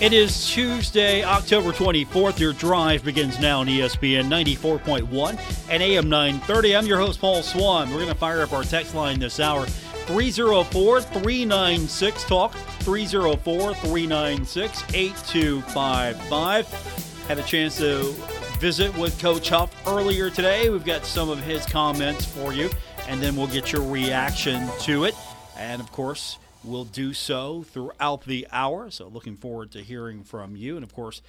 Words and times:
It 0.00 0.12
is 0.12 0.50
Tuesday, 0.50 1.22
October 1.22 1.70
24th. 1.70 2.40
Your 2.40 2.52
drive 2.52 3.04
begins 3.04 3.38
now 3.38 3.60
on 3.60 3.68
ESPN 3.68 4.24
94.1 4.24 5.38
and 5.70 5.82
AM 5.82 6.08
930. 6.08 6.76
I'm 6.76 6.86
your 6.86 6.98
host, 6.98 7.20
Paul 7.20 7.44
Swann. 7.44 7.90
We're 7.90 8.00
going 8.00 8.08
to 8.08 8.16
fire 8.16 8.42
up 8.42 8.52
our 8.52 8.64
text 8.64 8.96
line 8.96 9.20
this 9.20 9.38
hour 9.38 9.66
304 9.66 11.00
396 11.00 12.24
Talk, 12.24 12.54
304 12.54 13.74
396 13.74 14.84
8255. 14.92 17.26
Had 17.28 17.38
a 17.38 17.42
chance 17.44 17.78
to 17.78 18.12
visit 18.58 18.94
with 18.98 19.16
Coach 19.20 19.48
Huff 19.48 19.72
earlier 19.86 20.28
today. 20.28 20.70
We've 20.70 20.84
got 20.84 21.06
some 21.06 21.30
of 21.30 21.40
his 21.40 21.64
comments 21.66 22.24
for 22.24 22.52
you, 22.52 22.68
and 23.06 23.22
then 23.22 23.36
we'll 23.36 23.46
get 23.46 23.72
your 23.72 23.88
reaction 23.88 24.68
to 24.80 25.04
it. 25.04 25.14
And 25.56 25.80
of 25.80 25.92
course, 25.92 26.38
we'll 26.64 26.84
do 26.84 27.12
so 27.12 27.62
throughout 27.62 28.24
the 28.24 28.46
hour. 28.50 28.90
So, 28.90 29.08
looking 29.08 29.36
forward 29.36 29.70
to 29.72 29.82
hearing 29.82 30.24
from 30.24 30.56
you. 30.56 30.76
And 30.76 30.84
of 30.84 30.94
course, 30.94 31.22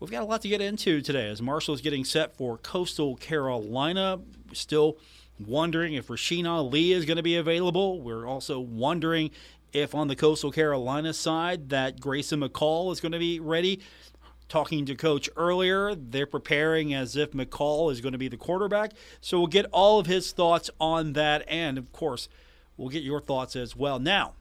we've 0.00 0.10
got 0.10 0.22
a 0.22 0.26
lot 0.26 0.42
to 0.42 0.48
get 0.48 0.60
into 0.60 1.00
today 1.00 1.28
as 1.28 1.40
Marshall 1.40 1.74
is 1.74 1.80
getting 1.80 2.04
set 2.04 2.36
for 2.36 2.58
Coastal 2.58 3.16
Carolina. 3.16 4.20
Still 4.52 4.98
wondering 5.38 5.94
if 5.94 6.08
Rasheen 6.08 6.46
Ali 6.46 6.92
is 6.92 7.04
going 7.04 7.16
to 7.16 7.22
be 7.22 7.36
available. 7.36 8.00
We're 8.00 8.26
also 8.26 8.60
wondering 8.60 9.30
if 9.72 9.94
on 9.94 10.08
the 10.08 10.16
Coastal 10.16 10.52
Carolina 10.52 11.12
side 11.12 11.70
that 11.70 12.00
Grayson 12.00 12.40
McCall 12.40 12.92
is 12.92 13.00
going 13.00 13.12
to 13.12 13.18
be 13.18 13.40
ready. 13.40 13.80
Talking 14.48 14.84
to 14.84 14.94
coach 14.94 15.30
earlier, 15.34 15.94
they're 15.94 16.26
preparing 16.26 16.92
as 16.92 17.16
if 17.16 17.30
McCall 17.30 17.90
is 17.90 18.02
going 18.02 18.12
to 18.12 18.18
be 18.18 18.28
the 18.28 18.36
quarterback. 18.36 18.92
So 19.22 19.38
we'll 19.38 19.46
get 19.46 19.64
all 19.72 19.98
of 19.98 20.06
his 20.06 20.30
thoughts 20.32 20.68
on 20.78 21.14
that. 21.14 21.42
And 21.48 21.78
of 21.78 21.90
course, 21.92 22.28
we'll 22.76 22.90
get 22.90 23.02
your 23.02 23.20
thoughts 23.20 23.56
as 23.56 23.74
well. 23.74 23.98
Now, 23.98 24.34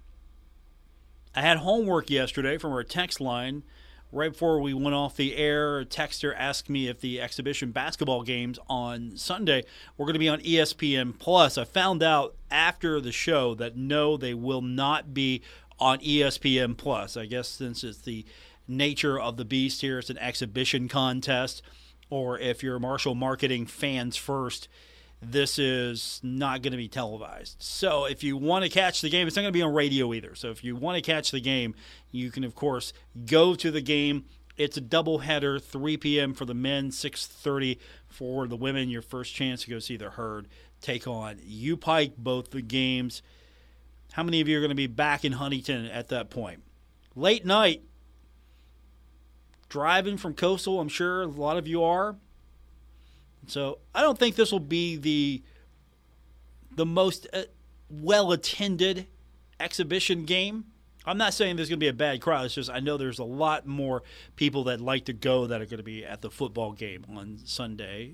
I 1.34 1.42
had 1.42 1.58
homework 1.58 2.10
yesterday 2.10 2.58
from 2.58 2.74
our 2.74 2.84
text 2.84 3.22
line. 3.22 3.64
Right 4.12 4.34
before 4.34 4.60
we 4.60 4.74
went 4.74 4.94
off 4.94 5.16
the 5.16 5.38
air, 5.38 5.80
a 5.80 5.86
texter 5.86 6.34
asked 6.38 6.70
me 6.70 6.90
if 6.90 7.00
the 7.00 7.22
exhibition 7.22 7.72
basketball 7.72 8.24
games 8.24 8.60
on 8.68 9.16
Sunday 9.16 9.64
were 9.96 10.06
going 10.06 10.16
to 10.16 10.20
be 10.20 10.28
on 10.28 10.42
ESPN 10.42 11.18
Plus. 11.18 11.58
I 11.58 11.64
found 11.64 12.04
out 12.04 12.36
after 12.50 13.00
the 13.00 13.14
show 13.14 13.56
that 13.56 13.78
no, 13.78 14.18
they 14.18 14.34
will 14.34 14.62
not 14.62 15.14
be 15.14 15.42
on 15.80 16.00
ESPN 16.00 16.76
Plus. 16.76 17.16
I 17.16 17.26
guess 17.26 17.48
since 17.48 17.86
it's 17.86 18.00
the 18.00 18.26
nature 18.68 19.18
of 19.18 19.38
the 19.38 19.46
beast 19.46 19.80
here, 19.80 20.00
it's 20.00 20.10
an 20.10 20.18
exhibition 20.18 20.90
contest, 20.90 21.62
or 22.10 22.38
if 22.38 22.62
you're 22.62 22.80
Marshall 22.80 23.16
Marketing 23.16 23.66
fans 23.66 24.18
first, 24.18 24.68
this 25.22 25.60
is 25.60 26.20
not 26.24 26.62
going 26.62 26.72
to 26.72 26.78
be 26.78 26.88
televised. 26.88 27.58
So 27.60 28.06
if 28.06 28.24
you 28.24 28.38
want 28.38 28.66
to 28.66 28.70
catch 28.70 29.02
the 29.02 29.10
game, 29.10 29.28
it's 29.28 29.36
not 29.36 29.44
going 29.44 29.54
to 29.54 29.58
be 29.58 29.62
on 29.62 29.74
radio 29.74 30.14
either. 30.14 30.34
So 30.36 30.50
if 30.50 30.64
you 30.64 30.76
want 30.76 30.96
to 30.96 31.02
catch 31.02 31.32
the 31.32 31.40
game, 31.40 31.76
you 32.12 32.32
can 32.32 32.44
of 32.44 32.56
course 32.56 32.92
go 33.26 33.54
to 33.56 33.70
the 33.70 33.82
game. 33.82 34.26
It's 34.58 34.78
a 34.78 34.82
doubleheader, 34.82 35.62
3 35.62 35.98
p.m. 35.98 36.34
for 36.34 36.46
the 36.46 36.54
men, 36.54 36.90
6:30 36.90 37.78
for 38.08 38.48
the 38.48 38.56
women. 38.56 38.90
Your 38.90 39.02
first 39.02 39.34
chance 39.34 39.64
to 39.64 39.70
go 39.70 39.80
see 39.80 39.96
the 39.96 40.10
herd 40.12 40.48
take 40.82 41.08
on 41.08 41.38
UPike. 41.38 42.14
Both 42.18 42.52
the 42.52 42.62
games. 42.62 43.22
How 44.14 44.24
many 44.24 44.42
of 44.42 44.48
you 44.48 44.58
are 44.58 44.62
going 44.62 44.70
to 44.70 44.76
be 44.76 44.88
back 44.88 45.24
in 45.24 45.34
Huntington 45.34 45.86
at 45.86 46.10
that 46.10 46.30
point? 46.30 46.64
Late 47.16 47.46
night, 47.46 47.84
driving 49.70 50.18
from 50.18 50.34
Coastal. 50.34 50.80
I'm 50.80 50.90
sure 50.90 51.22
a 51.22 51.28
lot 51.28 51.58
of 51.58 51.68
you 51.68 51.84
are. 51.84 52.18
So 53.48 53.80
I 53.94 54.02
don't 54.02 54.18
think 54.18 54.36
this 54.36 54.52
will 54.52 54.60
be 54.60 54.98
the 54.98 55.44
the 56.76 56.86
most 56.86 57.28
uh, 57.34 57.44
well 57.90 58.32
attended 58.32 59.08
exhibition 59.60 60.26
game. 60.26 60.66
I'm 61.06 61.18
not 61.18 61.34
saying 61.34 61.56
there's 61.56 61.68
going 61.70 61.80
to 61.80 61.84
be 61.84 61.88
a 61.88 61.94
bad 61.94 62.22
crowd. 62.22 62.46
It's 62.46 62.56
just 62.56 62.70
I 62.70 62.80
know 62.80 62.98
there's 62.98 63.20
a 63.20 63.24
lot 63.24 63.66
more 63.66 64.04
people 64.36 64.66
that 64.66 64.80
like 64.80 65.06
to 65.06 65.14
go 65.14 65.48
that 65.48 65.62
are 65.62 65.66
going 65.66 65.78
to 65.78 65.84
be 65.84 66.06
at 66.06 66.22
the 66.22 66.30
football 66.30 66.74
game 66.74 67.06
on 67.10 67.40
Sunday. 67.44 68.12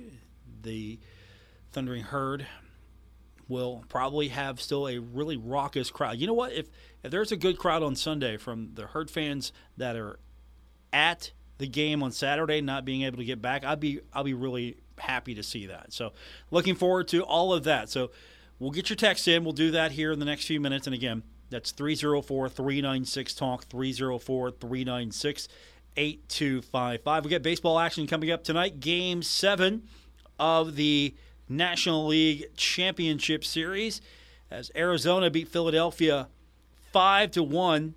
The 0.62 1.00
Thundering 1.72 2.04
Herd 2.04 2.48
will 3.48 3.84
probably 3.90 4.30
have 4.30 4.62
still 4.62 4.88
a 4.88 5.00
really 5.00 5.38
raucous 5.38 5.90
crowd. 5.90 6.18
You 6.18 6.28
know 6.28 6.34
what? 6.34 6.54
If 6.54 6.68
if 7.04 7.12
there's 7.12 7.32
a 7.32 7.38
good 7.38 7.58
crowd 7.58 7.84
on 7.84 7.96
Sunday 7.96 8.38
from 8.38 8.72
the 8.74 8.88
Herd 8.88 9.12
fans 9.12 9.52
that 9.76 9.96
are 9.96 10.20
at 10.94 11.32
the 11.58 11.68
game 11.68 12.04
on 12.04 12.12
Saturday, 12.12 12.62
not 12.62 12.86
being 12.86 13.04
able 13.04 13.18
to 13.18 13.26
get 13.26 13.42
back, 13.42 13.66
I'd 13.66 13.80
be 13.80 14.00
I'll 14.14 14.24
be 14.24 14.34
really 14.34 14.78
happy 14.98 15.36
to 15.36 15.44
see 15.44 15.68
that. 15.68 15.94
So, 15.94 16.14
looking 16.52 16.76
forward 16.76 17.08
to 17.10 17.24
all 17.24 17.54
of 17.54 17.64
that. 17.66 17.90
So, 17.90 18.12
we'll 18.60 18.72
get 18.72 18.90
your 18.90 18.98
text 18.98 19.28
in. 19.28 19.44
We'll 19.44 19.54
do 19.54 19.72
that 19.72 19.92
here 19.92 20.12
in 20.12 20.20
the 20.20 20.26
next 20.26 20.46
few 20.46 20.60
minutes. 20.60 20.88
And 20.88 20.94
again, 20.94 21.24
that's 21.50 21.72
304 21.72 22.50
396 22.50 23.34
Talk, 23.34 23.66
304 23.66 24.52
396 24.52 25.48
8255. 25.96 27.26
We 27.26 27.32
got 27.32 27.42
baseball 27.42 27.80
action 27.80 28.08
coming 28.08 28.32
up 28.32 28.44
tonight. 28.44 28.80
Game 28.80 29.24
seven 29.24 29.88
of 30.40 30.76
the 30.76 31.16
National 31.50 32.08
League 32.08 32.46
Championship 32.56 33.44
Series 33.44 34.02
as 34.52 34.72
Arizona 34.76 35.30
beat 35.30 35.48
Philadelphia 35.48 36.28
5 36.92 37.32
to 37.32 37.44
1 37.44 37.96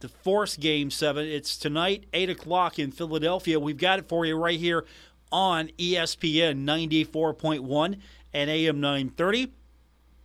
to 0.00 0.08
force 0.08 0.56
game 0.56 0.90
seven. 0.90 1.26
It's 1.26 1.56
tonight, 1.56 2.06
8 2.12 2.30
o'clock 2.30 2.78
in 2.78 2.90
Philadelphia. 2.90 3.60
We've 3.60 3.76
got 3.76 4.00
it 4.00 4.08
for 4.08 4.26
you 4.26 4.36
right 4.36 4.58
here 4.58 4.84
on 5.32 5.68
ESPN 5.78 6.64
94.1 6.64 7.98
and 8.32 8.50
AM 8.50 8.80
930. 8.80 9.52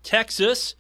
Texas 0.04 0.76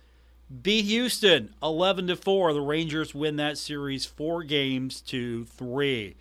beat 0.61 0.85
Houston 0.85 1.53
11 1.63 2.07
to 2.07 2.15
4. 2.15 2.53
The 2.53 2.61
Rangers 2.61 3.15
win 3.15 3.37
that 3.37 3.57
series 3.57 4.05
4 4.05 4.43
games 4.43 5.01
to 5.01 5.45
3. 5.45 6.15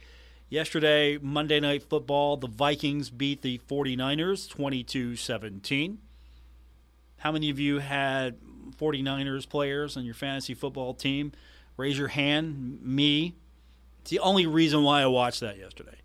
Yesterday, 0.49 1.19
Monday 1.21 1.59
Night 1.59 1.83
Football, 1.83 2.37
the 2.37 2.47
Vikings 2.47 3.11
beat 3.11 3.43
the 3.43 3.59
49ers 3.69 4.49
22-17. 4.49 5.97
How 7.19 7.33
many 7.33 7.51
of 7.51 7.59
you 7.59 7.81
had 7.81 8.39
49ers 8.79 9.49
players 9.49 9.97
on 9.97 10.05
your 10.05 10.15
fantasy 10.15 10.55
football 10.55 10.95
team? 10.95 11.33
Raise 11.77 11.99
your 11.99 12.09
hand. 12.09 12.81
Me. 12.83 13.35
It's 14.01 14.11
the 14.11 14.21
only 14.21 14.47
reason 14.47 14.85
why 14.85 15.03
I 15.03 15.07
watched 15.07 15.41
that 15.41 15.59
yesterday. 15.59 15.99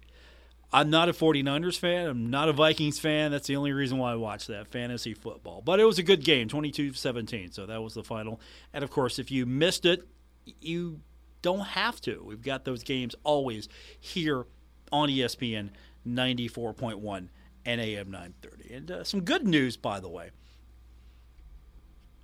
I'm 0.74 0.90
not 0.90 1.10
a 1.10 1.14
49ers 1.14 1.78
fan. 1.78 2.08
I'm 2.08 2.30
not 2.30 2.48
a 2.48 2.54
Vikings 2.54 2.98
fan. 2.98 3.32
That's 3.32 3.48
the 3.48 3.58
only 3.58 3.74
reason 3.74 3.98
why 3.98 4.14
I 4.14 4.16
watch 4.16 4.48
that 4.48 4.68
fantasy 4.68 5.14
football. 5.14 5.62
But 5.62 5.80
it 5.82 5.84
was 5.84 6.00
a 6.00 6.04
good 6.04 6.24
game, 6.24 6.48
22 6.48 6.94
17. 6.94 7.52
So 7.52 7.66
that 7.66 7.82
was 7.82 7.94
the 7.94 8.04
final. 8.04 8.40
And 8.74 8.84
of 8.84 8.90
course, 8.90 9.20
if 9.20 9.32
you 9.32 9.46
missed 9.46 9.86
it, 9.86 10.08
you 10.62 11.02
don't 11.42 11.60
have 11.60 12.00
to. 12.02 12.24
We've 12.26 12.42
got 12.42 12.64
those 12.64 12.84
games 12.84 13.16
always 13.24 13.68
here 14.00 14.46
on 14.92 15.10
ESPN 15.10 15.70
94.1 16.08 17.28
and 17.66 17.82
AM 17.82 18.12
930. 18.12 18.74
And 18.74 18.92
uh, 18.92 19.04
some 19.04 19.22
good 19.22 19.46
news, 19.46 19.76
by 19.76 20.00
the 20.00 20.10
way. 20.10 20.32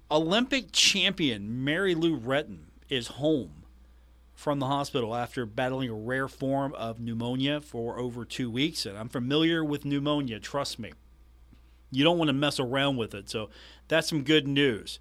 Olympic 0.09 0.71
champion 0.71 1.65
Mary 1.65 1.93
Lou 1.93 2.17
Retton 2.17 2.67
is 2.89 3.07
home 3.07 3.63
from 4.37 4.59
the 4.59 4.67
hospital 4.67 5.13
after 5.15 5.45
battling 5.47 5.89
a 5.89 5.95
rare 5.95 6.27
form 6.27 6.75
of 6.75 6.99
pneumonia 6.99 7.59
for 7.59 7.97
over 7.97 8.23
two 8.23 8.51
weeks. 8.51 8.85
And 8.85 8.95
I'm 8.95 9.09
familiar 9.09 9.65
with 9.65 9.83
pneumonia, 9.83 10.39
trust 10.39 10.77
me. 10.77 10.93
You 11.89 12.03
don't 12.03 12.19
want 12.19 12.29
to 12.29 12.33
mess 12.33 12.59
around 12.59 12.97
with 12.97 13.15
it. 13.15 13.31
So 13.31 13.49
that's 13.87 14.07
some 14.07 14.23
good 14.23 14.47
news. 14.47 14.99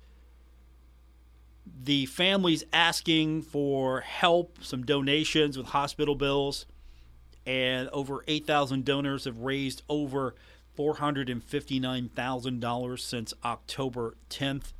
The 1.83 2.06
family's 2.06 2.65
asking 2.73 3.43
for 3.43 4.00
help, 4.00 4.56
some 4.62 4.87
donations 4.87 5.59
with 5.59 5.67
hospital 5.67 6.15
bills, 6.15 6.65
and 7.44 7.91
over 7.91 8.25
8,000 8.27 8.87
donors 8.87 9.27
have 9.27 9.41
raised 9.41 9.82
over 9.91 10.35
$459,000 10.79 12.99
since 12.99 13.35
October 13.44 14.17
10th. 14.31 14.73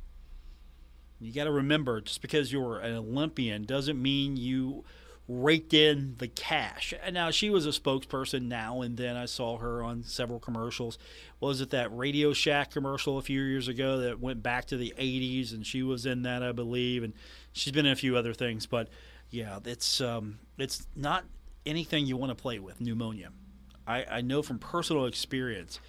You 1.19 1.33
got 1.33 1.45
to 1.45 1.51
remember, 1.51 2.01
just 2.01 2.21
because 2.21 2.51
you're 2.51 2.79
an 2.79 2.95
Olympian 2.95 3.63
doesn't 3.63 4.01
mean 4.01 4.37
you 4.37 4.85
raked 5.27 5.73
in 5.73 6.15
the 6.19 6.27
cash. 6.27 6.93
And 7.03 7.13
now 7.13 7.31
she 7.31 7.49
was 7.49 7.65
a 7.65 7.69
spokesperson 7.69 8.43
now 8.43 8.81
and 8.81 8.95
then. 8.95 9.17
I 9.17 9.25
saw 9.25 9.57
her 9.57 9.83
on 9.83 10.03
several 10.03 10.39
commercials. 10.39 10.97
Was 11.39 11.59
it 11.59 11.71
that 11.71 11.95
Radio 11.95 12.33
Shack 12.33 12.71
commercial 12.71 13.17
a 13.17 13.21
few 13.21 13.41
years 13.41 13.67
ago 13.67 13.99
that 13.99 14.19
went 14.19 14.41
back 14.41 14.65
to 14.65 14.77
the 14.77 14.93
80s 14.97 15.53
and 15.53 15.65
she 15.65 15.83
was 15.83 16.05
in 16.05 16.21
that, 16.21 16.43
I 16.43 16.53
believe, 16.53 17.03
and 17.03 17.13
she's 17.51 17.73
been 17.73 17.85
in 17.85 17.91
a 17.91 17.97
few 17.97 18.15
other 18.15 18.33
things, 18.33 18.65
but 18.65 18.87
Yeah, 19.29 19.59
it's 19.65 19.99
um, 19.99 20.39
it's 20.57 20.87
not 20.95 21.25
anything 21.65 22.05
you 22.05 22.15
want 22.15 22.29
to 22.29 22.41
play 22.41 22.59
with 22.59 22.79
pneumonia. 22.79 23.31
I, 23.85 24.05
I 24.09 24.21
know 24.21 24.41
from 24.41 24.59
personal 24.59 25.05
experience, 25.05 25.79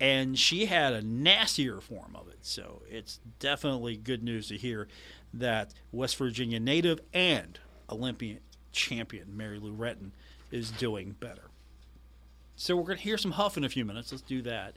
and 0.00 0.38
she 0.38 0.66
had 0.66 0.92
a 0.92 1.02
nastier 1.02 1.80
form 1.80 2.14
of 2.14 2.28
it. 2.28 2.38
So 2.42 2.82
it's 2.88 3.20
definitely 3.38 3.96
good 3.96 4.22
news 4.22 4.48
to 4.48 4.56
hear 4.56 4.88
that 5.34 5.72
West 5.92 6.16
Virginia 6.16 6.60
native 6.60 7.00
and 7.12 7.58
Olympian 7.90 8.40
champion 8.72 9.36
Mary 9.36 9.58
Lou 9.58 9.72
Retton 9.72 10.10
is 10.50 10.70
doing 10.70 11.16
better. 11.18 11.50
So 12.56 12.76
we're 12.76 12.84
going 12.84 12.98
to 12.98 13.04
hear 13.04 13.18
some 13.18 13.32
Huff 13.32 13.56
in 13.56 13.64
a 13.64 13.68
few 13.68 13.84
minutes. 13.84 14.12
Let's 14.12 14.22
do 14.22 14.42
that. 14.42 14.76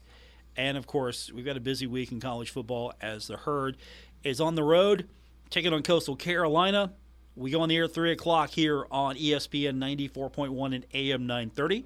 And 0.57 0.77
of 0.77 0.87
course, 0.87 1.31
we've 1.31 1.45
got 1.45 1.57
a 1.57 1.61
busy 1.61 1.87
week 1.87 2.11
in 2.11 2.19
college 2.19 2.49
football 2.49 2.93
as 3.01 3.27
the 3.27 3.37
herd 3.37 3.77
is 4.23 4.41
on 4.41 4.55
the 4.55 4.63
road, 4.63 5.07
taking 5.49 5.73
on 5.73 5.83
Coastal 5.83 6.15
Carolina. 6.15 6.91
We 7.35 7.51
go 7.51 7.61
on 7.61 7.69
the 7.69 7.77
air 7.77 7.85
at 7.85 7.93
3 7.93 8.11
o'clock 8.11 8.49
here 8.49 8.85
on 8.91 9.15
ESPN 9.15 9.77
94.1 9.77 10.75
and 10.75 10.85
AM 10.93 11.27
930. 11.27 11.85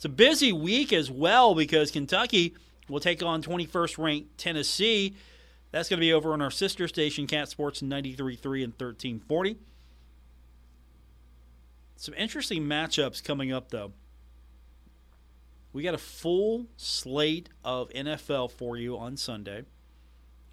It's 0.00 0.06
a 0.06 0.08
busy 0.08 0.50
week 0.50 0.94
as 0.94 1.10
well 1.10 1.54
because 1.54 1.90
Kentucky 1.90 2.54
will 2.88 3.00
take 3.00 3.22
on 3.22 3.42
21st 3.42 4.02
ranked 4.02 4.38
Tennessee. 4.38 5.14
That's 5.72 5.90
going 5.90 5.98
to 5.98 6.00
be 6.00 6.14
over 6.14 6.32
on 6.32 6.40
our 6.40 6.50
sister 6.50 6.88
station, 6.88 7.26
Cat 7.26 7.50
Sports 7.50 7.82
93.3 7.82 8.64
and 8.64 8.72
1340. 8.72 9.58
Some 11.96 12.14
interesting 12.14 12.62
matchups 12.62 13.22
coming 13.22 13.52
up, 13.52 13.68
though. 13.68 13.92
We 15.74 15.82
got 15.82 15.92
a 15.92 15.98
full 15.98 16.68
slate 16.78 17.50
of 17.62 17.90
NFL 17.90 18.52
for 18.52 18.78
you 18.78 18.96
on 18.96 19.18
Sunday. 19.18 19.64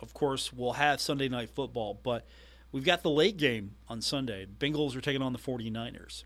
Of 0.01 0.13
course, 0.13 0.51
we'll 0.51 0.73
have 0.73 0.99
Sunday 0.99 1.29
night 1.29 1.51
football, 1.51 1.97
but 2.03 2.27
we've 2.73 2.83
got 2.83 3.01
the 3.01 3.09
late 3.09 3.37
game 3.37 3.75
on 3.87 4.01
Sunday. 4.01 4.45
Bengals 4.45 4.93
are 4.97 4.99
taking 4.99 5.21
on 5.21 5.31
the 5.31 5.39
49ers. 5.39 6.25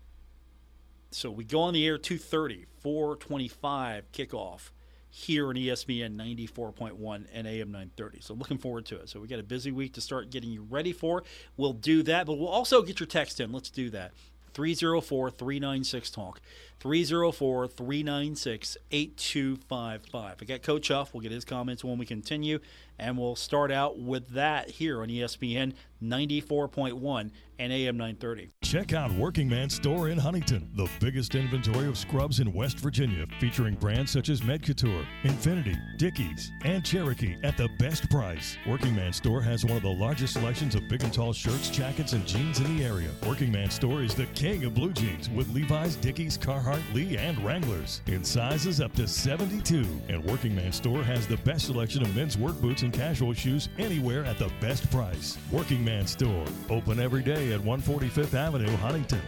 So 1.14 1.30
we 1.30 1.44
go 1.44 1.60
on 1.60 1.74
the 1.74 1.86
air 1.86 1.98
2:30, 1.98 2.66
4:25 2.82 4.04
kickoff 4.12 4.70
here 5.14 5.48
on 5.48 5.56
ESPN 5.56 6.16
94.1 6.16 7.26
and 7.34 7.46
AM 7.46 7.70
930. 7.70 8.20
So 8.22 8.32
looking 8.32 8.56
forward 8.56 8.86
to 8.86 8.96
it. 8.96 9.10
So 9.10 9.20
we 9.20 9.28
got 9.28 9.38
a 9.38 9.42
busy 9.42 9.70
week 9.70 9.92
to 9.94 10.00
start 10.00 10.30
getting 10.30 10.50
you 10.50 10.62
ready 10.62 10.92
for. 10.92 11.22
We'll 11.56 11.74
do 11.74 12.02
that, 12.04 12.26
but 12.26 12.38
we'll 12.38 12.48
also 12.48 12.80
get 12.80 12.98
your 12.98 13.06
text 13.06 13.38
in. 13.38 13.52
Let's 13.52 13.68
do 13.68 13.90
that. 13.90 14.12
304 14.54 15.30
396 15.30 16.10
Talk. 16.10 16.40
304 16.80 17.68
396 17.68 18.76
8255. 18.90 20.36
I 20.40 20.44
got 20.44 20.62
Coach 20.62 20.88
Huff. 20.88 21.12
We'll 21.12 21.22
get 21.22 21.32
his 21.32 21.44
comments 21.44 21.84
when 21.84 21.98
we 21.98 22.06
continue. 22.06 22.58
And 23.02 23.18
we'll 23.18 23.34
start 23.34 23.72
out 23.72 23.98
with 23.98 24.28
that 24.30 24.70
here 24.70 25.02
on 25.02 25.08
ESPN 25.08 25.74
94.1 26.02 27.30
and 27.58 27.72
AM 27.72 27.96
930. 27.96 28.50
Check 28.62 28.92
out 28.92 29.12
Working 29.12 29.48
Man 29.48 29.70
Store 29.70 30.08
in 30.08 30.18
Huntington, 30.18 30.68
the 30.74 30.88
biggest 30.98 31.34
inventory 31.34 31.86
of 31.86 31.96
scrubs 31.96 32.40
in 32.40 32.52
West 32.52 32.78
Virginia, 32.78 33.26
featuring 33.38 33.74
brands 33.74 34.10
such 34.10 34.28
as 34.28 34.40
Medcouture, 34.40 35.06
Infinity, 35.22 35.76
Dickies, 35.98 36.50
and 36.64 36.84
Cherokee 36.84 37.36
at 37.44 37.56
the 37.56 37.68
best 37.78 38.10
price. 38.10 38.56
Working 38.66 38.96
Man 38.96 39.12
Store 39.12 39.40
has 39.40 39.64
one 39.64 39.76
of 39.76 39.82
the 39.82 39.88
largest 39.88 40.32
selections 40.32 40.74
of 40.74 40.88
big 40.88 41.04
and 41.04 41.12
tall 41.12 41.32
shirts, 41.32 41.70
jackets, 41.70 42.14
and 42.14 42.26
jeans 42.26 42.58
in 42.58 42.76
the 42.76 42.84
area. 42.84 43.10
Working 43.26 43.52
Man 43.52 43.70
Store 43.70 44.02
is 44.02 44.14
the 44.14 44.26
king 44.26 44.64
of 44.64 44.74
blue 44.74 44.92
jeans 44.92 45.30
with 45.30 45.52
Levi's, 45.54 45.94
Dickies, 45.96 46.36
Carhartt, 46.36 46.82
Lee, 46.94 47.16
and 47.16 47.38
Wranglers 47.44 48.00
in 48.06 48.24
sizes 48.24 48.80
up 48.80 48.92
to 48.94 49.06
72. 49.06 49.86
And 50.08 50.24
Working 50.24 50.56
Man 50.56 50.72
Store 50.72 51.04
has 51.04 51.28
the 51.28 51.36
best 51.38 51.66
selection 51.66 52.02
of 52.02 52.16
men's 52.16 52.36
work 52.36 52.60
boots 52.60 52.82
and 52.82 52.91
casual 52.92 53.32
shoes 53.32 53.68
anywhere 53.78 54.24
at 54.24 54.38
the 54.38 54.50
best 54.60 54.90
price. 54.90 55.38
Working 55.50 55.84
Man 55.84 56.06
Store, 56.06 56.44
open 56.70 57.00
every 57.00 57.22
day 57.22 57.52
at 57.52 57.60
145th 57.60 58.34
Avenue, 58.34 58.76
Huntington. 58.76 59.22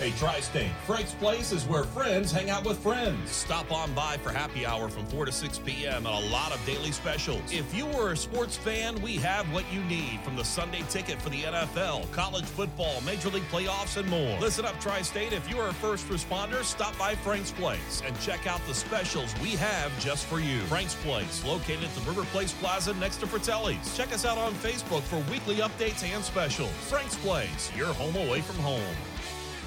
Hey, 0.00 0.12
Tri 0.12 0.40
State, 0.40 0.72
Frank's 0.86 1.12
Place 1.12 1.52
is 1.52 1.66
where 1.66 1.84
friends 1.84 2.32
hang 2.32 2.48
out 2.48 2.64
with 2.64 2.78
friends. 2.78 3.30
Stop 3.30 3.70
on 3.70 3.92
by 3.92 4.16
for 4.16 4.30
happy 4.30 4.64
hour 4.64 4.88
from 4.88 5.04
4 5.04 5.26
to 5.26 5.30
6 5.30 5.58
p.m. 5.58 6.06
and 6.06 6.24
a 6.24 6.30
lot 6.30 6.52
of 6.52 6.64
daily 6.64 6.90
specials. 6.90 7.42
If 7.52 7.74
you 7.74 7.84
were 7.84 8.12
a 8.12 8.16
sports 8.16 8.56
fan, 8.56 8.98
we 9.02 9.16
have 9.16 9.44
what 9.52 9.70
you 9.70 9.84
need 9.84 10.20
from 10.22 10.36
the 10.36 10.42
Sunday 10.42 10.82
ticket 10.88 11.20
for 11.20 11.28
the 11.28 11.42
NFL, 11.42 12.10
college 12.12 12.46
football, 12.46 13.02
Major 13.02 13.28
League 13.28 13.46
playoffs, 13.50 13.98
and 13.98 14.08
more. 14.08 14.40
Listen 14.40 14.64
up, 14.64 14.80
Tri 14.80 15.02
State. 15.02 15.34
If 15.34 15.50
you 15.50 15.58
are 15.58 15.68
a 15.68 15.74
first 15.74 16.08
responder, 16.08 16.64
stop 16.64 16.96
by 16.96 17.14
Frank's 17.14 17.50
Place 17.50 18.00
and 18.02 18.18
check 18.20 18.46
out 18.46 18.66
the 18.66 18.72
specials 18.72 19.38
we 19.42 19.50
have 19.50 19.92
just 20.00 20.24
for 20.24 20.40
you. 20.40 20.60
Frank's 20.60 20.94
Place, 20.94 21.44
located 21.44 21.84
at 21.84 21.94
the 21.94 22.08
River 22.08 22.24
Place 22.32 22.54
Plaza 22.54 22.94
next 22.94 23.18
to 23.18 23.26
Fratelli's. 23.26 23.94
Check 23.98 24.14
us 24.14 24.24
out 24.24 24.38
on 24.38 24.54
Facebook 24.54 25.02
for 25.02 25.18
weekly 25.30 25.56
updates 25.56 26.02
and 26.10 26.24
specials. 26.24 26.70
Frank's 26.88 27.16
Place, 27.16 27.70
your 27.76 27.92
home 27.92 28.16
away 28.16 28.40
from 28.40 28.56
home. 28.56 28.96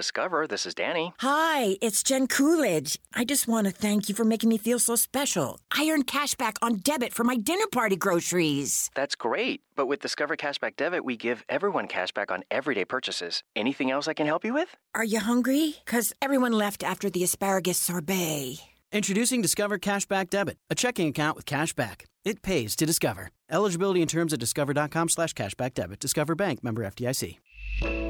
Discover, 0.00 0.46
this 0.46 0.66
is 0.66 0.74
Danny. 0.74 1.12
Hi, 1.18 1.76
it's 1.82 2.04
Jen 2.04 2.28
Coolidge. 2.28 2.96
I 3.12 3.24
just 3.24 3.48
want 3.48 3.66
to 3.66 3.72
thank 3.72 4.08
you 4.08 4.14
for 4.14 4.24
making 4.24 4.48
me 4.48 4.56
feel 4.56 4.78
so 4.78 4.94
special. 4.94 5.58
I 5.76 5.90
earned 5.90 6.06
cash 6.06 6.36
back 6.36 6.58
on 6.62 6.76
debit 6.76 7.12
for 7.12 7.24
my 7.24 7.36
dinner 7.36 7.66
party 7.72 7.96
groceries. 7.96 8.88
That's 8.94 9.16
great. 9.16 9.62
But 9.74 9.86
with 9.86 10.00
Discover 10.00 10.36
Cashback 10.36 10.76
Debit, 10.76 11.04
we 11.04 11.16
give 11.16 11.42
everyone 11.48 11.88
cash 11.88 12.12
back 12.12 12.30
on 12.30 12.44
everyday 12.52 12.84
purchases. 12.84 13.42
Anything 13.56 13.90
else 13.90 14.06
I 14.06 14.14
can 14.14 14.26
help 14.28 14.44
you 14.44 14.54
with? 14.54 14.68
Are 14.94 15.04
you 15.04 15.18
hungry? 15.18 15.74
Because 15.84 16.12
everyone 16.22 16.52
left 16.52 16.84
after 16.84 17.10
the 17.10 17.24
asparagus 17.24 17.78
sorbet. 17.78 18.60
Introducing 18.92 19.42
Discover 19.42 19.78
Cashback 19.78 20.30
Debit, 20.30 20.58
a 20.68 20.74
checking 20.76 21.08
account 21.08 21.36
with 21.36 21.46
cash 21.46 21.72
back. 21.72 22.06
It 22.24 22.42
pays 22.42 22.76
to 22.76 22.86
discover. 22.86 23.30
Eligibility 23.50 24.02
and 24.02 24.10
terms 24.10 24.32
at 24.32 24.38
discover.com 24.38 25.08
slash 25.08 25.32
cashback 25.32 25.74
debit. 25.74 25.98
Discover 25.98 26.34
Bank 26.36 26.62
member 26.62 26.84
FDIC. 26.84 28.09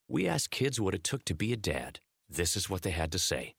We 0.11 0.27
asked 0.27 0.51
kids 0.51 0.77
what 0.77 0.93
it 0.93 1.05
took 1.05 1.23
to 1.23 1.33
be 1.33 1.53
a 1.53 1.55
dad. 1.55 2.01
This 2.29 2.57
is 2.57 2.69
what 2.69 2.81
they 2.81 2.89
had 2.89 3.13
to 3.13 3.19
say. 3.19 3.53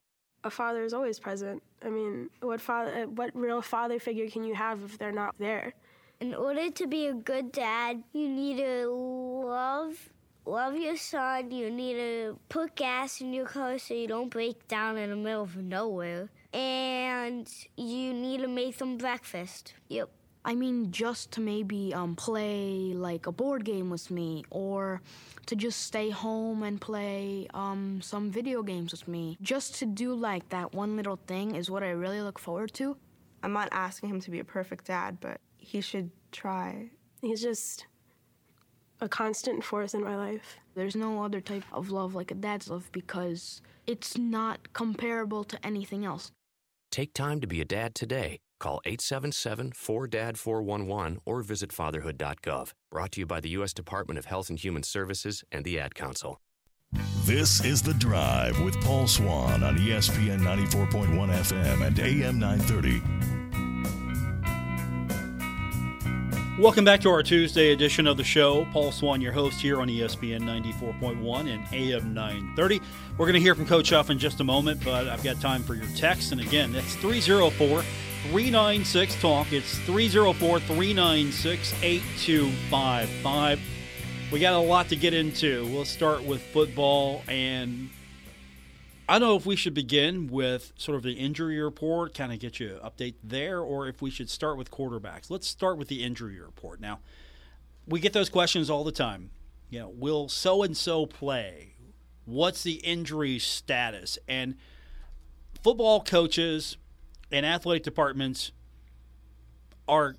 A 0.45 0.51
father 0.51 0.85
is 0.85 0.93
always 0.93 1.19
present. 1.19 1.63
I 1.83 1.89
mean, 1.89 2.29
what 2.43 2.61
father, 2.61 3.07
what 3.09 3.31
real 3.35 3.63
father 3.63 3.99
figure 3.99 4.29
can 4.29 4.45
you 4.45 4.55
have 4.55 4.83
if 4.85 4.99
they're 4.99 5.13
not 5.13 5.35
there? 5.39 5.73
In 6.21 6.35
order 6.35 6.71
to 6.71 6.87
be 6.87 7.07
a 7.07 7.15
good 7.15 7.53
dad, 7.53 8.03
you 8.13 8.29
need 8.29 8.59
to 8.59 8.91
love 8.91 10.11
love 10.45 10.77
your 10.77 10.99
son. 10.99 11.51
You 11.51 11.71
need 11.71 11.95
to 11.95 12.39
put 12.51 12.77
gas 12.77 13.23
in 13.23 13.33
your 13.33 13.47
car 13.47 13.79
so 13.79 13.95
you 13.95 14.07
don't 14.07 14.29
break 14.29 14.69
down 14.69 14.99
in 14.99 15.09
the 15.09 15.17
middle 15.17 15.45
of 15.45 15.57
nowhere. 15.57 16.29
And 16.53 17.51
you 17.79 18.13
need 18.13 18.43
to 18.43 18.49
make 18.49 18.77
them 18.77 18.99
breakfast. 18.99 19.73
Yep. 19.89 20.11
I 20.45 20.55
mean, 20.55 20.91
just 20.91 21.31
to 21.33 21.41
maybe 21.41 21.95
um, 21.95 22.17
play 22.17 22.93
like 22.95 23.27
a 23.27 23.33
board 23.33 23.65
game 23.65 23.91
with 23.91 24.11
me, 24.11 24.45
or 24.51 25.01
to 25.47 25.57
just 25.57 25.83
stay 25.83 26.11
home 26.11 26.63
and 26.63 26.81
play 26.81 27.47
um, 27.55 28.01
some 28.03 28.31
video 28.31 28.63
games 28.63 28.93
with 28.93 29.07
me. 29.07 29.37
Just 29.41 29.77
to 29.77 29.87
do 29.87 30.15
like 30.15 30.49
that 30.49 30.75
one 30.75 30.97
little 30.97 31.19
thing 31.27 31.55
is 31.55 31.71
what 31.71 31.83
I 31.83 31.91
really 31.91 32.21
look 32.21 32.39
forward 32.39 32.73
to. 32.75 32.97
I'm 33.43 33.53
not 33.53 33.69
asking 33.73 34.11
him 34.11 34.21
to 34.21 34.31
be 34.31 34.41
a 34.41 34.45
perfect 34.45 34.87
dad, 34.87 35.19
but 35.21 35.41
he 35.59 35.81
should 35.81 36.11
try. 36.33 36.91
He's 37.21 37.43
just 37.43 37.87
a 39.01 39.09
constant 39.09 39.65
force 39.65 39.95
in 39.95 40.03
my 40.03 40.17
life. 40.17 40.59
There's 40.75 40.97
no 40.97 41.25
other 41.25 41.41
type 41.41 41.65
of 41.73 41.91
love 41.91 42.15
like 42.15 42.31
a 42.31 42.35
dad's 42.35 42.71
love 42.71 42.89
because 42.93 43.61
it's 43.87 44.17
not 44.17 44.73
comparable 44.73 45.45
to 45.45 45.67
anything 45.67 46.05
else. 46.05 46.31
Take 46.91 47.15
time 47.15 47.41
to 47.41 47.47
be 47.47 47.61
a 47.61 47.65
dad 47.65 47.95
today. 47.95 48.39
Call 48.63 48.81
877 48.85 49.73
4DAD 49.73 50.37
411 50.37 51.19
or 51.25 51.43
visit 51.43 51.73
fatherhood.gov. 51.73 52.73
Brought 52.93 53.11
to 53.11 53.21
you 53.21 53.27
by 53.27 53.41
the 53.41 53.49
U.S. 53.49 53.73
Department 53.73 54.21
of 54.21 54.27
Health 54.27 54.51
and 54.51 54.59
Human 54.61 54.85
Services 54.85 55.43
and 55.51 55.65
the 55.65 55.81
Ad 55.81 55.97
Council. 55.97 56.41
This 57.25 57.65
is 57.65 57.83
The 57.83 57.95
Drive 57.95 58.61
with 58.61 58.81
Paul 58.83 59.09
Swann 59.09 59.65
on 59.65 59.77
ESPN 59.79 60.43
94.1 60.43 61.09
FM 61.11 61.85
and 61.85 61.99
AM 61.99 62.39
930. 62.39 63.03
Welcome 66.63 66.85
back 66.85 67.01
to 67.01 67.09
our 67.09 67.25
Tuesday 67.25 67.73
edition 67.73 68.07
of 68.07 68.17
the 68.17 68.23
show. 68.23 68.65
Paul 68.67 68.93
Swann, 68.93 69.21
your 69.21 69.33
host 69.33 69.61
here 69.61 69.81
on 69.81 69.89
ESPN 69.89 70.43
94.1 70.43 71.53
and 71.53 71.67
AM 71.73 72.15
930. 72.15 72.81
We're 73.19 73.27
going 73.27 73.35
to 73.35 73.41
hear 73.41 73.57
from 73.57 73.67
Coach 73.67 73.91
Huff 73.91 74.09
in 74.09 74.21
just 74.21 74.39
a 74.39 74.45
moment, 74.45 74.85
but 74.85 75.09
I've 75.09 75.25
got 75.25 75.41
time 75.41 75.65
for 75.65 75.75
your 75.75 75.89
text. 75.97 76.31
And 76.31 76.41
again, 76.41 76.73
that's 76.73 76.95
304 76.95 77.83
396 78.31 79.21
Talk. 79.21 79.53
It's 79.53 79.79
304 79.81 80.61
396 80.61 81.75
8255. 81.83 83.61
We 84.31 84.39
got 84.39 84.55
a 84.55 84.59
lot 84.59 84.89
to 84.91 84.97
get 84.97 85.13
into. 85.13 85.67
We'll 85.67 85.85
start 85.85 86.23
with 86.23 86.41
football 86.41 87.23
and 87.27 87.91
I 89.09 89.19
don't 89.19 89.29
know 89.29 89.37
if 89.37 89.45
we 89.45 89.57
should 89.57 89.75
begin 89.75 90.29
with 90.29 90.73
sort 90.77 90.97
of 90.97 91.03
the 91.03 91.15
injury 91.15 91.61
report, 91.61 92.15
kind 92.15 92.33
of 92.33 92.39
get 92.39 92.61
you 92.61 92.79
an 92.81 92.89
update 92.89 93.15
there, 93.25 93.61
or 93.61 93.89
if 93.89 94.01
we 94.01 94.09
should 94.09 94.31
start 94.31 94.57
with 94.57 94.71
quarterbacks. 94.71 95.29
Let's 95.29 95.49
start 95.49 95.77
with 95.77 95.89
the 95.89 96.05
injury 96.05 96.41
report. 96.41 96.81
Now, 96.81 97.01
we 97.89 97.99
get 97.99 98.13
those 98.13 98.29
questions 98.31 98.71
all 98.71 98.85
the 98.85 98.93
time. 98.93 99.31
You 99.69 99.81
know, 99.81 99.89
will 99.89 100.29
so 100.29 100.63
and 100.63 100.77
so 100.77 101.07
play? 101.07 101.75
What's 102.25 102.63
the 102.63 102.75
injury 102.75 103.41
status? 103.41 104.17
And 104.29 104.55
football 105.61 106.05
coaches 106.05 106.77
and 107.33 107.45
athletic 107.47 107.83
departments 107.83 108.53
are 109.89 110.17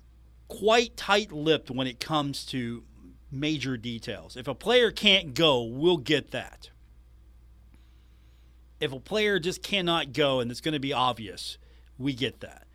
quite 0.48 0.96
tight 0.96 1.32
lipped 1.32 1.70
when 1.70 1.86
it 1.86 2.00
comes 2.00 2.44
to 2.46 2.84
major 3.30 3.76
details. 3.76 4.36
If 4.36 4.48
a 4.48 4.54
player 4.54 4.90
can't 4.90 5.34
go, 5.34 5.62
we'll 5.62 5.96
get 5.96 6.32
that 6.32 6.70
if 8.84 8.92
a 8.92 9.00
player 9.00 9.38
just 9.38 9.62
cannot 9.62 10.12
go 10.12 10.40
and 10.40 10.50
it's 10.50 10.60
going 10.60 10.74
to 10.74 10.80
be 10.80 10.92
obvious, 10.92 11.56
we 11.98 12.12
get 12.12 12.40
that. 12.40 12.66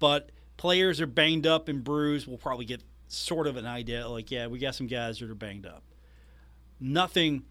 But 0.00 0.30
players 0.56 1.00
are 1.00 1.06
banged 1.06 1.46
up 1.46 1.68
and 1.68 1.84
bruised, 1.84 2.26
we'll 2.26 2.38
probably 2.38 2.64
get 2.64 2.82
sort 3.06 3.46
of 3.46 3.56
an 3.56 3.66
idea 3.66 4.08
like, 4.08 4.30
yeah, 4.30 4.48
we 4.48 4.58
got 4.58 4.74
some 4.74 4.88
guys 4.88 5.20
that 5.20 5.30
are 5.30 5.36
banged 5.36 5.66
up. 5.66 5.84
Nothing 6.80 7.44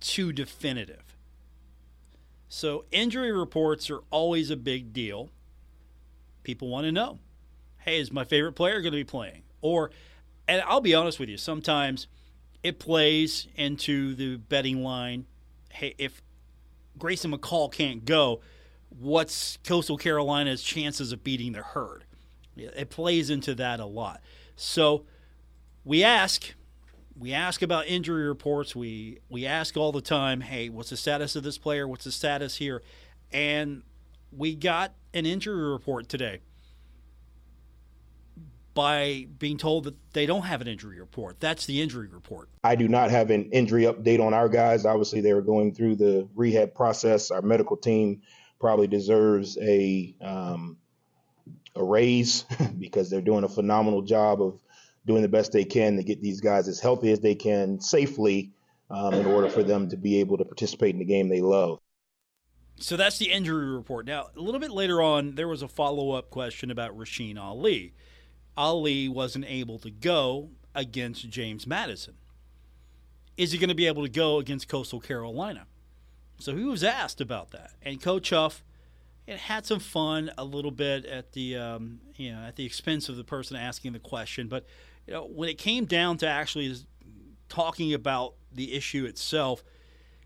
too 0.00 0.32
definitive. 0.32 1.16
So 2.48 2.84
injury 2.90 3.30
reports 3.30 3.88
are 3.90 4.00
always 4.10 4.50
a 4.50 4.56
big 4.56 4.92
deal. 4.92 5.30
People 6.42 6.68
want 6.68 6.84
to 6.86 6.92
know, 6.92 7.18
hey, 7.78 8.00
is 8.00 8.12
my 8.12 8.24
favorite 8.24 8.52
player 8.52 8.80
going 8.80 8.92
to 8.92 8.98
be 8.98 9.04
playing? 9.04 9.42
Or, 9.60 9.90
and 10.48 10.62
I'll 10.66 10.80
be 10.80 10.94
honest 10.94 11.18
with 11.18 11.28
you, 11.28 11.36
sometimes 11.36 12.06
it 12.62 12.78
plays 12.78 13.48
into 13.56 14.14
the 14.14 14.36
betting 14.36 14.82
line. 14.82 15.26
Hey, 15.70 15.94
if 15.98 16.22
Grayson 16.98 17.32
McCall 17.32 17.72
can't 17.72 18.04
go, 18.04 18.40
what's 18.88 19.58
Coastal 19.64 19.96
Carolina's 19.96 20.62
chances 20.62 21.12
of 21.12 21.24
beating 21.24 21.52
the 21.52 21.62
herd? 21.62 22.04
It 22.56 22.90
plays 22.90 23.30
into 23.30 23.54
that 23.54 23.80
a 23.80 23.86
lot. 23.86 24.20
So 24.56 25.06
we 25.84 26.04
ask, 26.04 26.52
we 27.18 27.32
ask 27.32 27.62
about 27.62 27.86
injury 27.86 28.28
reports. 28.28 28.76
We 28.76 29.20
we 29.30 29.46
ask 29.46 29.76
all 29.76 29.90
the 29.90 30.02
time, 30.02 30.42
hey, 30.42 30.68
what's 30.68 30.90
the 30.90 30.96
status 30.96 31.34
of 31.34 31.44
this 31.44 31.56
player? 31.56 31.88
What's 31.88 32.04
the 32.04 32.12
status 32.12 32.56
here? 32.56 32.82
And 33.32 33.82
we 34.36 34.54
got 34.54 34.94
an 35.14 35.26
injury 35.26 35.70
report 35.70 36.08
today 36.08 36.40
by 38.74 39.26
being 39.38 39.58
told 39.58 39.84
that 39.84 39.94
they 40.12 40.24
don't 40.24 40.42
have 40.42 40.60
an 40.60 40.68
injury 40.68 40.98
report. 40.98 41.38
That's 41.40 41.66
the 41.66 41.82
injury 41.82 42.08
report. 42.08 42.48
I 42.64 42.74
do 42.74 42.88
not 42.88 43.10
have 43.10 43.30
an 43.30 43.50
injury 43.52 43.82
update 43.82 44.20
on 44.20 44.32
our 44.32 44.48
guys. 44.48 44.86
Obviously, 44.86 45.20
they 45.20 45.34
were 45.34 45.42
going 45.42 45.74
through 45.74 45.96
the 45.96 46.28
rehab 46.34 46.74
process. 46.74 47.30
Our 47.30 47.42
medical 47.42 47.76
team 47.76 48.22
probably 48.58 48.86
deserves 48.86 49.58
a 49.60 50.14
um, 50.22 50.78
a 51.74 51.84
raise 51.84 52.44
because 52.78 53.10
they're 53.10 53.20
doing 53.20 53.44
a 53.44 53.48
phenomenal 53.48 54.02
job 54.02 54.40
of 54.40 54.60
doing 55.04 55.22
the 55.22 55.28
best 55.28 55.52
they 55.52 55.64
can 55.64 55.96
to 55.96 56.02
get 56.02 56.22
these 56.22 56.40
guys 56.40 56.68
as 56.68 56.80
healthy 56.80 57.10
as 57.10 57.20
they 57.20 57.34
can 57.34 57.80
safely 57.80 58.52
um, 58.90 59.14
in 59.14 59.26
order 59.26 59.48
for 59.48 59.62
them 59.62 59.88
to 59.88 59.96
be 59.96 60.20
able 60.20 60.38
to 60.38 60.44
participate 60.44 60.94
in 60.94 60.98
the 60.98 61.04
game 61.04 61.28
they 61.28 61.40
love. 61.40 61.80
So 62.76 62.96
that's 62.96 63.18
the 63.18 63.30
injury 63.30 63.66
report. 63.66 64.06
Now, 64.06 64.28
a 64.36 64.40
little 64.40 64.60
bit 64.60 64.70
later 64.70 65.00
on, 65.00 65.36
there 65.36 65.48
was 65.48 65.62
a 65.62 65.68
follow 65.68 66.12
up 66.12 66.30
question 66.30 66.70
about 66.70 66.96
Rasheen 66.96 67.38
Ali. 67.38 67.92
Ali 68.56 69.08
wasn't 69.08 69.44
able 69.46 69.78
to 69.78 69.90
go 69.90 70.50
against 70.74 71.28
James 71.28 71.66
Madison. 71.66 72.14
Is 73.36 73.52
he 73.52 73.58
going 73.58 73.68
to 73.68 73.74
be 73.74 73.86
able 73.86 74.02
to 74.02 74.10
go 74.10 74.38
against 74.38 74.68
Coastal 74.68 75.00
Carolina? 75.00 75.66
So 76.38 76.56
he 76.56 76.64
was 76.64 76.82
asked 76.82 77.20
about 77.20 77.52
that, 77.52 77.72
and 77.82 78.02
Coach 78.02 78.30
Huff 78.30 78.64
it 79.26 79.38
had 79.38 79.64
some 79.64 79.78
fun 79.78 80.30
a 80.36 80.44
little 80.44 80.70
bit 80.70 81.04
at 81.06 81.32
the 81.32 81.56
um, 81.56 82.00
you 82.16 82.32
know 82.32 82.40
at 82.40 82.56
the 82.56 82.66
expense 82.66 83.08
of 83.08 83.16
the 83.16 83.24
person 83.24 83.56
asking 83.56 83.92
the 83.92 83.98
question. 83.98 84.48
But 84.48 84.66
you 85.06 85.14
know 85.14 85.24
when 85.24 85.48
it 85.48 85.58
came 85.58 85.84
down 85.84 86.18
to 86.18 86.26
actually 86.26 86.74
talking 87.48 87.94
about 87.94 88.34
the 88.52 88.74
issue 88.74 89.04
itself, 89.04 89.62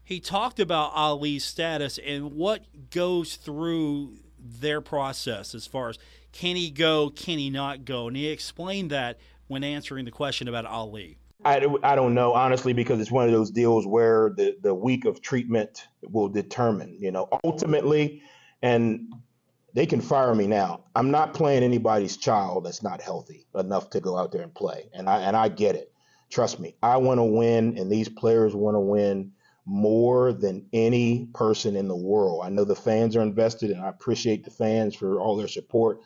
he 0.06 0.20
talked 0.20 0.60
about 0.60 0.92
Ali's 0.94 1.44
status 1.44 1.98
and 1.98 2.32
what 2.32 2.64
goes 2.92 3.34
through 3.34 4.14
their 4.38 4.80
process 4.80 5.52
as 5.52 5.66
far 5.66 5.88
as 5.88 5.98
can 6.30 6.54
he 6.54 6.70
go? 6.70 7.10
Can 7.10 7.38
he 7.38 7.50
not 7.50 7.84
go? 7.84 8.06
And 8.06 8.16
he 8.16 8.28
explained 8.28 8.90
that 8.90 9.18
when 9.48 9.64
answering 9.64 10.04
the 10.04 10.12
question 10.12 10.46
about 10.46 10.64
Ali. 10.64 11.18
I, 11.44 11.66
I 11.82 11.96
don't 11.96 12.14
know 12.14 12.34
honestly 12.34 12.72
because 12.72 13.00
it's 13.00 13.10
one 13.10 13.26
of 13.26 13.32
those 13.32 13.50
deals 13.50 13.84
where 13.84 14.32
the, 14.36 14.56
the 14.62 14.72
week 14.72 15.06
of 15.06 15.20
treatment 15.20 15.88
will 16.02 16.28
determine 16.28 16.96
you 17.00 17.10
know 17.10 17.28
ultimately 17.44 18.22
and 18.62 19.12
they 19.74 19.86
can 19.86 20.00
fire 20.00 20.34
me 20.34 20.46
now 20.46 20.84
i'm 20.94 21.10
not 21.10 21.34
playing 21.34 21.62
anybody's 21.62 22.16
child 22.16 22.64
that's 22.64 22.82
not 22.82 23.02
healthy 23.02 23.46
enough 23.54 23.90
to 23.90 24.00
go 24.00 24.16
out 24.16 24.32
there 24.32 24.42
and 24.42 24.54
play 24.54 24.88
and 24.94 25.10
i 25.10 25.20
and 25.20 25.36
i 25.36 25.48
get 25.48 25.76
it 25.76 25.92
trust 26.30 26.58
me 26.58 26.74
i 26.82 26.96
want 26.96 27.18
to 27.18 27.24
win 27.24 27.76
and 27.76 27.92
these 27.92 28.08
players 28.08 28.54
want 28.54 28.74
to 28.74 28.80
win 28.80 29.30
more 29.66 30.32
than 30.32 30.66
any 30.72 31.28
person 31.34 31.76
in 31.76 31.88
the 31.88 31.96
world 31.96 32.42
i 32.44 32.48
know 32.48 32.64
the 32.64 32.74
fans 32.74 33.16
are 33.16 33.22
invested 33.22 33.70
and 33.70 33.80
i 33.82 33.88
appreciate 33.88 34.44
the 34.44 34.50
fans 34.50 34.94
for 34.94 35.20
all 35.20 35.36
their 35.36 35.48
support 35.48 36.00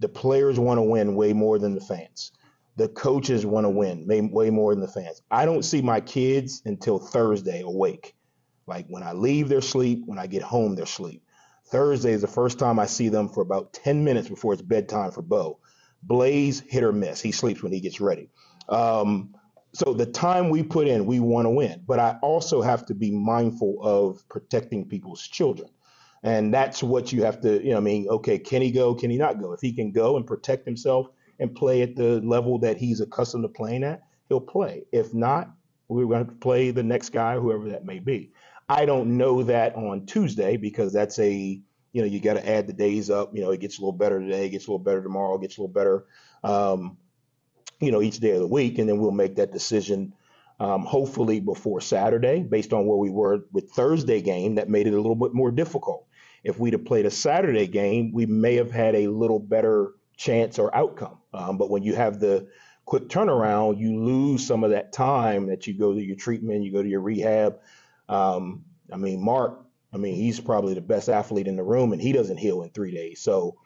the 0.00 0.08
players 0.08 0.58
want 0.58 0.78
to 0.78 0.82
win 0.82 1.14
way 1.14 1.32
more 1.32 1.58
than 1.58 1.74
the 1.74 1.80
fans. 1.80 2.32
The 2.76 2.88
coaches 2.88 3.46
want 3.46 3.64
to 3.64 3.70
win 3.70 4.06
way 4.06 4.50
more 4.50 4.74
than 4.74 4.82
the 4.82 4.88
fans. 4.88 5.22
I 5.30 5.46
don't 5.46 5.64
see 5.64 5.80
my 5.80 6.00
kids 6.00 6.60
until 6.66 6.98
Thursday 6.98 7.62
awake. 7.62 8.14
Like 8.66 8.86
when 8.88 9.02
I 9.02 9.12
leave 9.12 9.48
their 9.48 9.62
sleep, 9.62 10.02
when 10.04 10.18
I 10.18 10.26
get 10.26 10.42
home, 10.42 10.74
their 10.74 10.86
sleep. 10.86 11.22
Thursday 11.68 12.12
is 12.12 12.20
the 12.20 12.28
first 12.28 12.58
time 12.58 12.78
I 12.78 12.86
see 12.86 13.08
them 13.08 13.28
for 13.28 13.40
about 13.40 13.72
10 13.72 14.04
minutes 14.04 14.28
before 14.28 14.52
it's 14.52 14.62
bedtime 14.62 15.10
for 15.10 15.22
Bo. 15.22 15.58
Blaze, 16.02 16.60
hit 16.60 16.84
or 16.84 16.92
miss. 16.92 17.20
He 17.20 17.32
sleeps 17.32 17.62
when 17.62 17.72
he 17.72 17.80
gets 17.80 18.00
ready. 18.00 18.28
Um, 18.68 19.34
so 19.76 19.92
the 19.92 20.06
time 20.06 20.48
we 20.48 20.62
put 20.62 20.88
in, 20.88 21.04
we 21.04 21.20
want 21.20 21.44
to 21.44 21.50
win. 21.50 21.82
But 21.86 21.98
I 21.98 22.16
also 22.22 22.62
have 22.62 22.86
to 22.86 22.94
be 22.94 23.10
mindful 23.10 23.78
of 23.82 24.26
protecting 24.30 24.88
people's 24.88 25.20
children. 25.20 25.68
And 26.22 26.52
that's 26.52 26.82
what 26.82 27.12
you 27.12 27.24
have 27.24 27.42
to, 27.42 27.62
you 27.62 27.72
know, 27.72 27.76
I 27.76 27.80
mean, 27.80 28.08
okay, 28.08 28.38
can 28.38 28.62
he 28.62 28.70
go? 28.70 28.94
Can 28.94 29.10
he 29.10 29.18
not 29.18 29.38
go? 29.38 29.52
If 29.52 29.60
he 29.60 29.74
can 29.74 29.92
go 29.92 30.16
and 30.16 30.26
protect 30.26 30.64
himself 30.64 31.08
and 31.38 31.54
play 31.54 31.82
at 31.82 31.94
the 31.94 32.22
level 32.22 32.58
that 32.60 32.78
he's 32.78 33.02
accustomed 33.02 33.44
to 33.44 33.50
playing 33.50 33.84
at, 33.84 34.02
he'll 34.30 34.40
play. 34.40 34.84
If 34.92 35.12
not, 35.12 35.50
we're 35.88 36.06
going 36.06 36.24
to 36.24 36.32
play 36.32 36.70
the 36.70 36.82
next 36.82 37.10
guy, 37.10 37.38
whoever 37.38 37.68
that 37.68 37.84
may 37.84 37.98
be. 37.98 38.32
I 38.70 38.86
don't 38.86 39.18
know 39.18 39.42
that 39.42 39.76
on 39.76 40.06
Tuesday 40.06 40.56
because 40.56 40.94
that's 40.94 41.18
a, 41.18 41.30
you 41.92 42.00
know, 42.00 42.06
you 42.06 42.18
got 42.18 42.34
to 42.34 42.48
add 42.48 42.66
the 42.66 42.72
days 42.72 43.10
up. 43.10 43.36
You 43.36 43.42
know, 43.42 43.50
it 43.50 43.60
gets 43.60 43.76
a 43.76 43.82
little 43.82 43.92
better 43.92 44.20
today, 44.20 44.48
gets 44.48 44.68
a 44.68 44.70
little 44.70 44.82
better 44.82 45.02
tomorrow, 45.02 45.36
gets 45.36 45.58
a 45.58 45.60
little 45.60 45.72
better, 45.72 46.06
um, 46.42 46.96
you 47.80 47.92
know, 47.92 48.02
each 48.02 48.18
day 48.18 48.30
of 48.30 48.40
the 48.40 48.46
week. 48.46 48.78
And 48.78 48.88
then 48.88 48.98
we'll 48.98 49.10
make 49.10 49.36
that 49.36 49.52
decision 49.52 50.14
um, 50.58 50.82
hopefully 50.84 51.40
before 51.40 51.80
Saturday, 51.80 52.42
based 52.42 52.72
on 52.72 52.86
where 52.86 52.96
we 52.96 53.10
were 53.10 53.40
with 53.52 53.70
Thursday 53.70 54.22
game, 54.22 54.54
that 54.54 54.68
made 54.68 54.86
it 54.86 54.94
a 54.94 54.96
little 54.96 55.14
bit 55.14 55.34
more 55.34 55.50
difficult. 55.50 56.06
If 56.44 56.58
we'd 56.58 56.72
have 56.72 56.84
played 56.84 57.06
a 57.06 57.10
Saturday 57.10 57.66
game, 57.66 58.12
we 58.12 58.24
may 58.26 58.54
have 58.54 58.70
had 58.70 58.94
a 58.94 59.08
little 59.08 59.40
better 59.40 59.92
chance 60.16 60.58
or 60.58 60.74
outcome. 60.74 61.18
Um, 61.34 61.58
but 61.58 61.70
when 61.70 61.82
you 61.82 61.94
have 61.94 62.20
the 62.20 62.48
quick 62.86 63.08
turnaround, 63.08 63.78
you 63.78 64.02
lose 64.02 64.46
some 64.46 64.64
of 64.64 64.70
that 64.70 64.92
time 64.92 65.48
that 65.48 65.66
you 65.66 65.74
go 65.74 65.92
to 65.92 66.02
your 66.02 66.16
treatment, 66.16 66.64
you 66.64 66.72
go 66.72 66.82
to 66.82 66.88
your 66.88 67.00
rehab. 67.00 67.58
Um, 68.08 68.64
I 68.90 68.96
mean, 68.96 69.22
Mark, 69.22 69.60
I 69.92 69.98
mean, 69.98 70.14
he's 70.14 70.40
probably 70.40 70.74
the 70.74 70.80
best 70.80 71.08
athlete 71.08 71.48
in 71.48 71.56
the 71.56 71.64
room, 71.64 71.92
and 71.92 72.00
he 72.00 72.12
doesn't 72.12 72.36
heal 72.36 72.62
in 72.62 72.70
three 72.70 72.92
days. 72.92 73.20
So 73.20 73.56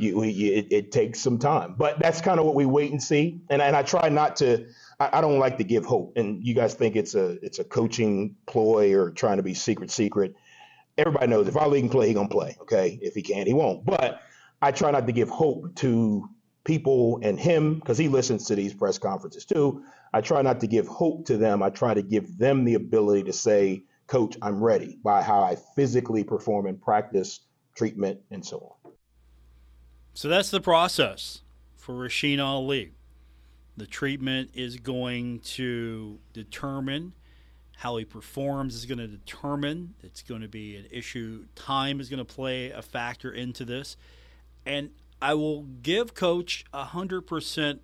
you, 0.00 0.22
you, 0.24 0.54
it, 0.54 0.66
it, 0.70 0.92
takes 0.92 1.20
some 1.20 1.38
time. 1.38 1.74
But 1.76 1.98
that's 1.98 2.20
kind 2.20 2.38
of 2.38 2.46
what 2.46 2.54
we 2.54 2.66
wait 2.66 2.90
and 2.90 3.02
see. 3.02 3.40
And, 3.50 3.60
and 3.60 3.76
I 3.76 3.82
try 3.82 4.08
not 4.08 4.36
to 4.36 4.66
I, 5.00 5.18
I, 5.18 5.20
don't 5.20 5.38
like 5.38 5.58
to 5.58 5.64
give 5.64 5.84
hope. 5.84 6.14
And 6.16 6.44
you 6.44 6.54
guys 6.54 6.74
think 6.74 6.96
it's 6.96 7.14
a 7.14 7.38
it's 7.44 7.58
a 7.58 7.64
coaching 7.64 8.36
ploy 8.46 8.94
or 8.94 9.10
trying 9.10 9.36
to 9.36 9.42
be 9.42 9.54
secret 9.54 9.90
secret. 9.90 10.34
Everybody 10.96 11.28
knows 11.28 11.48
if 11.48 11.56
Ali 11.56 11.80
can 11.80 11.88
play, 11.88 12.08
he 12.08 12.14
gonna 12.14 12.28
play. 12.28 12.56
Okay, 12.62 12.98
if 13.00 13.14
he 13.14 13.22
can't, 13.22 13.46
he 13.46 13.54
won't. 13.54 13.84
But 13.84 14.20
I 14.60 14.72
try 14.72 14.90
not 14.90 15.06
to 15.06 15.12
give 15.12 15.28
hope 15.28 15.74
to 15.76 16.28
people 16.64 17.20
and 17.22 17.38
him 17.38 17.76
because 17.76 17.96
he 17.96 18.08
listens 18.08 18.46
to 18.46 18.54
these 18.54 18.74
press 18.74 18.98
conferences 18.98 19.44
too. 19.44 19.84
I 20.12 20.20
try 20.20 20.42
not 20.42 20.60
to 20.60 20.66
give 20.66 20.88
hope 20.88 21.26
to 21.26 21.36
them. 21.36 21.62
I 21.62 21.70
try 21.70 21.94
to 21.94 22.02
give 22.02 22.36
them 22.36 22.64
the 22.64 22.74
ability 22.74 23.24
to 23.24 23.32
say, 23.32 23.84
Coach, 24.06 24.36
I'm 24.42 24.62
ready 24.62 24.98
by 25.02 25.22
how 25.22 25.42
I 25.42 25.56
physically 25.76 26.24
perform 26.24 26.66
in 26.66 26.78
practice, 26.78 27.40
treatment, 27.76 28.20
and 28.30 28.44
so 28.44 28.58
on. 28.58 28.77
So 30.18 30.26
that's 30.26 30.50
the 30.50 30.60
process 30.60 31.42
for 31.76 31.94
Rasheen 31.94 32.44
Ali. 32.44 32.90
The 33.76 33.86
treatment 33.86 34.50
is 34.52 34.76
going 34.76 35.38
to 35.54 36.18
determine 36.32 37.12
how 37.76 37.98
he 37.98 38.04
performs 38.04 38.74
is 38.74 38.84
going 38.84 38.98
to 38.98 39.06
determine. 39.06 39.94
It's 40.02 40.22
going 40.22 40.40
to 40.40 40.48
be 40.48 40.74
an 40.74 40.86
issue. 40.90 41.46
Time 41.54 42.00
is 42.00 42.08
going 42.08 42.18
to 42.18 42.24
play 42.24 42.72
a 42.72 42.82
factor 42.82 43.30
into 43.30 43.64
this. 43.64 43.96
And 44.66 44.90
I 45.22 45.34
will 45.34 45.62
give 45.62 46.14
Coach 46.14 46.64
100% 46.74 47.78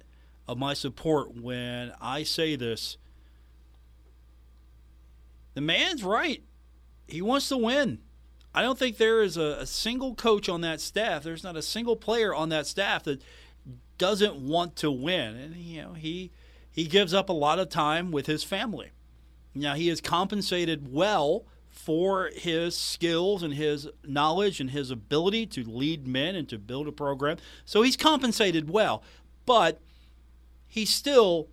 of 0.48 0.58
my 0.58 0.74
support 0.74 1.40
when 1.40 1.92
I 2.00 2.24
say 2.24 2.56
this. 2.56 2.96
The 5.54 5.60
man's 5.60 6.02
right. 6.02 6.42
He 7.06 7.22
wants 7.22 7.48
to 7.50 7.58
win. 7.58 8.00
I 8.54 8.62
don't 8.62 8.78
think 8.78 8.96
there 8.96 9.22
is 9.22 9.36
a, 9.36 9.58
a, 9.60 9.66
single 9.66 10.14
coach 10.14 10.48
on 10.48 10.60
that 10.60 10.80
staff. 10.80 11.24
There's 11.24 11.42
not 11.42 11.56
a 11.56 11.62
single 11.62 11.96
player 11.96 12.32
on 12.32 12.50
that 12.50 12.66
staff 12.66 13.02
that 13.04 13.20
doesn't 13.98 14.36
want 14.36 14.76
to 14.76 14.90
win. 14.90 15.36
And 15.36 15.56
you 15.56 15.82
know, 15.82 15.92
he 15.94 16.30
he 16.70 16.84
gives 16.84 17.12
up 17.12 17.28
a 17.28 17.32
lot 17.32 17.58
of 17.58 17.68
time 17.68 18.10
with 18.10 18.26
his 18.26 18.44
family. 18.44 18.90
Now 19.54 19.74
he 19.74 19.88
is 19.88 20.00
compensated 20.00 20.92
well 20.92 21.46
for 21.68 22.30
his 22.32 22.76
skills 22.76 23.42
and 23.42 23.54
his 23.54 23.88
knowledge 24.04 24.60
and 24.60 24.70
his 24.70 24.90
ability 24.90 25.46
to 25.46 25.64
lead 25.64 26.06
men 26.06 26.36
and 26.36 26.48
to 26.48 26.58
build 26.58 26.86
a 26.86 26.92
program. 26.92 27.36
So 27.64 27.82
he's 27.82 27.96
compensated 27.96 28.70
well, 28.70 29.02
but 29.44 29.80
he 30.68 30.84
still 30.84 31.48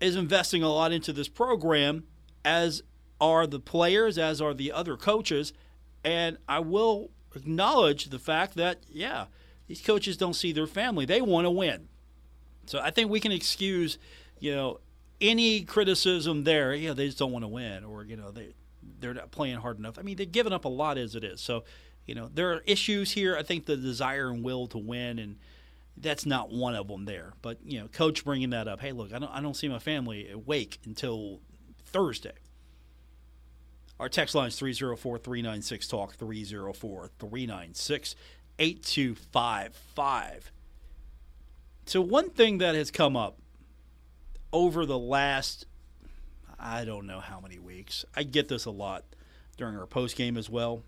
is 0.00 0.16
investing 0.16 0.62
a 0.62 0.68
lot 0.68 0.92
into 0.92 1.12
this 1.12 1.28
program 1.28 2.04
as 2.44 2.82
are 3.20 3.46
the 3.46 3.60
players, 3.60 4.16
as 4.18 4.40
are 4.40 4.54
the 4.54 4.70
other 4.70 4.96
coaches. 4.96 5.52
And 6.08 6.38
I 6.48 6.60
will 6.60 7.10
acknowledge 7.36 8.06
the 8.06 8.18
fact 8.18 8.54
that, 8.54 8.78
yeah, 8.88 9.26
these 9.66 9.82
coaches 9.82 10.16
don't 10.16 10.32
see 10.32 10.52
their 10.52 10.66
family. 10.66 11.04
They 11.04 11.20
want 11.20 11.44
to 11.44 11.50
win. 11.50 11.88
So 12.64 12.80
I 12.80 12.90
think 12.90 13.10
we 13.10 13.20
can 13.20 13.30
excuse, 13.30 13.98
you 14.40 14.54
know, 14.54 14.80
any 15.20 15.60
criticism 15.60 16.44
there. 16.44 16.74
Yeah, 16.74 16.94
they 16.94 17.04
just 17.04 17.18
don't 17.18 17.30
want 17.30 17.44
to 17.44 17.48
win, 17.48 17.84
or 17.84 18.04
you 18.04 18.16
know, 18.16 18.30
they 18.30 18.54
they're 19.00 19.12
not 19.12 19.30
playing 19.30 19.56
hard 19.56 19.78
enough. 19.78 19.98
I 19.98 20.02
mean, 20.02 20.16
they've 20.16 20.32
given 20.32 20.52
up 20.54 20.64
a 20.64 20.68
lot 20.68 20.96
as 20.96 21.14
it 21.14 21.24
is. 21.24 21.42
So, 21.42 21.64
you 22.06 22.14
know, 22.14 22.30
there 22.32 22.54
are 22.54 22.62
issues 22.64 23.12
here. 23.12 23.36
I 23.36 23.42
think 23.42 23.66
the 23.66 23.76
desire 23.76 24.30
and 24.30 24.42
will 24.42 24.66
to 24.68 24.78
win, 24.78 25.18
and 25.18 25.36
that's 25.94 26.24
not 26.24 26.50
one 26.50 26.74
of 26.74 26.88
them 26.88 27.04
there. 27.04 27.34
But 27.42 27.58
you 27.66 27.80
know, 27.80 27.88
coach 27.88 28.24
bringing 28.24 28.50
that 28.50 28.66
up. 28.66 28.80
Hey, 28.80 28.92
look, 28.92 29.12
I 29.12 29.18
don't 29.18 29.30
I 29.30 29.42
don't 29.42 29.56
see 29.56 29.68
my 29.68 29.78
family 29.78 30.30
awake 30.30 30.78
until 30.86 31.40
Thursday. 31.84 32.32
Our 34.00 34.08
text 34.08 34.34
line 34.34 34.48
is 34.48 34.58
304 34.58 35.18
396 35.18 35.88
Talk, 35.88 36.14
304 36.14 37.10
396 37.18 38.14
8255. 38.58 40.52
So, 41.86 42.00
one 42.00 42.30
thing 42.30 42.58
that 42.58 42.74
has 42.74 42.90
come 42.90 43.16
up 43.16 43.38
over 44.52 44.84
the 44.86 44.98
last, 44.98 45.66
I 46.58 46.84
don't 46.84 47.06
know 47.06 47.20
how 47.20 47.40
many 47.40 47.58
weeks, 47.58 48.04
I 48.14 48.22
get 48.24 48.48
this 48.48 48.64
a 48.66 48.70
lot 48.70 49.04
during 49.56 49.76
our 49.76 49.86
post 49.86 50.16
game 50.16 50.36
as 50.36 50.48
well, 50.50 50.82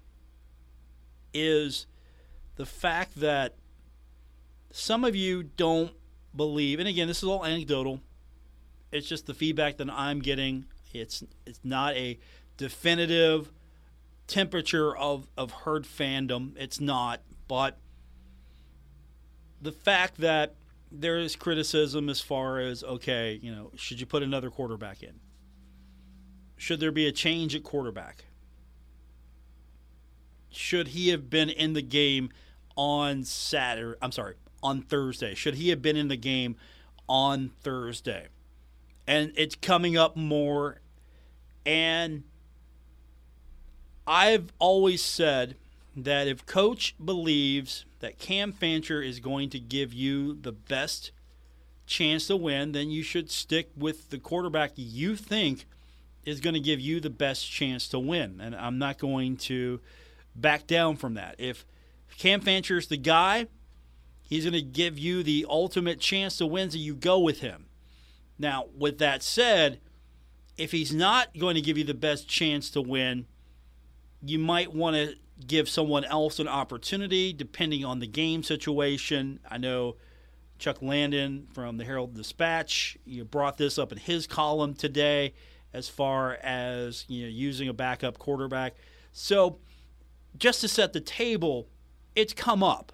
is 1.32 1.86
the 2.56 2.66
fact 2.66 3.16
that 3.16 3.54
some 4.70 5.04
of 5.04 5.16
you 5.16 5.42
don't 5.42 5.92
believe, 6.34 6.78
and 6.78 6.88
again, 6.88 7.08
this 7.08 7.22
is 7.22 7.28
all 7.28 7.44
anecdotal. 7.44 8.00
It's 8.92 9.08
just 9.08 9.26
the 9.26 9.34
feedback 9.34 9.78
that 9.78 9.90
I'm 9.90 10.20
getting. 10.20 10.66
It's 10.92 11.22
it's 11.46 11.60
not 11.62 11.94
a 11.94 12.18
definitive 12.60 13.50
temperature 14.26 14.94
of, 14.94 15.26
of 15.34 15.50
herd 15.50 15.84
fandom. 15.84 16.52
It's 16.58 16.78
not. 16.78 17.22
But 17.48 17.78
the 19.62 19.72
fact 19.72 20.18
that 20.18 20.56
there 20.92 21.18
is 21.18 21.36
criticism 21.36 22.10
as 22.10 22.20
far 22.20 22.60
as, 22.60 22.84
okay, 22.84 23.40
you 23.42 23.50
know, 23.50 23.70
should 23.76 23.98
you 23.98 24.04
put 24.04 24.22
another 24.22 24.50
quarterback 24.50 25.02
in? 25.02 25.20
Should 26.58 26.80
there 26.80 26.92
be 26.92 27.06
a 27.06 27.12
change 27.12 27.54
at 27.54 27.62
quarterback? 27.62 28.26
Should 30.50 30.88
he 30.88 31.08
have 31.08 31.30
been 31.30 31.48
in 31.48 31.72
the 31.72 31.82
game 31.82 32.28
on 32.76 33.24
Saturday? 33.24 33.96
I'm 34.02 34.12
sorry, 34.12 34.34
on 34.62 34.82
Thursday. 34.82 35.34
Should 35.34 35.54
he 35.54 35.70
have 35.70 35.80
been 35.80 35.96
in 35.96 36.08
the 36.08 36.16
game 36.16 36.56
on 37.08 37.52
Thursday? 37.62 38.26
And 39.06 39.32
it's 39.34 39.54
coming 39.54 39.96
up 39.96 40.14
more. 40.14 40.82
And 41.64 42.24
I've 44.10 44.52
always 44.58 45.00
said 45.04 45.54
that 45.94 46.26
if 46.26 46.44
coach 46.44 46.96
believes 47.02 47.84
that 48.00 48.18
Cam 48.18 48.50
Fancher 48.50 49.00
is 49.00 49.20
going 49.20 49.50
to 49.50 49.60
give 49.60 49.94
you 49.94 50.34
the 50.34 50.50
best 50.50 51.12
chance 51.86 52.26
to 52.26 52.36
win, 52.36 52.72
then 52.72 52.90
you 52.90 53.04
should 53.04 53.30
stick 53.30 53.70
with 53.76 54.10
the 54.10 54.18
quarterback 54.18 54.72
you 54.74 55.14
think 55.14 55.64
is 56.24 56.40
going 56.40 56.54
to 56.54 56.60
give 56.60 56.80
you 56.80 56.98
the 56.98 57.08
best 57.08 57.48
chance 57.48 57.86
to 57.86 58.00
win. 58.00 58.40
And 58.40 58.56
I'm 58.56 58.78
not 58.78 58.98
going 58.98 59.36
to 59.36 59.78
back 60.34 60.66
down 60.66 60.96
from 60.96 61.14
that. 61.14 61.36
If 61.38 61.64
Cam 62.18 62.40
Fancher 62.40 62.78
is 62.78 62.88
the 62.88 62.96
guy, 62.96 63.46
he's 64.28 64.42
going 64.42 64.54
to 64.54 64.60
give 64.60 64.98
you 64.98 65.22
the 65.22 65.46
ultimate 65.48 66.00
chance 66.00 66.36
to 66.38 66.46
win, 66.46 66.68
so 66.72 66.78
you 66.78 66.96
go 66.96 67.20
with 67.20 67.42
him. 67.42 67.66
Now, 68.40 68.66
with 68.76 68.98
that 68.98 69.22
said, 69.22 69.78
if 70.56 70.72
he's 70.72 70.92
not 70.92 71.38
going 71.38 71.54
to 71.54 71.60
give 71.60 71.78
you 71.78 71.84
the 71.84 71.94
best 71.94 72.28
chance 72.28 72.70
to 72.70 72.82
win, 72.82 73.26
you 74.22 74.38
might 74.38 74.74
want 74.74 74.96
to 74.96 75.14
give 75.46 75.68
someone 75.68 76.04
else 76.04 76.38
an 76.38 76.48
opportunity 76.48 77.32
depending 77.32 77.84
on 77.84 77.98
the 77.98 78.06
game 78.06 78.42
situation. 78.42 79.40
I 79.48 79.58
know 79.58 79.96
Chuck 80.58 80.82
Landon 80.82 81.46
from 81.52 81.78
the 81.78 81.84
Herald 81.84 82.14
Dispatch 82.14 82.98
you 83.04 83.24
brought 83.24 83.56
this 83.56 83.78
up 83.78 83.92
in 83.92 83.98
his 83.98 84.26
column 84.26 84.74
today 84.74 85.34
as 85.72 85.88
far 85.88 86.34
as 86.42 87.04
you 87.08 87.22
know 87.22 87.28
using 87.28 87.68
a 87.68 87.72
backup 87.72 88.18
quarterback. 88.18 88.74
So 89.12 89.58
just 90.36 90.60
to 90.60 90.68
set 90.68 90.92
the 90.92 91.00
table, 91.00 91.68
it's 92.14 92.32
come 92.32 92.62
up. 92.62 92.92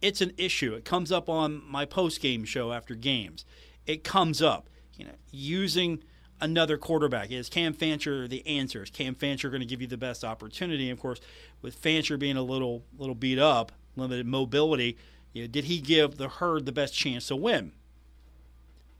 It's 0.00 0.20
an 0.20 0.32
issue. 0.36 0.74
It 0.74 0.84
comes 0.84 1.12
up 1.12 1.28
on 1.28 1.62
my 1.68 1.84
post 1.84 2.20
game 2.20 2.44
show 2.44 2.72
after 2.72 2.94
games. 2.94 3.44
It 3.86 4.02
comes 4.02 4.42
up, 4.42 4.68
you 4.96 5.04
know, 5.04 5.12
using 5.30 6.02
another 6.42 6.76
quarterback. 6.76 7.30
Is 7.30 7.48
Cam 7.48 7.72
Fancher 7.72 8.28
the 8.28 8.46
answer? 8.46 8.82
Is 8.82 8.90
Cam 8.90 9.14
Fancher 9.14 9.48
going 9.48 9.60
to 9.60 9.66
give 9.66 9.80
you 9.80 9.86
the 9.86 9.96
best 9.96 10.24
opportunity? 10.24 10.90
And 10.90 10.98
of 10.98 11.00
course, 11.00 11.20
with 11.62 11.76
Fancher 11.76 12.18
being 12.18 12.36
a 12.36 12.42
little 12.42 12.82
little 12.98 13.14
beat 13.14 13.38
up, 13.38 13.72
limited 13.96 14.26
mobility, 14.26 14.98
you 15.32 15.44
know, 15.44 15.48
did 15.48 15.64
he 15.64 15.80
give 15.80 16.16
the 16.16 16.28
herd 16.28 16.66
the 16.66 16.72
best 16.72 16.94
chance 16.94 17.28
to 17.28 17.36
win? 17.36 17.72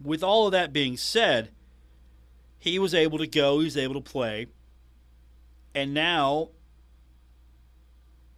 With 0.02 0.22
all 0.22 0.46
of 0.46 0.52
that 0.52 0.72
being 0.72 0.96
said, 0.96 1.50
he 2.58 2.78
was 2.78 2.94
able 2.94 3.18
to 3.18 3.26
go, 3.26 3.58
he 3.58 3.64
was 3.64 3.76
able 3.76 3.94
to 3.94 4.00
play, 4.00 4.46
and 5.74 5.92
now 5.92 6.50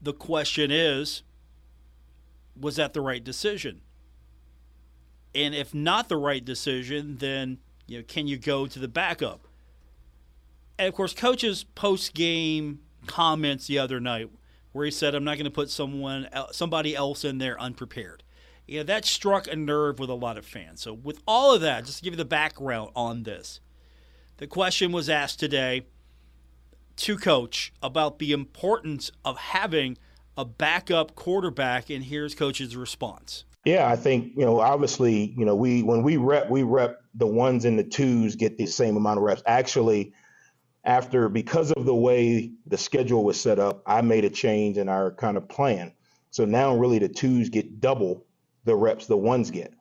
the 0.01 0.13
question 0.13 0.71
is 0.71 1.23
was 2.59 2.77
that 2.77 2.95
the 2.95 3.01
right 3.01 3.23
decision? 3.23 3.81
And 5.35 5.55
if 5.55 5.75
not 5.75 6.09
the 6.09 6.17
right 6.17 6.45
decision, 6.45 7.17
then 7.19 7.59
you 7.87 7.99
know, 7.99 8.05
can 8.07 8.27
you 8.27 8.37
go 8.37 8.67
to 8.67 8.79
the 8.79 8.89
backup? 8.89 9.47
And 10.79 10.89
of 10.89 10.95
course, 10.95 11.15
coach's 11.15 11.65
post 11.65 12.15
game 12.15 12.81
comments 13.07 13.67
the 13.67 13.79
other 13.79 14.01
night 14.01 14.31
where 14.73 14.85
he 14.85 14.91
said, 14.91 15.15
"I'm 15.15 15.25
not 15.25 15.37
going 15.37 15.45
to 15.45 15.51
put 15.51 15.71
someone 15.71 16.29
somebody 16.53 16.97
else 16.97 17.25
in 17.25 17.39
there 17.39 17.61
unprepared." 17.61 18.23
Yeah, 18.67 18.83
that 18.85 19.05
struck 19.05 19.47
a 19.47 19.57
nerve 19.57 19.99
with 19.99 20.09
a 20.09 20.15
lot 20.15 20.39
of 20.39 20.47
fans. 20.47 20.81
So, 20.81 20.93
with 20.95 21.21
all 21.29 21.55
of 21.55 21.61
that, 21.61 21.85
just 21.85 21.99
to 21.99 22.05
give 22.05 22.15
you 22.15 22.19
the 22.19 22.25
background 22.25 22.91
on 22.97 23.25
this, 23.25 23.61
the 24.39 24.47
question 24.47 24.91
was 24.91 25.09
asked 25.09 25.39
today 25.39 25.83
to 26.97 27.17
coach 27.17 27.73
about 27.83 28.19
the 28.19 28.33
importance 28.33 29.11
of 29.25 29.37
having 29.39 29.99
a 30.37 30.45
backup 30.45 31.15
quarterback, 31.15 31.91
and 31.91 32.05
here's 32.05 32.35
coach's 32.35 32.77
response. 32.77 33.45
Yeah, 33.65 33.89
I 33.89 33.97
think 33.97 34.33
you 34.37 34.45
know. 34.45 34.61
Obviously, 34.61 35.35
you 35.37 35.45
know, 35.45 35.55
we 35.55 35.83
when 35.83 36.03
we 36.03 36.19
rep, 36.19 36.51
we 36.51 36.63
rep 36.63 37.01
the 37.15 37.27
ones 37.27 37.65
and 37.65 37.79
the 37.79 37.85
twos 37.85 38.37
get 38.37 38.59
the 38.59 38.67
same 38.67 38.97
amount 38.97 39.19
of 39.19 39.25
reps. 39.25 39.43
Actually, 39.47 40.13
after 40.85 41.29
because 41.29 41.73
of 41.73 41.87
the 41.87 41.95
way 41.95 42.53
the 42.67 42.77
schedule 42.77 43.25
was 43.25 43.41
set 43.41 43.59
up, 43.59 43.83
I 43.87 44.03
made 44.03 44.25
a 44.25 44.31
change 44.31 44.77
in 44.77 44.89
our 44.89 45.13
kind 45.13 45.37
of 45.37 45.49
plan. 45.49 45.93
So 46.31 46.45
now 46.45 46.77
really 46.77 46.99
the 46.99 47.09
twos 47.09 47.49
get 47.49 47.81
double 47.81 48.27
the 48.65 48.75
reps 48.75 49.07
the 49.07 49.17
ones 49.17 49.51
get 49.51 49.73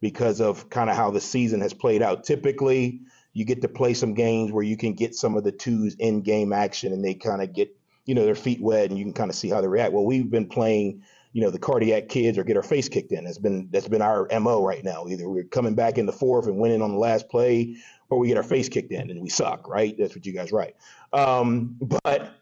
because 0.00 0.40
of 0.40 0.68
kind 0.68 0.90
of 0.90 0.96
how 0.96 1.10
the 1.10 1.20
season 1.20 1.60
has 1.60 1.72
played 1.72 2.02
out. 2.02 2.24
Typically, 2.24 3.00
you 3.32 3.44
get 3.44 3.62
to 3.62 3.68
play 3.68 3.94
some 3.94 4.14
games 4.14 4.50
where 4.50 4.64
you 4.64 4.76
can 4.76 4.94
get 4.94 5.14
some 5.14 5.36
of 5.36 5.44
the 5.44 5.52
twos 5.52 5.94
in 5.94 6.22
game 6.22 6.52
action 6.52 6.92
and 6.92 7.04
they 7.04 7.14
kind 7.14 7.42
of 7.42 7.52
get, 7.54 7.74
you 8.06 8.14
know, 8.14 8.24
their 8.24 8.34
feet 8.34 8.60
wet 8.60 8.90
and 8.90 8.98
you 8.98 9.04
can 9.04 9.12
kind 9.12 9.30
of 9.30 9.36
see 9.36 9.48
how 9.48 9.60
they 9.60 9.68
react. 9.68 9.92
Well, 9.92 10.04
we've 10.04 10.30
been 10.30 10.48
playing 10.48 11.02
you 11.32 11.42
know, 11.42 11.50
the 11.50 11.58
cardiac 11.58 12.08
kids 12.08 12.38
or 12.38 12.44
get 12.44 12.56
our 12.56 12.62
face 12.62 12.88
kicked 12.88 13.12
in. 13.12 13.24
That's 13.24 13.38
been 13.38 13.68
that's 13.70 13.88
been 13.88 14.02
our 14.02 14.28
mo 14.40 14.64
right 14.64 14.82
now. 14.82 15.06
Either 15.08 15.28
we're 15.28 15.44
coming 15.44 15.74
back 15.74 15.98
in 15.98 16.06
the 16.06 16.12
fourth 16.12 16.46
and 16.46 16.58
winning 16.58 16.82
on 16.82 16.92
the 16.92 16.98
last 16.98 17.28
play, 17.28 17.76
or 18.08 18.18
we 18.18 18.28
get 18.28 18.36
our 18.36 18.42
face 18.42 18.68
kicked 18.68 18.92
in 18.92 19.10
and 19.10 19.20
we 19.20 19.28
suck. 19.28 19.68
Right? 19.68 19.96
That's 19.98 20.14
what 20.14 20.26
you 20.26 20.32
guys 20.32 20.52
write. 20.52 20.76
Um, 21.12 21.76
but 21.80 22.32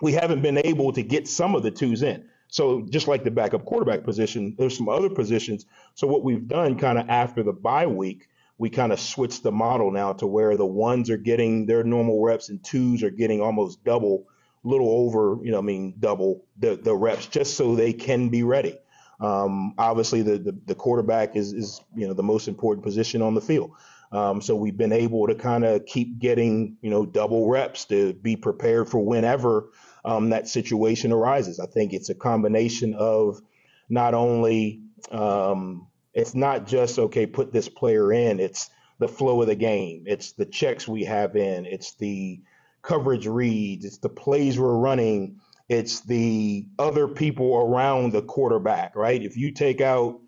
we 0.00 0.12
haven't 0.12 0.42
been 0.42 0.58
able 0.58 0.92
to 0.92 1.02
get 1.02 1.28
some 1.28 1.54
of 1.54 1.62
the 1.62 1.70
twos 1.70 2.02
in. 2.02 2.24
So 2.48 2.82
just 2.82 3.06
like 3.06 3.22
the 3.22 3.30
backup 3.30 3.64
quarterback 3.64 4.02
position, 4.02 4.54
there's 4.58 4.76
some 4.76 4.88
other 4.88 5.08
positions. 5.08 5.66
So 5.94 6.06
what 6.06 6.24
we've 6.24 6.46
done 6.46 6.78
kind 6.78 6.98
of 6.98 7.08
after 7.08 7.42
the 7.42 7.52
bye 7.52 7.86
week, 7.86 8.28
we 8.58 8.68
kind 8.70 8.92
of 8.92 9.00
switched 9.00 9.42
the 9.42 9.52
model 9.52 9.90
now 9.90 10.12
to 10.14 10.26
where 10.26 10.56
the 10.56 10.66
ones 10.66 11.10
are 11.10 11.16
getting 11.16 11.64
their 11.66 11.84
normal 11.84 12.22
reps 12.22 12.48
and 12.48 12.62
twos 12.62 13.02
are 13.02 13.10
getting 13.10 13.40
almost 13.40 13.84
double, 13.84 14.26
little 14.62 14.90
over, 14.90 15.38
you 15.42 15.50
know, 15.50 15.58
I 15.58 15.62
mean 15.62 15.94
double 15.98 16.44
the, 16.58 16.76
the 16.76 16.94
reps 16.94 17.26
just 17.26 17.56
so 17.56 17.74
they 17.74 17.92
can 17.92 18.28
be 18.28 18.42
ready. 18.42 18.78
Um, 19.20 19.74
obviously, 19.76 20.22
the, 20.22 20.38
the, 20.38 20.58
the 20.66 20.74
quarterback 20.74 21.36
is 21.36 21.52
is 21.52 21.80
you 21.94 22.06
know 22.06 22.14
the 22.14 22.22
most 22.22 22.48
important 22.48 22.84
position 22.84 23.22
on 23.22 23.34
the 23.34 23.40
field. 23.40 23.72
Um, 24.12 24.40
so 24.40 24.56
we've 24.56 24.76
been 24.76 24.92
able 24.92 25.28
to 25.28 25.34
kind 25.34 25.64
of 25.64 25.86
keep 25.86 26.18
getting 26.18 26.76
you 26.80 26.90
know 26.90 27.06
double 27.06 27.48
reps 27.48 27.84
to 27.86 28.14
be 28.14 28.36
prepared 28.36 28.88
for 28.88 28.98
whenever 28.98 29.70
um, 30.04 30.30
that 30.30 30.48
situation 30.48 31.12
arises. 31.12 31.60
I 31.60 31.66
think 31.66 31.92
it's 31.92 32.08
a 32.08 32.14
combination 32.14 32.94
of 32.94 33.40
not 33.88 34.14
only 34.14 34.82
um, 35.10 35.86
it's 36.14 36.34
not 36.34 36.66
just 36.66 36.98
okay 36.98 37.26
put 37.26 37.52
this 37.52 37.68
player 37.68 38.12
in. 38.12 38.40
It's 38.40 38.70
the 38.98 39.08
flow 39.08 39.40
of 39.40 39.48
the 39.48 39.54
game. 39.54 40.04
It's 40.06 40.32
the 40.32 40.46
checks 40.46 40.88
we 40.88 41.04
have 41.04 41.36
in. 41.36 41.66
It's 41.66 41.94
the 41.94 42.40
coverage 42.82 43.26
reads. 43.26 43.84
It's 43.84 43.98
the 43.98 44.08
plays 44.08 44.58
we're 44.58 44.76
running. 44.76 45.40
It's 45.68 46.00
the 46.00 46.66
other 46.78 47.06
people 47.06 47.56
around 47.56 48.12
the 48.12 48.22
quarterback, 48.22 48.96
right? 48.96 49.22
If 49.22 49.36
you 49.36 49.52
take 49.52 49.80
out 49.80 50.20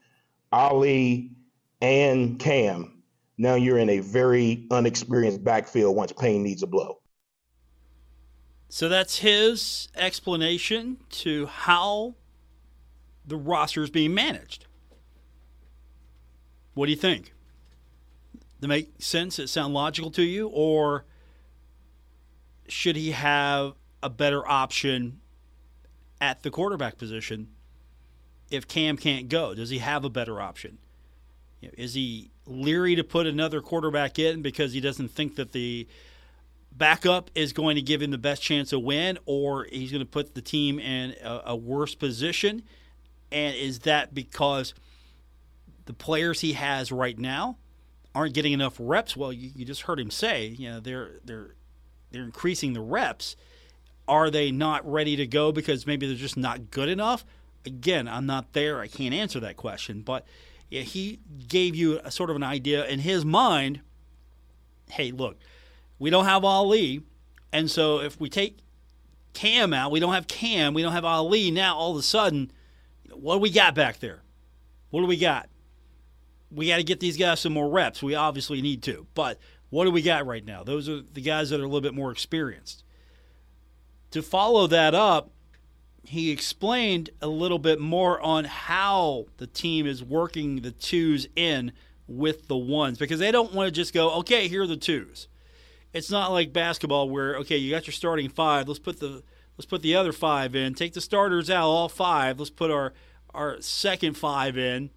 Ali 0.52 1.32
and 1.80 2.38
Cam, 2.38 3.02
now 3.38 3.54
you're 3.54 3.78
in 3.78 3.88
a 3.90 3.98
very 3.98 4.66
unexperienced 4.70 5.42
backfield 5.42 5.96
once 5.96 6.12
Payne 6.12 6.42
needs 6.42 6.62
a 6.62 6.66
blow. 6.66 7.00
So 8.68 8.88
that's 8.88 9.18
his 9.18 9.88
explanation 9.96 10.98
to 11.10 11.46
how 11.46 12.14
the 13.26 13.36
roster 13.36 13.82
is 13.82 13.90
being 13.90 14.14
managed. 14.14 14.66
What 16.74 16.86
do 16.86 16.92
you 16.92 16.96
think? 16.96 17.34
Does 18.34 18.64
it 18.64 18.68
make 18.68 19.02
sense? 19.02 19.38
It 19.38 19.48
sound 19.48 19.74
logical 19.74 20.10
to 20.12 20.22
you, 20.22 20.48
or 20.48 21.04
should 22.68 22.96
he 22.96 23.12
have 23.12 23.74
a 24.02 24.10
better 24.10 24.46
option 24.48 25.20
at 26.20 26.42
the 26.42 26.50
quarterback 26.50 26.98
position 26.98 27.48
if 28.50 28.68
Cam 28.68 28.96
can't 28.96 29.28
go? 29.28 29.54
Does 29.54 29.70
he 29.70 29.78
have 29.78 30.04
a 30.04 30.10
better 30.10 30.40
option? 30.40 30.78
Is 31.76 31.94
he 31.94 32.30
leery 32.46 32.96
to 32.96 33.04
put 33.04 33.26
another 33.26 33.60
quarterback 33.60 34.18
in 34.18 34.42
because 34.42 34.72
he 34.72 34.80
doesn't 34.80 35.08
think 35.08 35.36
that 35.36 35.52
the 35.52 35.86
backup 36.72 37.30
is 37.34 37.52
going 37.52 37.76
to 37.76 37.82
give 37.82 38.02
him 38.02 38.10
the 38.10 38.18
best 38.18 38.42
chance 38.42 38.70
to 38.70 38.78
win, 38.78 39.18
or 39.26 39.66
he's 39.70 39.92
going 39.92 40.00
to 40.00 40.10
put 40.10 40.34
the 40.34 40.42
team 40.42 40.78
in 40.78 41.14
a, 41.22 41.42
a 41.46 41.56
worse 41.56 41.94
position? 41.94 42.62
And 43.30 43.54
is 43.54 43.80
that 43.80 44.14
because 44.14 44.74
the 45.86 45.92
players 45.92 46.40
he 46.40 46.54
has 46.54 46.90
right 46.90 47.18
now 47.18 47.58
aren't 48.14 48.34
getting 48.34 48.52
enough 48.52 48.76
reps? 48.78 49.16
Well, 49.16 49.32
you, 49.32 49.50
you 49.54 49.64
just 49.64 49.82
heard 49.82 50.00
him 50.00 50.10
say, 50.10 50.46
you 50.46 50.70
know, 50.70 50.80
they're 50.80 51.20
they're 51.24 51.54
they're 52.12 52.22
increasing 52.22 52.72
the 52.72 52.80
reps. 52.80 53.36
Are 54.08 54.30
they 54.30 54.50
not 54.50 54.90
ready 54.90 55.16
to 55.16 55.26
go 55.26 55.52
because 55.52 55.86
maybe 55.86 56.06
they're 56.06 56.16
just 56.16 56.36
not 56.36 56.70
good 56.70 56.88
enough? 56.88 57.24
Again, 57.64 58.08
I'm 58.08 58.26
not 58.26 58.52
there. 58.52 58.80
I 58.80 58.88
can't 58.88 59.14
answer 59.14 59.40
that 59.40 59.56
question. 59.56 60.02
But 60.02 60.26
he 60.68 61.20
gave 61.48 61.74
you 61.74 62.00
a 62.02 62.10
sort 62.10 62.30
of 62.30 62.36
an 62.36 62.42
idea 62.42 62.86
in 62.86 62.98
his 62.98 63.24
mind. 63.24 63.80
Hey, 64.90 65.12
look, 65.12 65.38
we 65.98 66.10
don't 66.10 66.24
have 66.24 66.44
Ali. 66.44 67.02
And 67.52 67.70
so 67.70 68.00
if 68.00 68.20
we 68.20 68.28
take 68.28 68.58
Cam 69.34 69.72
out, 69.72 69.90
we 69.90 70.00
don't 70.00 70.14
have 70.14 70.26
Cam, 70.26 70.74
we 70.74 70.82
don't 70.82 70.92
have 70.92 71.04
Ali. 71.04 71.50
Now 71.50 71.76
all 71.76 71.92
of 71.92 71.98
a 71.98 72.02
sudden, 72.02 72.50
what 73.12 73.34
do 73.36 73.40
we 73.40 73.50
got 73.50 73.74
back 73.74 74.00
there? 74.00 74.22
What 74.90 75.00
do 75.00 75.06
we 75.06 75.16
got? 75.16 75.48
We 76.50 76.68
got 76.68 76.76
to 76.76 76.84
get 76.84 77.00
these 77.00 77.16
guys 77.16 77.40
some 77.40 77.52
more 77.52 77.70
reps. 77.70 78.02
We 78.02 78.14
obviously 78.14 78.60
need 78.60 78.82
to. 78.82 79.06
But 79.14 79.38
what 79.72 79.84
do 79.84 79.90
we 79.90 80.02
got 80.02 80.26
right 80.26 80.44
now? 80.44 80.62
Those 80.62 80.88
are 80.88 81.00
the 81.00 81.20
guys 81.20 81.50
that 81.50 81.58
are 81.58 81.64
a 81.64 81.66
little 81.66 81.80
bit 81.80 81.94
more 81.94 82.12
experienced. 82.12 82.84
To 84.12 84.22
follow 84.22 84.68
that 84.68 84.94
up, 84.94 85.30
he 86.04 86.30
explained 86.30 87.10
a 87.20 87.26
little 87.26 87.58
bit 87.58 87.80
more 87.80 88.20
on 88.20 88.44
how 88.44 89.26
the 89.38 89.46
team 89.48 89.86
is 89.86 90.04
working 90.04 90.62
the 90.62 90.70
twos 90.70 91.26
in 91.34 91.72
with 92.06 92.46
the 92.46 92.56
ones 92.56 92.98
because 92.98 93.18
they 93.18 93.32
don't 93.32 93.52
want 93.52 93.66
to 93.66 93.72
just 93.72 93.92
go, 93.92 94.18
okay, 94.18 94.46
here 94.46 94.62
are 94.62 94.66
the 94.66 94.76
twos 94.76 95.26
it's 95.92 96.10
not 96.10 96.32
like 96.32 96.52
basketball 96.52 97.08
where 97.08 97.36
okay, 97.36 97.56
you 97.56 97.70
got 97.70 97.86
your 97.86 97.92
starting 97.92 98.28
five. 98.28 98.68
Let's 98.68 98.80
put 98.80 99.00
the 99.00 99.22
let's 99.56 99.66
put 99.66 99.82
the 99.82 99.94
other 99.94 100.12
five 100.12 100.54
in. 100.54 100.74
Take 100.74 100.94
the 100.94 101.00
starters 101.00 101.50
out, 101.50 101.66
all 101.66 101.88
five. 101.88 102.38
Let's 102.38 102.50
put 102.50 102.70
our 102.70 102.92
our 103.34 103.60
second 103.60 104.16
five 104.16 104.56
in. 104.56 104.90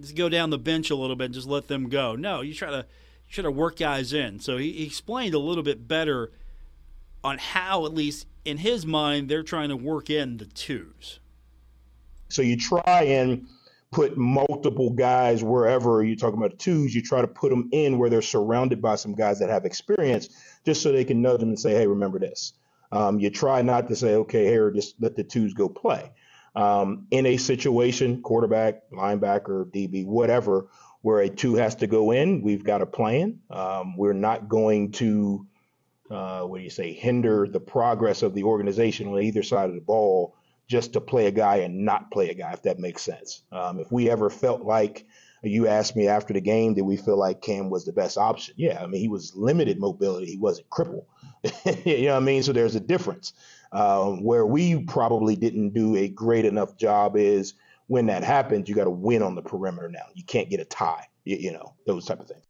Just 0.00 0.16
go 0.16 0.28
down 0.28 0.50
the 0.50 0.58
bench 0.58 0.90
a 0.90 0.96
little 0.96 1.16
bit 1.16 1.26
and 1.26 1.34
just 1.34 1.46
let 1.46 1.68
them 1.68 1.88
go. 1.88 2.16
No, 2.16 2.40
you 2.40 2.54
try 2.54 2.70
to 2.70 2.86
you 3.36 3.42
have 3.42 3.52
to 3.52 3.56
work 3.56 3.78
guys 3.78 4.12
in. 4.12 4.40
So 4.40 4.56
he, 4.56 4.72
he 4.72 4.86
explained 4.86 5.34
a 5.34 5.38
little 5.38 5.62
bit 5.62 5.88
better 5.88 6.32
on 7.24 7.38
how, 7.38 7.86
at 7.86 7.94
least 7.94 8.26
in 8.44 8.58
his 8.58 8.84
mind, 8.84 9.28
they're 9.28 9.42
trying 9.42 9.68
to 9.68 9.76
work 9.76 10.10
in 10.10 10.36
the 10.36 10.46
twos. 10.46 11.20
So 12.28 12.42
you 12.42 12.56
try 12.56 13.02
and 13.04 13.46
put 13.90 14.16
multiple 14.16 14.90
guys 14.90 15.44
wherever 15.44 16.02
you're 16.02 16.16
talking 16.16 16.38
about 16.38 16.58
twos, 16.58 16.94
you 16.94 17.02
try 17.02 17.20
to 17.20 17.28
put 17.28 17.50
them 17.50 17.68
in 17.72 17.98
where 17.98 18.08
they're 18.08 18.22
surrounded 18.22 18.80
by 18.80 18.96
some 18.96 19.14
guys 19.14 19.38
that 19.38 19.50
have 19.50 19.64
experience, 19.66 20.30
just 20.64 20.82
so 20.82 20.90
they 20.90 21.04
can 21.04 21.20
know 21.20 21.36
them 21.36 21.50
and 21.50 21.60
say, 21.60 21.72
hey, 21.72 21.86
remember 21.86 22.18
this. 22.18 22.54
Um, 22.90 23.20
you 23.20 23.30
try 23.30 23.62
not 23.62 23.88
to 23.88 23.96
say, 23.96 24.14
okay, 24.14 24.46
here, 24.46 24.70
just 24.70 24.94
let 25.00 25.14
the 25.14 25.24
twos 25.24 25.54
go 25.54 25.68
play. 25.68 26.10
Um, 26.54 27.06
in 27.10 27.24
a 27.26 27.36
situation, 27.38 28.20
quarterback, 28.22 28.90
linebacker, 28.90 29.70
DB, 29.70 30.04
whatever, 30.06 30.66
where 31.02 31.20
a 31.20 31.28
two 31.28 31.54
has 31.56 31.74
to 31.76 31.86
go 31.86 32.12
in, 32.12 32.42
we've 32.42 32.64
got 32.64 32.80
a 32.80 32.86
plan. 32.86 33.40
Um, 33.50 33.96
we're 33.96 34.12
not 34.12 34.48
going 34.48 34.92
to, 34.92 35.46
uh, 36.10 36.42
what 36.42 36.58
do 36.58 36.64
you 36.64 36.70
say, 36.70 36.92
hinder 36.92 37.46
the 37.46 37.60
progress 37.60 38.22
of 38.22 38.34
the 38.34 38.44
organization 38.44 39.08
on 39.08 39.20
either 39.20 39.42
side 39.42 39.68
of 39.68 39.74
the 39.74 39.80
ball 39.80 40.36
just 40.68 40.92
to 40.94 41.00
play 41.00 41.26
a 41.26 41.32
guy 41.32 41.56
and 41.56 41.84
not 41.84 42.10
play 42.10 42.30
a 42.30 42.34
guy, 42.34 42.52
if 42.52 42.62
that 42.62 42.78
makes 42.78 43.02
sense. 43.02 43.42
Um, 43.50 43.80
if 43.80 43.90
we 43.90 44.08
ever 44.08 44.30
felt 44.30 44.62
like 44.62 45.04
you 45.42 45.66
asked 45.66 45.96
me 45.96 46.06
after 46.06 46.32
the 46.32 46.40
game, 46.40 46.74
did 46.74 46.82
we 46.82 46.96
feel 46.96 47.18
like 47.18 47.42
Cam 47.42 47.68
was 47.68 47.84
the 47.84 47.92
best 47.92 48.16
option? 48.16 48.54
Yeah, 48.56 48.80
I 48.82 48.86
mean, 48.86 49.00
he 49.00 49.08
was 49.08 49.34
limited 49.34 49.80
mobility. 49.80 50.26
He 50.26 50.38
wasn't 50.38 50.70
crippled. 50.70 51.04
you 51.84 52.06
know 52.06 52.12
what 52.12 52.22
I 52.22 52.24
mean? 52.24 52.42
So 52.44 52.52
there's 52.52 52.76
a 52.76 52.80
difference. 52.80 53.32
Um, 53.72 54.22
where 54.22 54.46
we 54.46 54.84
probably 54.84 55.34
didn't 55.34 55.70
do 55.70 55.96
a 55.96 56.06
great 56.06 56.44
enough 56.44 56.76
job 56.76 57.16
is 57.16 57.54
when 57.86 58.06
that 58.06 58.24
happens, 58.24 58.68
you 58.68 58.74
got 58.74 58.84
to 58.84 58.90
win 58.90 59.22
on 59.22 59.34
the 59.34 59.42
perimeter 59.42 59.88
now. 59.88 60.06
You 60.14 60.24
can't 60.24 60.48
get 60.48 60.60
a 60.60 60.64
tie, 60.64 61.06
you, 61.24 61.36
you 61.36 61.52
know, 61.52 61.74
those 61.86 62.04
type 62.04 62.20
of 62.20 62.28
things. 62.28 62.44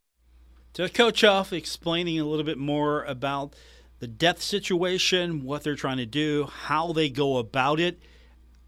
To 0.75 0.88
Coach 0.88 1.21
Huff 1.21 1.53
explaining 1.53 2.18
a 2.18 2.25
little 2.25 2.45
bit 2.45 2.59
more 2.59 3.05
about 3.05 3.55
the 3.99 4.07
depth 4.07 4.42
situation, 4.42 5.45
what 5.45 5.62
they're 5.62 5.77
trying 5.77 5.99
to 5.99 6.07
do, 6.07 6.49
how 6.64 6.92
they 6.92 7.09
go 7.09 7.37
about 7.37 7.79
it. 7.79 8.01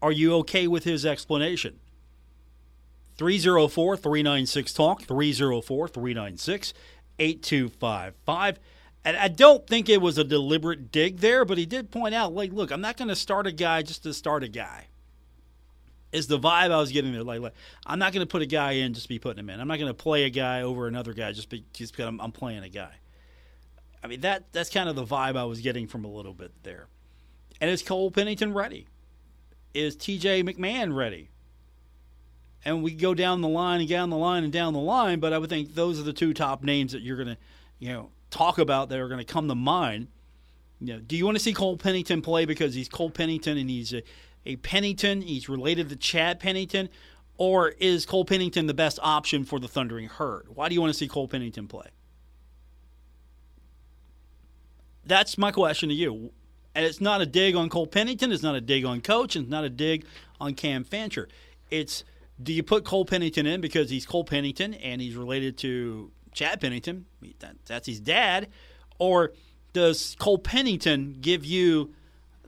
Are 0.01 0.11
you 0.11 0.35
okay 0.35 0.67
with 0.67 0.83
his 0.83 1.05
explanation? 1.05 1.79
304 3.17 3.97
396 3.97 4.73
Talk, 4.73 5.03
304 5.03 5.87
396 5.87 6.73
8255. 7.17 8.59
And 9.03 9.17
I 9.17 9.27
don't 9.27 9.67
think 9.67 9.87
it 9.87 10.01
was 10.01 10.17
a 10.17 10.23
deliberate 10.23 10.91
dig 10.91 11.19
there, 11.19 11.45
but 11.45 11.57
he 11.57 11.65
did 11.65 11.91
point 11.91 12.15
out, 12.15 12.33
like, 12.33 12.51
look, 12.51 12.71
I'm 12.71 12.81
not 12.81 12.97
going 12.97 13.07
to 13.07 13.15
start 13.15 13.47
a 13.47 13.51
guy 13.51 13.83
just 13.83 14.03
to 14.03 14.13
start 14.13 14.43
a 14.43 14.47
guy. 14.47 14.87
Is 16.15 16.27
the 16.27 16.39
vibe 16.39 16.71
I 16.71 16.77
was 16.77 16.93
getting 16.93 17.11
there. 17.11 17.23
Like, 17.23 17.41
like 17.41 17.53
I'm 17.85 17.99
not 17.99 18.13
going 18.13 18.25
to 18.25 18.29
put 18.29 18.41
a 18.41 18.45
guy 18.45 18.73
in 18.73 18.93
just 18.93 19.09
be 19.09 19.19
putting 19.19 19.39
him 19.39 19.49
in. 19.49 19.59
I'm 19.59 19.67
not 19.67 19.79
going 19.79 19.89
to 19.89 19.93
play 19.93 20.23
a 20.23 20.29
guy 20.29 20.61
over 20.61 20.87
another 20.87 21.13
guy 21.13 21.33
just, 21.33 21.49
be, 21.49 21.65
just 21.73 21.91
because 21.91 22.07
I'm, 22.07 22.21
I'm 22.21 22.31
playing 22.31 22.63
a 22.63 22.69
guy. 22.69 22.93
I 24.01 24.07
mean 24.07 24.21
that 24.21 24.53
that's 24.53 24.69
kind 24.69 24.87
of 24.87 24.95
the 24.95 25.03
vibe 25.03 25.35
I 25.35 25.45
was 25.45 25.61
getting 25.61 25.87
from 25.87 26.05
a 26.05 26.07
little 26.07 26.33
bit 26.33 26.51
there. 26.63 26.87
And 27.59 27.71
is 27.71 27.81
Cole 27.81 28.11
Pennington 28.11 28.53
ready? 28.53 28.87
Is 29.73 29.97
TJ 29.97 30.47
McMahon 30.47 30.95
ready? 30.95 31.31
And 32.63 32.83
we 32.83 32.93
go 32.93 33.13
down 33.13 33.41
the 33.41 33.47
line 33.47 33.79
and 33.79 33.89
down 33.89 34.11
the 34.11 34.17
line 34.17 34.43
and 34.43 34.53
down 34.53 34.73
the 34.73 34.79
line, 34.79 35.19
but 35.19 35.33
I 35.33 35.37
would 35.37 35.49
think 35.49 35.73
those 35.73 35.99
are 35.99 36.03
the 36.03 36.13
two 36.13 36.33
top 36.33 36.63
names 36.63 36.91
that 36.91 37.01
you're 37.01 37.17
gonna, 37.17 37.37
you 37.79 37.89
know, 37.89 38.11
talk 38.29 38.57
about 38.57 38.89
that 38.89 38.99
are 38.99 39.09
gonna 39.09 39.25
come 39.25 39.47
to 39.47 39.55
mind. 39.55 40.07
You 40.79 40.93
know, 40.93 40.99
do 40.99 41.17
you 41.17 41.25
want 41.25 41.37
to 41.37 41.43
see 41.43 41.53
Cole 41.53 41.75
Pennington 41.75 42.21
play 42.21 42.45
because 42.45 42.75
he's 42.75 42.87
Cole 42.87 43.09
Pennington 43.09 43.57
and 43.57 43.69
he's 43.69 43.91
a, 43.91 44.03
a 44.45 44.55
Pennington, 44.57 45.21
he's 45.21 45.49
related 45.49 45.89
to 45.89 45.95
Chad 45.95 46.39
Pennington, 46.39 46.89
or 47.37 47.69
is 47.69 48.05
Cole 48.05 48.25
Pennington 48.25 48.67
the 48.67 48.73
best 48.73 48.99
option 49.01 49.43
for 49.43 49.59
the 49.59 49.67
Thundering 49.67 50.07
Herd? 50.07 50.47
Why 50.55 50.69
do 50.69 50.75
you 50.75 50.81
want 50.81 50.93
to 50.93 50.97
see 50.97 51.07
Cole 51.07 51.27
Pennington 51.27 51.67
play? 51.67 51.87
that's 55.05 55.37
my 55.37 55.51
question 55.51 55.89
to 55.89 55.95
you. 55.95 56.31
And 56.73 56.85
it's 56.85 56.99
not 56.99 57.21
a 57.21 57.25
dig 57.25 57.55
on 57.55 57.69
Cole 57.69 57.87
Pennington. 57.87 58.31
It's 58.31 58.43
not 58.43 58.55
a 58.55 58.61
dig 58.61 58.83
on 58.85 59.01
coach. 59.01 59.35
It's 59.35 59.49
not 59.49 59.63
a 59.63 59.69
dig 59.69 60.05
on 60.41 60.55
Cam 60.55 60.83
Fancher. 60.83 61.29
It's 61.71 62.03
do 62.41 62.51
you 62.51 62.63
put 62.63 62.83
Cole 62.83 63.05
Pennington 63.05 63.45
in 63.45 63.61
because 63.61 63.89
he's 63.89 64.05
Cole 64.05 64.25
Pennington 64.25 64.73
and 64.73 64.99
he's 64.99 65.15
related 65.15 65.57
to 65.59 66.11
Chad 66.33 66.59
Pennington? 66.59 67.05
That, 67.39 67.55
that's 67.65 67.87
his 67.87 68.01
dad. 68.01 68.49
Or 68.99 69.31
does 69.71 70.17
Cole 70.19 70.37
Pennington 70.37 71.17
give 71.21 71.45
you 71.45 71.93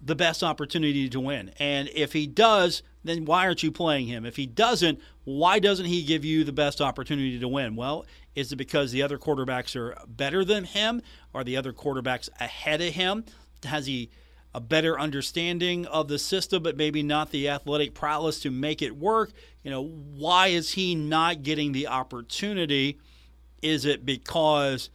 the 0.01 0.15
best 0.15 0.43
opportunity 0.43 1.09
to 1.09 1.19
win? 1.19 1.51
And 1.59 1.89
if 1.93 2.13
he 2.13 2.27
does, 2.27 2.83
then 3.03 3.25
why 3.25 3.45
aren't 3.45 3.63
you 3.63 3.71
playing 3.71 4.07
him? 4.07 4.25
If 4.25 4.35
he 4.35 4.45
doesn't, 4.45 4.99
why 5.23 5.59
doesn't 5.59 5.85
he 5.85 6.03
give 6.03 6.23
you 6.25 6.43
the 6.43 6.51
best 6.51 6.81
opportunity 6.81 7.39
to 7.39 7.47
win? 7.47 7.75
Well, 7.75 8.05
is 8.35 8.51
it 8.51 8.57
because 8.57 8.91
the 8.91 9.01
other 9.01 9.17
quarterbacks 9.17 9.75
are 9.75 9.97
better 10.07 10.45
than 10.45 10.63
him? 10.63 11.01
Are 11.33 11.43
the 11.43 11.57
other 11.57 11.73
quarterbacks 11.73 12.29
ahead 12.39 12.81
of 12.81 12.93
him? 12.93 13.25
Has 13.63 13.87
he 13.87 14.09
a 14.53 14.59
better 14.59 14.99
understanding 14.99 15.85
of 15.87 16.07
the 16.07 16.19
system, 16.19 16.63
but 16.63 16.77
maybe 16.77 17.03
not 17.03 17.31
the 17.31 17.49
athletic 17.49 17.93
prowess 17.93 18.39
to 18.41 18.51
make 18.51 18.81
it 18.81 18.95
work? 18.95 19.31
You 19.63 19.71
know, 19.71 19.83
why 19.83 20.47
is 20.47 20.73
he 20.73 20.95
not 20.95 21.43
getting 21.43 21.71
the 21.71 21.87
opportunity? 21.87 22.99
Is 23.61 23.85
it 23.85 24.05
because 24.05 24.89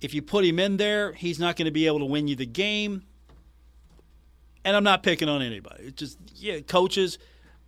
if 0.00 0.12
you 0.14 0.22
put 0.22 0.44
him 0.44 0.58
in 0.58 0.76
there, 0.76 1.12
he's 1.12 1.38
not 1.38 1.56
going 1.56 1.66
to 1.66 1.72
be 1.72 1.86
able 1.86 2.00
to 2.00 2.04
win 2.04 2.28
you 2.28 2.36
the 2.36 2.46
game? 2.46 3.04
And 4.64 4.76
I'm 4.76 4.84
not 4.84 5.02
picking 5.02 5.28
on 5.28 5.42
anybody. 5.42 5.84
It's 5.84 5.96
just, 5.96 6.18
yeah, 6.34 6.60
coaches 6.60 7.18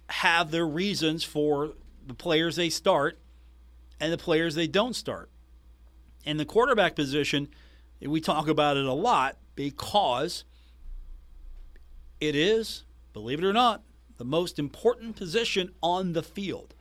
have 0.09 0.51
their 0.51 0.67
reasons 0.67 1.25
for 1.25 1.73
the 2.07 2.15
players 2.15 2.57
they 2.57 2.71
start 2.71 3.19
and 4.01 4.13
the 4.13 4.19
players 4.19 4.55
they 4.55 4.67
don't 4.67 4.95
start. 4.95 5.31
In 6.25 6.37
the 6.39 6.45
quarterback 6.45 6.97
position, 6.97 7.49
we 8.01 8.21
talk 8.21 8.49
about 8.49 8.77
it 8.77 8.87
a 8.87 8.93
lot 8.93 9.37
because 9.55 10.45
it 12.21 12.35
is, 12.35 12.85
believe 13.13 13.39
it 13.39 13.45
or 13.45 13.53
not, 13.53 13.83
the 14.19 14.25
most 14.25 14.59
important 14.59 15.17
position 15.17 15.71
on 15.83 16.13
the 16.13 16.23
field. 16.23 16.75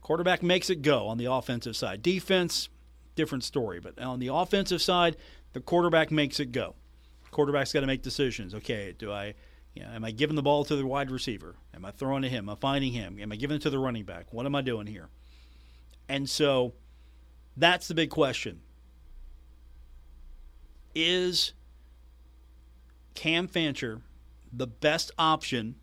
Quarterback 0.00 0.42
makes 0.42 0.70
it 0.70 0.82
go 0.82 1.06
on 1.08 1.18
the 1.18 1.26
offensive 1.26 1.76
side. 1.76 2.02
Defense, 2.02 2.68
different 3.14 3.44
story. 3.44 3.80
But 3.80 3.98
on 3.98 4.18
the 4.18 4.28
offensive 4.28 4.82
side, 4.82 5.16
the 5.52 5.60
quarterback 5.60 6.10
makes 6.10 6.40
it 6.40 6.52
go. 6.52 6.74
Quarterback's 7.32 7.72
got 7.72 7.80
to 7.80 7.86
make 7.86 8.02
decisions. 8.02 8.54
Okay, 8.54 8.94
do 8.96 9.10
I, 9.10 9.34
you 9.74 9.82
know, 9.82 9.88
am 9.88 10.04
I 10.04 10.12
giving 10.12 10.36
the 10.36 10.42
ball 10.42 10.64
to 10.66 10.76
the 10.76 10.86
wide 10.86 11.10
receiver? 11.10 11.56
Am 11.74 11.84
I 11.84 11.90
throwing 11.90 12.22
to 12.22 12.28
him? 12.28 12.48
Am 12.48 12.50
I 12.50 12.58
finding 12.60 12.92
him? 12.92 13.18
Am 13.18 13.32
I 13.32 13.36
giving 13.36 13.56
it 13.56 13.62
to 13.62 13.70
the 13.70 13.78
running 13.78 14.04
back? 14.04 14.32
What 14.32 14.46
am 14.46 14.54
I 14.54 14.60
doing 14.60 14.86
here? 14.86 15.08
And 16.08 16.28
so 16.28 16.74
that's 17.56 17.88
the 17.88 17.94
big 17.94 18.10
question. 18.10 18.60
Is 20.94 21.54
Cam 23.14 23.48
Fancher 23.48 24.02
the 24.52 24.66
best 24.66 25.10
option, 25.18 25.76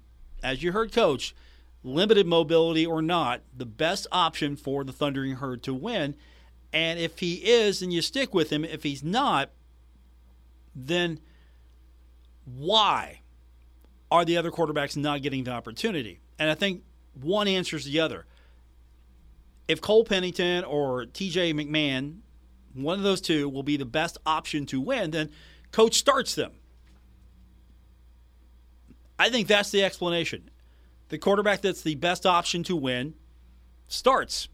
as 0.43 0.61
you 0.61 0.71
heard, 0.71 0.91
coach, 0.91 1.35
limited 1.83 2.27
mobility 2.27 2.85
or 2.85 3.01
not, 3.01 3.41
the 3.57 3.65
best 3.65 4.05
option 4.11 4.55
for 4.55 4.83
the 4.83 4.93
Thundering 4.93 5.37
Herd 5.37 5.63
to 5.63 5.73
win? 5.73 6.13
And 6.71 6.99
if 6.99 7.17
he 7.17 7.35
is, 7.37 7.79
then 7.79 7.89
you 7.89 8.03
stick 8.03 8.35
with 8.35 8.51
him. 8.51 8.63
If 8.63 8.83
he's 8.83 9.03
not, 9.03 9.49
then 10.75 11.19
why 12.55 13.21
are 14.11 14.25
the 14.25 14.37
other 14.37 14.51
quarterbacks 14.51 14.97
not 14.97 15.21
getting 15.21 15.43
the 15.43 15.51
opportunity? 15.51 16.19
And 16.37 16.49
I 16.49 16.55
think 16.55 16.83
one 17.13 17.47
answers 17.47 17.85
the 17.85 17.99
other 17.99 18.25
if 19.69 19.79
Cole 19.81 20.03
Pennington 20.03 20.63
or 20.63 21.05
TJ 21.05 21.53
McMahon, 21.53 22.17
one 22.73 22.97
of 22.97 23.03
those 23.03 23.21
two, 23.21 23.47
will 23.47 23.63
be 23.63 23.77
the 23.77 23.85
best 23.85 24.17
option 24.25 24.65
to 24.65 24.81
win, 24.81 25.11
then 25.11 25.29
coach 25.71 25.93
starts 25.95 26.33
them. 26.33 26.53
I 29.19 29.29
think 29.29 29.47
that's 29.47 29.69
the 29.69 29.83
explanation. 29.83 30.49
The 31.09 31.19
quarterback 31.19 31.61
that's 31.61 31.83
the 31.83 31.93
best 31.95 32.25
option 32.25 32.63
to 32.63 32.75
win 32.75 33.13
starts. 33.87 34.47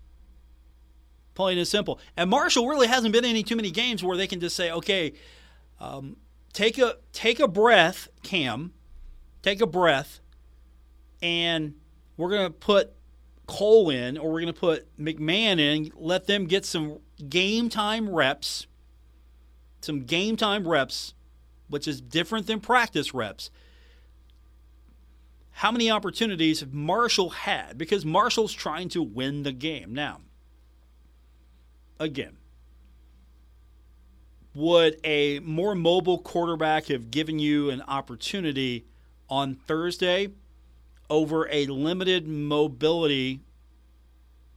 Plain 1.33 1.59
and 1.59 1.67
simple. 1.67 1.99
And 2.17 2.29
Marshall 2.29 2.67
really 2.67 2.87
hasn't 2.87 3.13
been 3.13 3.23
in 3.23 3.29
any 3.29 3.43
too 3.43 3.55
many 3.55 3.71
games 3.71 4.03
where 4.03 4.17
they 4.17 4.27
can 4.27 4.41
just 4.41 4.55
say, 4.57 4.69
okay, 4.69 5.13
um, 5.79 6.17
take 6.55 6.77
a 6.77 6.95
take 7.11 7.39
a 7.39 7.47
breath, 7.47 8.07
Cam, 8.23 8.73
take 9.43 9.61
a 9.61 9.67
breath, 9.67 10.21
and 11.21 11.75
we're 12.17 12.29
gonna 12.29 12.49
put 12.49 12.93
Cole 13.45 13.89
in, 13.91 14.17
or 14.17 14.31
we're 14.31 14.41
to 14.53 14.53
put 14.53 14.97
McMahon 14.97 15.59
in, 15.59 15.91
let 15.95 16.25
them 16.25 16.45
get 16.45 16.65
some 16.65 16.99
game 17.29 17.69
time 17.69 18.09
reps, 18.09 18.65
some 19.81 20.05
game 20.05 20.35
time 20.37 20.67
reps, 20.67 21.13
which 21.67 21.87
is 21.87 22.01
different 22.01 22.47
than 22.47 22.59
practice 22.61 23.13
reps. 23.13 23.51
How 25.51 25.71
many 25.71 25.91
opportunities 25.91 26.61
have 26.61 26.73
Marshall 26.73 27.29
had? 27.29 27.77
Because 27.77 28.05
Marshall's 28.05 28.53
trying 28.53 28.89
to 28.89 29.03
win 29.03 29.43
the 29.43 29.51
game. 29.51 29.93
Now, 29.93 30.21
again, 31.99 32.37
would 34.55 34.99
a 35.03 35.39
more 35.39 35.75
mobile 35.75 36.17
quarterback 36.17 36.87
have 36.87 37.11
given 37.11 37.37
you 37.37 37.69
an 37.69 37.81
opportunity 37.83 38.85
on 39.29 39.55
Thursday? 39.55 40.29
over 41.09 41.47
a 41.51 41.65
limited 41.67 42.27
mobility 42.27 43.41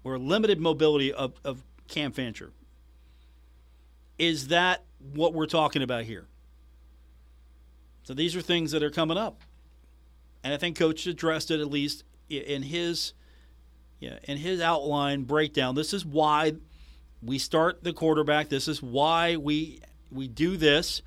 or 0.04 0.18
limited 0.18 0.61
mobility 0.61 1.12
of, 1.12 1.34
of 1.44 1.62
Cam 1.88 2.12
Fancher. 2.12 2.50
Is 4.18 4.48
that 4.48 4.82
what 5.14 5.34
we're 5.34 5.46
talking 5.46 5.82
about 5.82 6.04
here? 6.04 6.26
So 8.02 8.14
these 8.14 8.34
are 8.34 8.40
things 8.40 8.72
that 8.72 8.82
are 8.82 8.90
coming 8.90 9.18
up. 9.18 9.42
And 10.42 10.54
I 10.54 10.56
think 10.56 10.78
coach 10.78 11.06
addressed 11.06 11.50
it 11.50 11.61
at 11.61 11.68
least 11.68 12.04
in 12.28 12.62
his 12.62 13.12
yeah, 14.00 14.18
in 14.24 14.37
his 14.37 14.61
outline 14.61 15.24
breakdown. 15.24 15.74
This 15.74 15.92
is 15.92 16.06
why 16.06 16.52
we 17.20 17.38
start 17.38 17.82
the 17.82 17.92
quarterback. 17.92 18.48
This 18.48 18.68
is 18.68 18.80
why 18.80 19.37
we 19.37 19.80
we 20.11 20.29
do 20.29 20.57
this. 20.57 21.03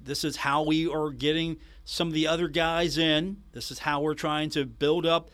This 0.00 0.24
is 0.24 0.36
how 0.36 0.62
we 0.62 0.88
are 0.88 1.10
getting 1.10 1.58
some 1.84 2.08
of 2.08 2.14
the 2.14 2.26
other 2.26 2.48
guys 2.48 2.98
in. 2.98 3.38
This 3.52 3.70
is 3.70 3.80
how 3.80 4.00
we're 4.00 4.14
trying 4.14 4.50
to 4.50 4.64
build 4.64 5.06
up 5.06 5.30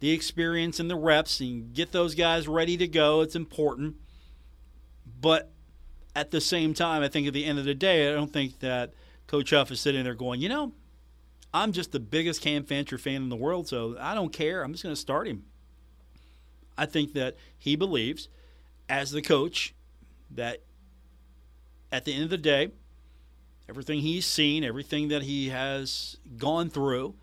the 0.00 0.10
experience 0.10 0.80
and 0.80 0.90
the 0.90 0.96
reps 0.96 1.40
and 1.40 1.72
get 1.72 1.92
those 1.92 2.14
guys 2.14 2.48
ready 2.48 2.76
to 2.76 2.88
go. 2.88 3.20
It's 3.20 3.36
important. 3.36 3.96
But 5.20 5.50
at 6.14 6.30
the 6.30 6.40
same 6.40 6.74
time, 6.74 7.02
I 7.02 7.08
think 7.08 7.26
at 7.26 7.32
the 7.32 7.44
end 7.44 7.58
of 7.58 7.64
the 7.64 7.74
day, 7.74 8.10
I 8.10 8.14
don't 8.14 8.32
think 8.32 8.60
that 8.60 8.92
Coach 9.26 9.50
Huff 9.50 9.70
is 9.70 9.80
sitting 9.80 10.04
there 10.04 10.14
going, 10.14 10.40
you 10.40 10.48
know, 10.48 10.72
I'm 11.54 11.72
just 11.72 11.92
the 11.92 12.00
biggest 12.00 12.40
Cam 12.40 12.64
Fancher 12.64 12.98
fan 12.98 13.22
in 13.22 13.28
the 13.28 13.36
world, 13.36 13.68
so 13.68 13.96
I 14.00 14.14
don't 14.14 14.32
care. 14.32 14.62
I'm 14.62 14.72
just 14.72 14.82
going 14.82 14.94
to 14.94 15.00
start 15.00 15.28
him. 15.28 15.44
I 16.76 16.86
think 16.86 17.12
that 17.12 17.36
he 17.58 17.76
believes, 17.76 18.28
as 18.88 19.10
the 19.10 19.22
coach, 19.22 19.74
that 20.30 20.62
at 21.92 22.06
the 22.06 22.14
end 22.14 22.24
of 22.24 22.30
the 22.30 22.38
day, 22.38 22.70
everything 23.68 24.00
he's 24.00 24.26
seen, 24.26 24.64
everything 24.64 25.08
that 25.08 25.22
he 25.22 25.50
has 25.50 26.16
gone 26.38 26.70
through 26.70 27.14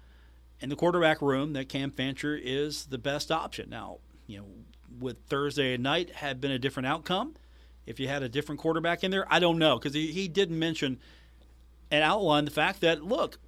in 0.61 0.69
the 0.69 0.75
quarterback 0.75 1.21
room, 1.21 1.53
that 1.53 1.67
Cam 1.67 1.91
Fancher 1.91 2.39
is 2.41 2.85
the 2.85 2.99
best 2.99 3.31
option. 3.31 3.69
Now, 3.69 3.97
you 4.27 4.37
know, 4.37 4.45
would 4.99 5.25
Thursday 5.27 5.75
night 5.75 6.11
have 6.11 6.39
been 6.39 6.51
a 6.51 6.59
different 6.59 6.87
outcome 6.87 7.35
if 7.85 7.99
you 7.99 8.07
had 8.07 8.21
a 8.21 8.29
different 8.29 8.61
quarterback 8.61 9.03
in 9.03 9.11
there? 9.11 9.25
I 9.29 9.39
don't 9.39 9.57
know 9.57 9.79
because 9.79 9.95
he, 9.95 10.07
he 10.11 10.27
did 10.27 10.51
mention 10.51 10.99
and 11.89 12.03
outline 12.03 12.45
the 12.45 12.51
fact 12.51 12.81
that 12.81 13.03
look, 13.03 13.39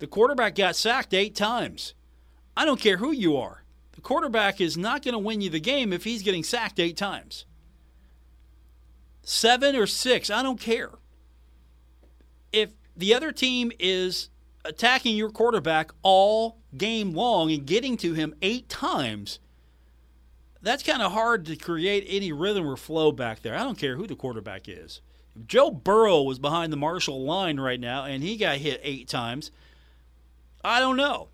the 0.00 0.06
quarterback 0.06 0.56
got 0.56 0.74
sacked 0.74 1.14
eight 1.14 1.36
times. 1.36 1.94
I 2.56 2.64
don't 2.64 2.80
care 2.80 2.96
who 2.96 3.12
you 3.12 3.36
are. 3.36 3.62
The 3.92 4.00
quarterback 4.00 4.60
is 4.60 4.76
not 4.76 5.02
going 5.04 5.12
to 5.12 5.18
win 5.18 5.40
you 5.40 5.50
the 5.50 5.60
game 5.60 5.92
if 5.92 6.04
he's 6.04 6.22
getting 6.22 6.42
sacked 6.42 6.80
eight 6.80 6.96
times. 6.96 7.44
Seven 9.22 9.76
or 9.76 9.86
six, 9.86 10.30
I 10.30 10.42
don't 10.42 10.60
care 10.60 10.90
if 12.52 12.70
the 12.96 13.14
other 13.14 13.32
team 13.32 13.72
is 13.78 14.30
attacking 14.64 15.16
your 15.16 15.30
quarterback 15.30 15.90
all 16.02 16.58
game 16.76 17.12
long 17.12 17.50
and 17.50 17.66
getting 17.66 17.96
to 17.98 18.14
him 18.14 18.34
eight 18.42 18.68
times, 18.68 19.38
that's 20.62 20.82
kind 20.82 21.02
of 21.02 21.12
hard 21.12 21.46
to 21.46 21.56
create 21.56 22.04
any 22.08 22.32
rhythm 22.32 22.68
or 22.68 22.76
flow 22.76 23.12
back 23.12 23.42
there. 23.42 23.54
I 23.56 23.62
don't 23.62 23.78
care 23.78 23.96
who 23.96 24.06
the 24.06 24.16
quarterback 24.16 24.68
is. 24.68 25.00
If 25.34 25.46
Joe 25.46 25.70
Burrow 25.70 26.22
was 26.22 26.38
behind 26.38 26.72
the 26.72 26.76
Marshall 26.76 27.24
line 27.24 27.58
right 27.58 27.80
now 27.80 28.04
and 28.04 28.22
he 28.22 28.36
got 28.36 28.58
hit 28.58 28.80
eight 28.82 29.08
times, 29.08 29.50
I 30.62 30.80
don't 30.80 30.96
know. 30.96 31.28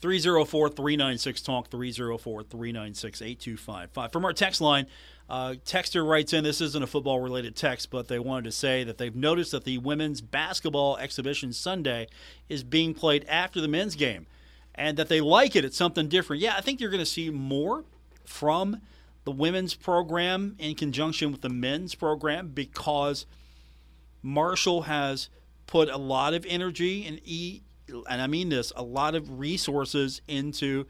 304 0.00 0.68
396 0.68 1.42
Talk, 1.42 1.70
304 1.70 2.44
396 2.44 3.20
8255. 3.20 4.12
From 4.12 4.24
our 4.24 4.32
text 4.32 4.60
line, 4.60 4.86
uh, 5.28 5.54
texter 5.64 6.08
writes 6.08 6.32
in 6.32 6.44
this 6.44 6.60
isn't 6.60 6.82
a 6.82 6.86
football 6.86 7.20
related 7.20 7.54
text, 7.54 7.90
but 7.90 8.08
they 8.08 8.18
wanted 8.18 8.44
to 8.44 8.52
say 8.52 8.82
that 8.84 8.96
they've 8.96 9.14
noticed 9.14 9.52
that 9.52 9.64
the 9.64 9.78
women's 9.78 10.20
basketball 10.20 10.96
exhibition 10.96 11.52
Sunday 11.52 12.08
is 12.48 12.62
being 12.62 12.94
played 12.94 13.26
after 13.28 13.60
the 13.60 13.68
men's 13.68 13.94
game 13.94 14.26
and 14.74 14.96
that 14.96 15.08
they 15.08 15.20
like 15.20 15.54
it. 15.54 15.64
It's 15.64 15.76
something 15.76 16.08
different. 16.08 16.40
Yeah, 16.40 16.54
I 16.56 16.62
think 16.62 16.80
you're 16.80 16.90
going 16.90 17.00
to 17.00 17.06
see 17.06 17.28
more 17.28 17.84
from 18.24 18.80
the 19.24 19.32
women's 19.32 19.74
program 19.74 20.56
in 20.58 20.74
conjunction 20.74 21.30
with 21.32 21.42
the 21.42 21.50
men's 21.50 21.94
program 21.94 22.48
because 22.48 23.26
Marshall 24.22 24.82
has 24.82 25.28
put 25.66 25.90
a 25.90 25.98
lot 25.98 26.32
of 26.32 26.46
energy 26.48 27.06
and 27.06 27.20
e 27.24 27.60
and 28.08 28.20
I 28.20 28.26
mean 28.26 28.50
this, 28.50 28.72
a 28.76 28.82
lot 28.82 29.14
of 29.14 29.38
resources 29.38 30.20
into 30.28 30.86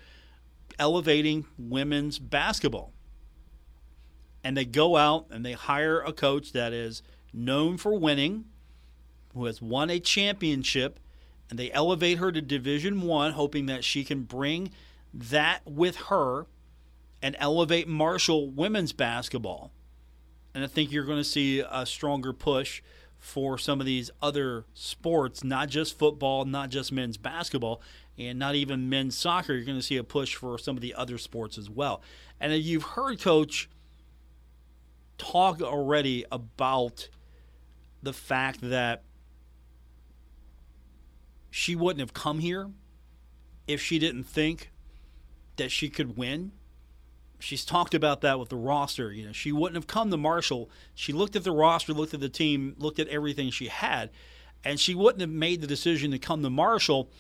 elevating 0.79 1.47
women's 1.57 2.19
basketball. 2.19 2.93
And 4.49 4.57
they 4.57 4.65
go 4.65 4.97
out 4.97 5.27
and 5.31 5.45
they 5.45 5.53
hire 5.53 6.01
a 6.01 6.11
coach 6.11 6.53
that 6.53 6.73
is 6.73 7.03
known 7.35 7.77
for 7.77 7.99
winning, 7.99 8.47
who 9.35 9.45
has 9.45 9.61
won 9.61 9.91
a 9.91 10.01
championship, 10.01 10.99
and 11.51 11.59
they 11.59 11.71
elevate 11.71 12.17
her 12.17 12.33
to 12.33 12.41
Division 12.41 13.03
1 13.03 13.33
hoping 13.33 13.67
that 13.67 13.85
she 13.85 14.05
can 14.05 14.23
bring 14.23 14.71
that 15.13 15.61
with 15.67 15.97
her 15.97 16.47
and 17.21 17.37
elevate 17.39 17.89
Marshall 17.89 18.49
women's 18.49 18.95
basketball. 18.95 19.71
And 20.55 20.65
I 20.65 20.67
think 20.67 20.93
you're 20.93 21.05
going 21.05 21.19
to 21.19 21.25
see 21.25 21.61
a 21.61 21.85
stronger 21.85 22.33
push 22.33 22.81
for 23.19 23.59
some 23.59 23.81
of 23.81 23.87
these 23.87 24.11
other 24.23 24.65
sports, 24.73 25.45
not 25.45 25.69
just 25.69 25.99
football, 25.99 26.47
not 26.47 26.71
just 26.71 26.91
men's 26.91 27.19
basketball, 27.19 27.83
and 28.17 28.39
not 28.39 28.55
even 28.55 28.89
men's 28.89 29.15
soccer. 29.15 29.53
You're 29.53 29.67
going 29.67 29.77
to 29.77 29.85
see 29.85 29.99
a 29.99 30.05
push 30.05 30.37
for 30.37 30.57
some 30.57 30.75
of 30.75 30.81
the 30.81 30.95
other 30.95 31.19
sports 31.19 31.59
as 31.59 31.69
well. 31.69 32.01
And 32.41 32.51
you've 32.55 32.83
heard 32.83 33.21
Coach 33.21 33.69
talk 35.19 35.61
already 35.61 36.25
about 36.33 37.09
the 38.03 38.13
fact 38.13 38.61
that 38.63 39.03
she 41.51 41.75
wouldn't 41.75 42.01
have 42.01 42.15
come 42.15 42.39
here 42.39 42.71
if 43.67 43.81
she 43.81 43.99
didn't 43.99 44.25
think 44.25 44.71
that 45.57 45.71
she 45.71 45.91
could 45.91 46.17
win 46.17 46.53
she's 47.39 47.65
talked 47.65 47.95
about 47.95 48.21
that 48.23 48.39
with 48.39 48.49
the 48.49 48.57
roster. 48.57 49.13
You 49.13 49.27
know, 49.27 49.33
she 49.33 49.53
wouldn't 49.53 49.77
have 49.77 49.87
come 49.87 50.11
to 50.11 50.17
Marshall. 50.17 50.71
She 50.95 51.13
looked 51.13 51.37
at 51.37 51.45
the 51.45 51.53
roster, 51.53 51.93
looked 51.93 52.15
at 52.15 52.21
the 52.21 52.29
team, 52.29 52.75
looked 52.79 52.99
at 52.99 53.09
everything 53.09 53.51
she 53.51 53.69
had, 53.69 54.11
and 54.65 54.79
she 54.79 54.95
wouldn't 54.95 55.21
have 55.21 55.31
made 55.31 55.61
the 55.61 55.67
decision 55.67 56.11
to 56.11 56.19
come 56.19 56.43
to 56.43 56.51
Marshall 56.51 57.11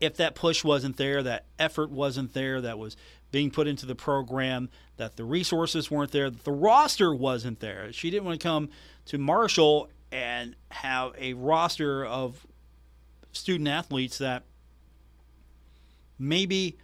if 0.00 0.16
that 0.16 0.34
push 0.34 0.64
wasn't 0.64 0.96
there, 0.96 1.22
that 1.22 1.46
effort 1.58 1.90
wasn't 1.90 2.34
there, 2.34 2.60
that 2.60 2.78
was 2.78 2.96
being 3.32 3.50
put 3.50 3.66
into 3.66 3.84
the 3.86 3.96
program, 3.96 4.68
that 4.98 5.16
the 5.16 5.24
resources 5.24 5.90
weren't 5.90 6.12
there, 6.12 6.30
that 6.30 6.44
the 6.44 6.52
roster 6.52 7.12
wasn't 7.12 7.58
there. 7.58 7.92
She 7.92 8.10
didn't 8.10 8.24
want 8.24 8.40
to 8.40 8.46
come 8.46 8.68
to 9.06 9.18
Marshall 9.18 9.90
and 10.12 10.54
have 10.70 11.14
a 11.18 11.32
roster 11.32 12.04
of 12.04 12.46
student 13.32 13.68
athletes 13.68 14.18
that 14.18 14.44
maybe 16.18 16.76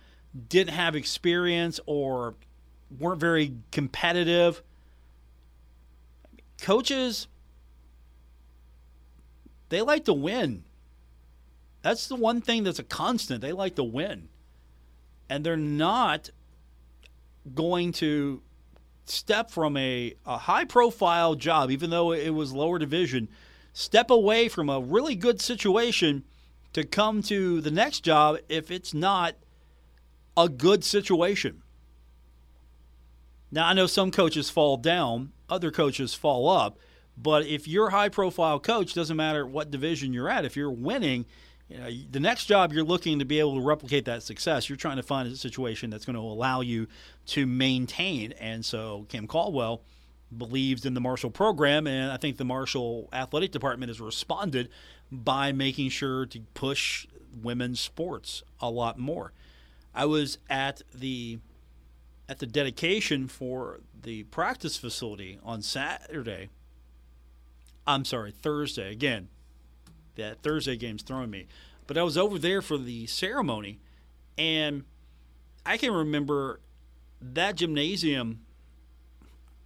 didn't 0.49 0.75
have 0.75 0.97
experience 0.97 1.79
or 1.87 2.35
weren't 2.99 3.21
very 3.21 3.55
competitive. 3.71 4.63
Coaches, 6.61 7.29
they 9.69 9.83
like 9.83 10.07
to 10.07 10.15
win. 10.15 10.65
That's 11.83 12.09
the 12.09 12.17
one 12.17 12.41
thing 12.41 12.65
that's 12.65 12.79
a 12.79 12.85
constant. 12.85 13.43
They 13.43 13.53
like 13.53 13.77
to 13.77 13.85
win. 13.85 14.29
And 15.29 15.45
they're 15.45 15.57
not 15.57 16.31
going 17.55 17.93
to 17.93 18.43
step 19.05 19.51
from 19.51 19.77
a, 19.77 20.15
a 20.27 20.39
high 20.39 20.65
profile 20.65 21.35
job, 21.35 21.71
even 21.71 21.91
though 21.91 22.13
it 22.13 22.31
was 22.31 22.53
lower 22.53 22.79
division, 22.79 23.29
step 23.73 24.11
away 24.11 24.49
from 24.49 24.69
a 24.69 24.81
really 24.81 25.15
good 25.15 25.41
situation 25.41 26.25
to 26.73 26.85
come 26.85 27.23
to 27.23 27.61
the 27.61 27.71
next 27.71 28.01
job 28.01 28.39
if 28.49 28.71
it's 28.71 28.93
not 28.93 29.35
a 30.37 30.49
good 30.49 30.85
situation. 30.85 31.63
Now, 33.51 33.67
I 33.67 33.73
know 33.73 33.87
some 33.87 34.11
coaches 34.11 34.51
fall 34.51 34.77
down, 34.77 35.33
other 35.49 35.71
coaches 35.71 36.15
fall 36.15 36.49
up, 36.49 36.79
but 37.17 37.47
if 37.47 37.67
you're 37.67 37.89
a 37.89 37.93
high 37.93 38.11
profile 38.11 38.61
coach, 38.61 38.95
doesn't 38.95 39.17
matter 39.17 39.47
what 39.47 39.71
division 39.71 40.13
you're 40.13 40.29
at, 40.29 40.45
if 40.45 40.57
you're 40.57 40.71
winning, 40.71 41.25
you 41.69 41.79
know, 41.79 41.91
the 42.11 42.21
next 42.21 42.47
job 42.47 42.73
you're 42.73 42.85
looking 42.85 43.19
to 43.19 43.25
be 43.25 43.41
able 43.41 43.57
to 43.57 43.61
replicate 43.61 44.07
that 44.07 44.23
success, 44.23 44.69
you're 44.69 44.77
trying 44.77 44.97
to 44.97 45.03
find 45.03 45.31
a 45.31 45.37
situation 45.37 45.91
that's 45.91 46.05
going 46.05 46.17
to 46.17 46.23
allow 46.23 46.63
you 46.63 46.89
to 47.27 47.47
maintain. 47.47 48.33
And 48.33 48.65
so 48.65 49.07
Kim 49.11 49.27
Caldwell 49.27 49.83
believes 50.37 50.87
in 50.87 50.95
the 50.95 51.01
Marshall 51.01 51.31
program, 51.31 51.87
and 51.87 52.11
I 52.11 52.17
think 52.17 52.37
the 52.39 52.45
Marshall 52.45 53.09
athletic 53.13 53.53
department 53.53 53.91
has 53.91 54.01
responded 54.01 54.71
by 55.13 55.53
making 55.53 55.91
sure 55.91 56.27
to 56.27 56.41
push 56.55 57.07
women's 57.43 57.81
sports 57.81 58.43
a 58.61 58.71
lot 58.71 58.99
more. 58.99 59.33
I 59.95 60.07
was 60.07 60.39
at 60.49 60.83
the 60.95 61.39
at 62.29 62.41
the 62.41 62.47
dedication 62.47 63.27
for 63.27 63.81
the 64.03 64.25
practice 64.25 64.77
facility 64.77 65.39
on 65.43 65.63
Saturday. 65.63 66.51
I'm 67.87 68.05
sorry, 68.05 68.33
Thursday. 68.33 68.93
Again, 68.93 69.29
that 70.19 70.43
Thursday 70.43 70.77
game's 70.77 71.03
throwing 71.03 71.31
me. 71.31 71.47
But 71.87 71.97
I 71.97 72.03
was 72.03 72.19
over 72.19 72.39
there 72.39 72.61
for 72.61 72.77
the 72.77 73.07
ceremony, 73.07 73.81
and 74.37 74.85
I 75.65 75.79
can 75.79 75.93
remember 75.93 76.61
that 77.21 77.57
gymnasium. 77.57 78.45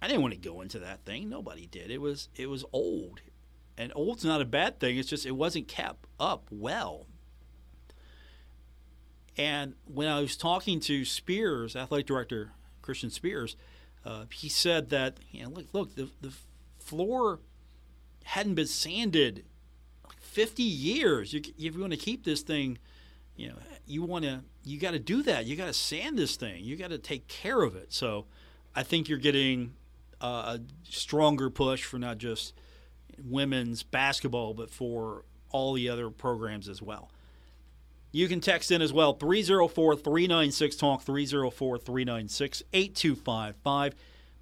I 0.01 0.07
didn't 0.07 0.21
want 0.21 0.33
to 0.33 0.39
go 0.39 0.61
into 0.61 0.79
that 0.79 1.03
thing. 1.05 1.29
Nobody 1.29 1.65
did. 1.65 1.91
It 1.91 1.99
was 1.99 2.29
it 2.35 2.49
was 2.49 2.63
old, 2.71 3.19
and 3.77 3.91
old's 3.95 4.23
not 4.23 4.41
a 4.41 4.45
bad 4.45 4.79
thing. 4.79 4.97
It's 4.97 5.09
just 5.09 5.25
it 5.25 5.31
wasn't 5.31 5.67
kept 5.67 6.07
up 6.19 6.47
well. 6.49 7.07
And 9.35 9.73
when 9.85 10.07
I 10.07 10.21
was 10.21 10.37
talking 10.37 10.79
to 10.81 11.03
Spears, 11.03 11.75
athletic 11.75 12.05
director 12.05 12.51
Christian 12.81 13.09
Spears, 13.09 13.57
uh, 14.05 14.25
he 14.31 14.47
said 14.47 14.89
that 14.91 15.17
you 15.31 15.43
know, 15.43 15.49
look, 15.49 15.65
look, 15.73 15.95
the 15.95 16.09
the 16.21 16.33
floor 16.79 17.39
hadn't 18.23 18.55
been 18.55 18.67
sanded 18.67 19.43
50 20.33 20.63
years. 20.63 21.33
You, 21.33 21.41
if 21.57 21.75
you 21.75 21.79
want 21.79 21.93
to 21.93 21.97
keep 21.97 22.23
this 22.23 22.41
thing, 22.41 22.77
you 23.35 23.49
know, 23.49 23.55
you 23.85 24.03
want 24.03 24.25
to, 24.25 24.41
you 24.63 24.79
got 24.79 24.91
to 24.91 24.99
do 24.99 25.23
that. 25.23 25.45
You 25.45 25.55
got 25.55 25.67
to 25.67 25.73
sand 25.73 26.17
this 26.17 26.35
thing. 26.35 26.63
You 26.63 26.75
got 26.75 26.89
to 26.89 26.97
take 26.97 27.27
care 27.27 27.61
of 27.61 27.75
it. 27.75 27.93
So, 27.93 28.25
I 28.75 28.83
think 28.83 29.07
you're 29.07 29.19
getting 29.19 29.73
a 30.19 30.59
stronger 30.83 31.49
push 31.49 31.83
for 31.83 31.99
not 31.99 32.17
just 32.17 32.53
women's 33.23 33.83
basketball, 33.83 34.53
but 34.53 34.69
for 34.69 35.25
all 35.51 35.73
the 35.73 35.89
other 35.89 36.09
programs 36.09 36.67
as 36.67 36.81
well. 36.81 37.11
You 38.11 38.27
can 38.27 38.41
text 38.41 38.71
in 38.71 38.81
as 38.81 38.93
well 38.93 39.13
304 39.13 39.95
396 39.95 40.75
Talk, 40.75 41.01
304 41.01 41.77
396 41.77 42.63
8255. 42.73 43.95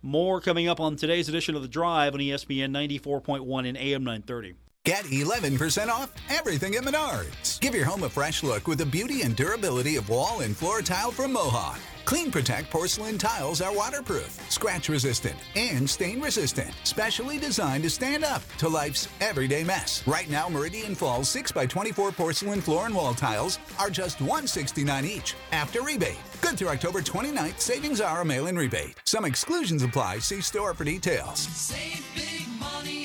More 0.04 0.42
coming 0.42 0.68
up 0.68 0.80
on 0.80 0.96
today's 0.96 1.30
edition 1.30 1.56
of 1.56 1.62
The 1.62 1.68
Drive 1.68 2.14
on 2.14 2.20
ESPN 2.20 2.72
94.1 2.72 3.68
and 3.68 3.78
AM 3.78 4.04
930. 4.04 4.56
Get 4.84 5.04
11% 5.04 5.90
off 5.90 6.12
everything 6.30 6.74
at 6.74 6.84
Menards. 6.84 7.60
Give 7.60 7.76
your 7.76 7.86
home 7.86 8.02
a 8.02 8.10
fresh 8.10 8.42
look 8.42 8.68
with 8.68 8.80
the 8.80 8.86
beauty 8.86 9.22
and 9.22 9.36
durability 9.36 9.96
of 9.96 10.10
wall 10.10 10.40
and 10.40 10.58
floor 10.58 10.82
tile 10.82 11.12
from 11.12 11.34
Mohawk. 11.34 11.80
Clean 12.06 12.32
Protect 12.32 12.72
porcelain 12.72 13.20
tiles 13.20 13.62
are 13.62 13.76
waterproof, 13.76 14.32
scratch 14.50 14.90
resistant, 14.90 15.36
and 15.56 15.88
stain 15.88 16.20
resistant. 16.20 16.72
Specially 16.84 17.38
designed 17.38 17.84
to 17.84 17.92
stand 17.92 18.24
up 18.24 18.42
to 18.58 18.68
life's 18.68 19.08
everyday 19.22 19.64
mess. 19.64 20.02
Right 20.08 20.28
now, 20.28 20.50
Meridian 20.50 20.96
Falls 20.96 21.30
6x24 21.30 22.16
porcelain 22.16 22.60
floor 22.60 22.88
and 22.88 22.96
wall 22.96 23.14
tiles 23.14 23.60
are 23.78 23.92
just 23.92 24.20
169 24.20 25.06
each 25.06 25.36
after 25.52 25.84
rebate. 25.84 26.18
Good 26.42 26.58
through 26.58 26.70
October 26.70 27.02
29th. 27.02 27.60
Savings 27.60 28.02
are 28.02 28.22
a 28.22 28.26
mail 28.26 28.48
in 28.48 28.58
rebate. 28.58 28.96
Some 29.06 29.26
exclusions 29.26 29.84
apply. 29.84 30.20
See 30.20 30.42
store 30.42 30.74
for 30.74 30.86
details. 30.86 31.40
Save 31.40 32.04
big 32.16 32.48
money 32.60 33.01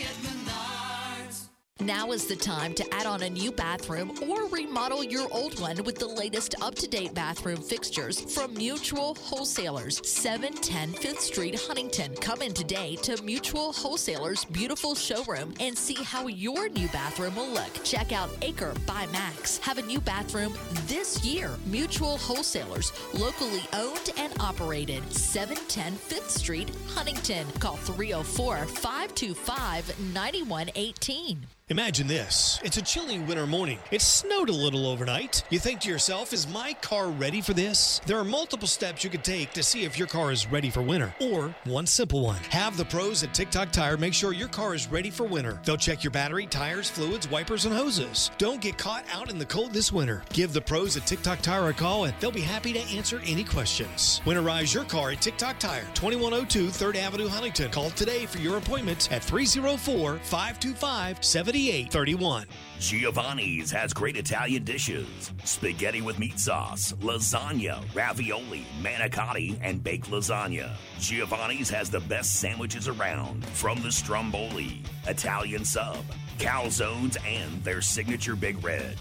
now 1.80 2.10
is 2.10 2.26
the 2.26 2.34
time 2.34 2.72
to 2.72 2.94
add 2.94 3.06
on 3.06 3.22
a 3.22 3.28
new 3.28 3.52
bathroom 3.52 4.10
or 4.28 4.46
remodel 4.48 5.04
your 5.04 5.28
old 5.30 5.60
one 5.60 5.82
with 5.84 5.98
the 5.98 6.06
latest 6.06 6.54
up 6.62 6.74
to 6.74 6.88
date 6.88 7.12
bathroom 7.12 7.60
fixtures 7.60 8.34
from 8.34 8.54
Mutual 8.54 9.14
Wholesalers, 9.16 10.00
710 10.08 10.94
5th 10.94 11.18
Street, 11.18 11.60
Huntington. 11.66 12.14
Come 12.14 12.40
in 12.40 12.54
today 12.54 12.96
to 13.02 13.22
Mutual 13.22 13.74
Wholesalers' 13.74 14.46
beautiful 14.46 14.94
showroom 14.94 15.52
and 15.60 15.76
see 15.76 16.02
how 16.02 16.26
your 16.28 16.70
new 16.70 16.88
bathroom 16.88 17.36
will 17.36 17.50
look. 17.50 17.84
Check 17.84 18.10
out 18.10 18.30
Aker 18.40 18.74
by 18.86 19.06
MAAX. 19.06 19.60
Have 19.60 19.76
a 19.76 19.82
new 19.82 20.00
bathroom 20.00 20.54
this 20.86 21.22
year. 21.24 21.50
Mutual 21.66 22.16
Wholesalers, 22.16 22.90
locally 23.12 23.62
owned 23.74 24.12
and 24.16 24.32
operated, 24.40 25.02
710 25.12 25.92
5th 25.92 26.30
Street, 26.30 26.70
Huntington. 26.88 27.46
Call 27.60 27.76
304 27.76 28.64
525 28.64 30.14
9118. 30.14 31.46
Imagine 31.68 32.06
this. 32.06 32.60
It's 32.62 32.76
a 32.76 32.82
chilly 32.82 33.18
winter 33.18 33.44
morning. 33.44 33.80
It 33.90 34.00
snowed 34.00 34.50
a 34.50 34.52
little 34.52 34.86
overnight. 34.86 35.42
You 35.50 35.58
think 35.58 35.80
to 35.80 35.88
yourself, 35.88 36.32
is 36.32 36.46
my 36.46 36.74
car 36.74 37.08
ready 37.08 37.40
for 37.40 37.54
this? 37.54 38.00
There 38.06 38.16
are 38.16 38.24
multiple 38.24 38.68
steps 38.68 39.02
you 39.02 39.10
could 39.10 39.24
take 39.24 39.52
to 39.54 39.64
see 39.64 39.82
if 39.82 39.98
your 39.98 40.06
car 40.06 40.30
is 40.30 40.46
ready 40.46 40.70
for 40.70 40.80
winter. 40.80 41.12
Or 41.20 41.52
one 41.64 41.88
simple 41.88 42.22
one. 42.22 42.40
Have 42.50 42.76
the 42.76 42.84
pros 42.84 43.24
at 43.24 43.34
TikTok 43.34 43.72
Tire 43.72 43.96
make 43.96 44.14
sure 44.14 44.32
your 44.32 44.46
car 44.46 44.76
is 44.76 44.86
ready 44.86 45.10
for 45.10 45.24
winter. 45.24 45.60
They'll 45.64 45.76
check 45.76 46.04
your 46.04 46.12
battery, 46.12 46.46
tires, 46.46 46.88
fluids, 46.88 47.28
wipers, 47.28 47.64
and 47.64 47.74
hoses. 47.74 48.30
Don't 48.38 48.60
get 48.60 48.78
caught 48.78 49.04
out 49.12 49.28
in 49.28 49.36
the 49.36 49.44
cold 49.44 49.72
this 49.72 49.90
winter. 49.90 50.22
Give 50.32 50.52
the 50.52 50.60
pros 50.60 50.96
at 50.96 51.04
TikTok 51.04 51.40
Tire 51.40 51.70
a 51.70 51.72
call 51.72 52.04
and 52.04 52.14
they'll 52.20 52.30
be 52.30 52.42
happy 52.42 52.74
to 52.74 52.96
answer 52.96 53.20
any 53.26 53.42
questions. 53.42 54.20
Winterize 54.24 54.72
your 54.72 54.84
car 54.84 55.10
at 55.10 55.20
TikTok 55.20 55.58
Tire, 55.58 55.88
2102 55.94 56.68
3rd 56.68 56.94
Avenue, 56.94 57.26
Huntington. 57.26 57.72
Call 57.72 57.90
today 57.90 58.24
for 58.24 58.38
your 58.38 58.56
appointment 58.56 59.10
at 59.10 59.24
304 59.24 60.18
525 60.18 61.24
70 61.24 61.55
8831. 61.56 62.46
Giovanni's 62.78 63.70
has 63.70 63.94
great 63.94 64.16
Italian 64.16 64.62
dishes 64.64 65.32
spaghetti 65.44 66.02
with 66.02 66.18
meat 66.18 66.38
sauce, 66.38 66.92
lasagna, 67.00 67.82
ravioli, 67.94 68.66
manicotti, 68.82 69.58
and 69.62 69.82
baked 69.82 70.10
lasagna. 70.10 70.70
Giovanni's 70.98 71.70
has 71.70 71.90
the 71.90 72.00
best 72.00 72.36
sandwiches 72.36 72.88
around 72.88 73.44
from 73.46 73.80
the 73.82 73.90
Stromboli, 73.90 74.82
Italian 75.06 75.64
sub, 75.64 76.04
calzones, 76.38 77.16
and 77.26 77.64
their 77.64 77.80
signature 77.80 78.36
Big 78.36 78.62
Red. 78.62 78.96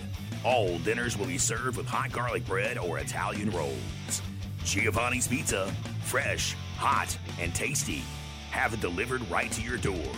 All 0.46 0.78
dinners 0.80 1.18
will 1.18 1.28
be 1.28 1.38
served 1.38 1.78
with 1.78 1.88
hot 1.88 2.12
garlic 2.12 2.46
bread 2.46 2.78
or 2.78 3.00
Italian 3.00 3.50
rolls. 3.52 4.22
Giovanni's 4.64 5.28
Pizza, 5.28 5.74
fresh, 6.04 6.56
hot, 6.78 7.18
and 7.40 7.54
tasty. 7.54 8.04
Have 8.52 8.74
it 8.74 8.82
delivered 8.82 9.30
right 9.30 9.52
to 9.52 9.62
your 9.62 9.78
door. 9.78 10.12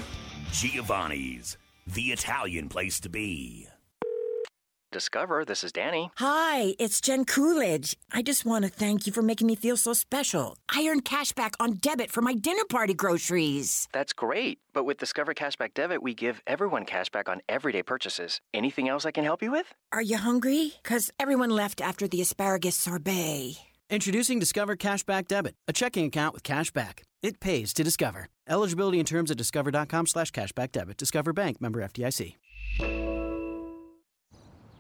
Giovanni's, 0.52 1.58
the 1.88 2.12
Italian 2.12 2.70
place 2.70 3.00
to 3.00 3.10
be. 3.10 3.68
Discover, 4.92 5.44
this 5.46 5.64
is 5.64 5.72
Danny. 5.74 6.10
Hi, 6.18 6.74
it's 6.80 7.02
Jen 7.02 7.26
Coolidge. 7.26 7.98
I 8.12 8.22
just 8.22 8.46
want 8.46 8.64
to 8.64 8.72
thank 8.72 9.06
you 9.06 9.12
for 9.12 9.22
making 9.22 9.48
me 9.48 9.56
feel 9.56 9.76
so 9.76 9.94
special. 9.94 10.58
I 10.74 10.88
earned 10.88 11.06
cash 11.06 11.34
back 11.34 11.54
on 11.60 11.74
debit 11.74 12.10
for 12.10 12.22
my 12.22 12.34
dinner 12.34 12.64
party 12.70 12.94
groceries. 12.94 13.88
That's 13.92 14.14
great. 14.14 14.60
But 14.74 14.86
with 14.86 14.98
Discover 14.98 15.34
Cashback 15.34 15.74
Debit, 15.74 16.02
we 16.02 16.14
give 16.14 16.42
everyone 16.48 16.86
cash 16.86 17.10
back 17.10 17.28
on 17.28 17.42
everyday 17.50 17.84
purchases. 17.84 18.40
Anything 18.54 18.88
else 18.88 19.06
I 19.06 19.12
can 19.12 19.26
help 19.26 19.42
you 19.42 19.52
with? 19.52 19.68
Are 19.92 20.02
you 20.02 20.18
hungry? 20.18 20.74
Because 20.84 21.12
everyone 21.20 21.50
left 21.50 21.82
after 21.82 22.08
the 22.08 22.22
asparagus 22.22 22.76
sorbet. 22.76 23.58
Introducing 23.90 24.40
Discover 24.40 24.78
Cashback 24.78 25.28
Debit, 25.28 25.56
a 25.68 25.74
checking 25.74 26.06
account 26.06 26.34
with 26.34 26.44
cash 26.44 26.72
back. 26.72 27.07
It 27.24 27.40
pays 27.40 27.74
to 27.74 27.84
Discover. 27.84 28.30
Eligibility 28.48 29.00
and 29.00 29.08
terms 29.08 29.32
at 29.32 29.38
discover.com 29.38 30.08
slash 30.08 30.32
cashback 30.32 30.72
debit. 30.72 30.98
Discover 30.98 31.34
Bank 31.34 31.60
member 31.62 31.82
FDIC. 31.82 32.36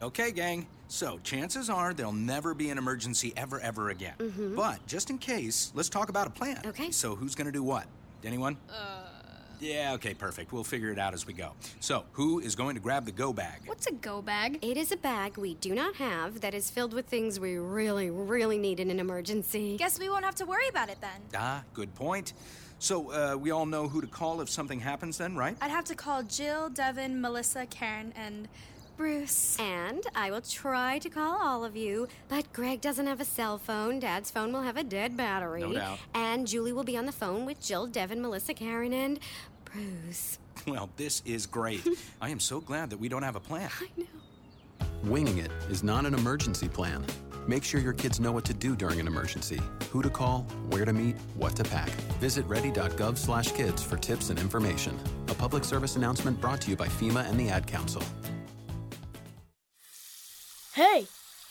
Okay, 0.01 0.31
gang. 0.31 0.67
So, 0.87 1.19
chances 1.23 1.69
are 1.71 1.91
there'll 1.93 2.11
never 2.13 2.53
be 2.53 2.69
an 2.69 2.77
emergency 2.77 3.33
ever, 3.35 3.59
ever 3.59 3.89
again. 3.89 4.13
Mhm. 4.19 4.55
But 4.55 4.85
just 4.85 5.09
in 5.09 5.17
case, 5.17 5.71
let's 5.73 5.89
talk 5.89 6.09
about 6.09 6.27
a 6.27 6.29
plan. 6.29 6.61
Okay. 6.65 6.91
So, 6.91 7.15
who's 7.15 7.33
gonna 7.33 7.51
do 7.51 7.63
what? 7.63 7.87
Anyone? 8.23 8.57
Uh, 8.69 9.06
Yeah, 9.59 9.93
okay, 9.93 10.13
perfect. 10.13 10.51
We'll 10.51 10.63
figure 10.63 10.91
it 10.91 10.99
out 10.99 11.13
as 11.13 11.25
we 11.25 11.33
go. 11.33 11.53
So, 11.79 12.03
who 12.13 12.39
is 12.39 12.55
going 12.55 12.75
to 12.75 12.81
grab 12.81 13.05
the 13.05 13.11
go 13.11 13.33
bag? 13.33 13.61
what's 13.65 13.87
a 13.87 13.91
go 13.91 14.21
bag? 14.21 14.59
It 14.61 14.77
is 14.77 14.91
a 14.91 14.97
bag 14.97 15.37
we 15.37 15.55
do 15.55 15.73
not 15.73 15.95
have 15.95 16.41
that 16.41 16.53
is 16.53 16.69
filled 16.69 16.93
with 16.93 17.07
things 17.07 17.39
we 17.39 17.57
really, 17.57 18.09
really 18.09 18.57
need 18.57 18.79
in 18.79 18.91
an 18.91 18.99
emergency. 18.99 19.77
Guess 19.77 19.99
we 19.99 20.09
won't 20.09 20.25
have 20.25 20.35
to 20.35 20.45
worry 20.45 20.67
about 20.69 20.89
it 20.89 20.99
then. 21.01 21.21
Ah, 21.35 21.63
good 21.73 21.93
point. 21.95 22.33
So, 22.79 23.11
uh, 23.11 23.35
we 23.35 23.49
all 23.49 23.65
know 23.65 23.87
who 23.87 24.01
to 24.01 24.07
call 24.07 24.41
if 24.41 24.49
something 24.49 24.79
happens 24.79 25.17
then, 25.17 25.35
right? 25.35 25.57
I'd 25.61 25.71
have 25.71 25.85
to 25.85 25.95
call 25.95 26.21
Jill, 26.21 26.69
Devin, 26.69 27.19
Melissa, 27.19 27.65
Karen, 27.65 28.13
and 28.15 28.47
Bruce. 28.97 29.57
And 29.59 30.03
I 30.15 30.31
will 30.31 30.41
try 30.41 30.97
to 30.99 31.09
call 31.09 31.37
all 31.39 31.63
of 31.63 31.77
you, 31.77 32.07
but 32.27 32.51
Greg 32.51 32.81
doesn't 32.81 33.05
have 33.05 33.21
a 33.21 33.25
cell 33.25 33.57
phone. 33.57 33.99
Dad's 33.99 34.31
phone 34.31 34.51
will 34.51 34.63
have 34.63 34.75
a 34.75 34.83
dead 34.83 35.15
battery. 35.15 35.61
No 35.61 35.73
doubt. 35.73 35.99
And 36.15 36.47
Julie 36.47 36.73
will 36.73 36.83
be 36.83 36.97
on 36.97 37.05
the 37.05 37.11
phone 37.11 37.45
with 37.45 37.61
Jill, 37.61 37.85
Devin, 37.85 38.21
Melissa, 38.21 38.53
Karen, 38.55 38.93
and 38.93 39.19
Bruce. 39.65 40.39
Well, 40.67 40.89
this 40.97 41.21
is 41.25 41.45
great. 41.45 41.87
I 42.21 42.29
am 42.29 42.39
so 42.39 42.59
glad 42.59 42.89
that 42.89 42.99
we 42.99 43.07
don't 43.07 43.23
have 43.23 43.35
a 43.35 43.39
plan. 43.39 43.69
I 43.79 44.01
know. 44.01 44.05
Winging 45.03 45.37
it 45.37 45.51
is 45.69 45.83
not 45.83 46.05
an 46.05 46.13
emergency 46.15 46.67
plan. 46.67 47.05
Make 47.47 47.63
sure 47.63 47.79
your 47.79 47.93
kids 47.93 48.19
know 48.19 48.31
what 48.31 48.43
to 48.45 48.53
do 48.53 48.75
during 48.75 48.99
an 48.99 49.07
emergency, 49.07 49.61
who 49.91 50.01
to 50.01 50.09
call, 50.09 50.41
where 50.69 50.83
to 50.83 50.91
meet, 50.91 51.15
what 51.35 51.55
to 51.55 51.63
pack. 51.63 51.89
Visit 52.19 52.45
ready.gov/kids 52.47 53.83
for 53.83 53.95
tips 53.95 54.29
and 54.31 54.39
information. 54.39 54.99
A 55.29 55.33
public 55.33 55.63
service 55.63 55.95
announcement 55.95 56.41
brought 56.41 56.59
to 56.61 56.71
you 56.71 56.75
by 56.75 56.87
FEMA 56.87 57.29
and 57.29 57.39
the 57.39 57.49
Ad 57.49 57.65
Council. 57.65 58.01
Hey, 60.77 61.07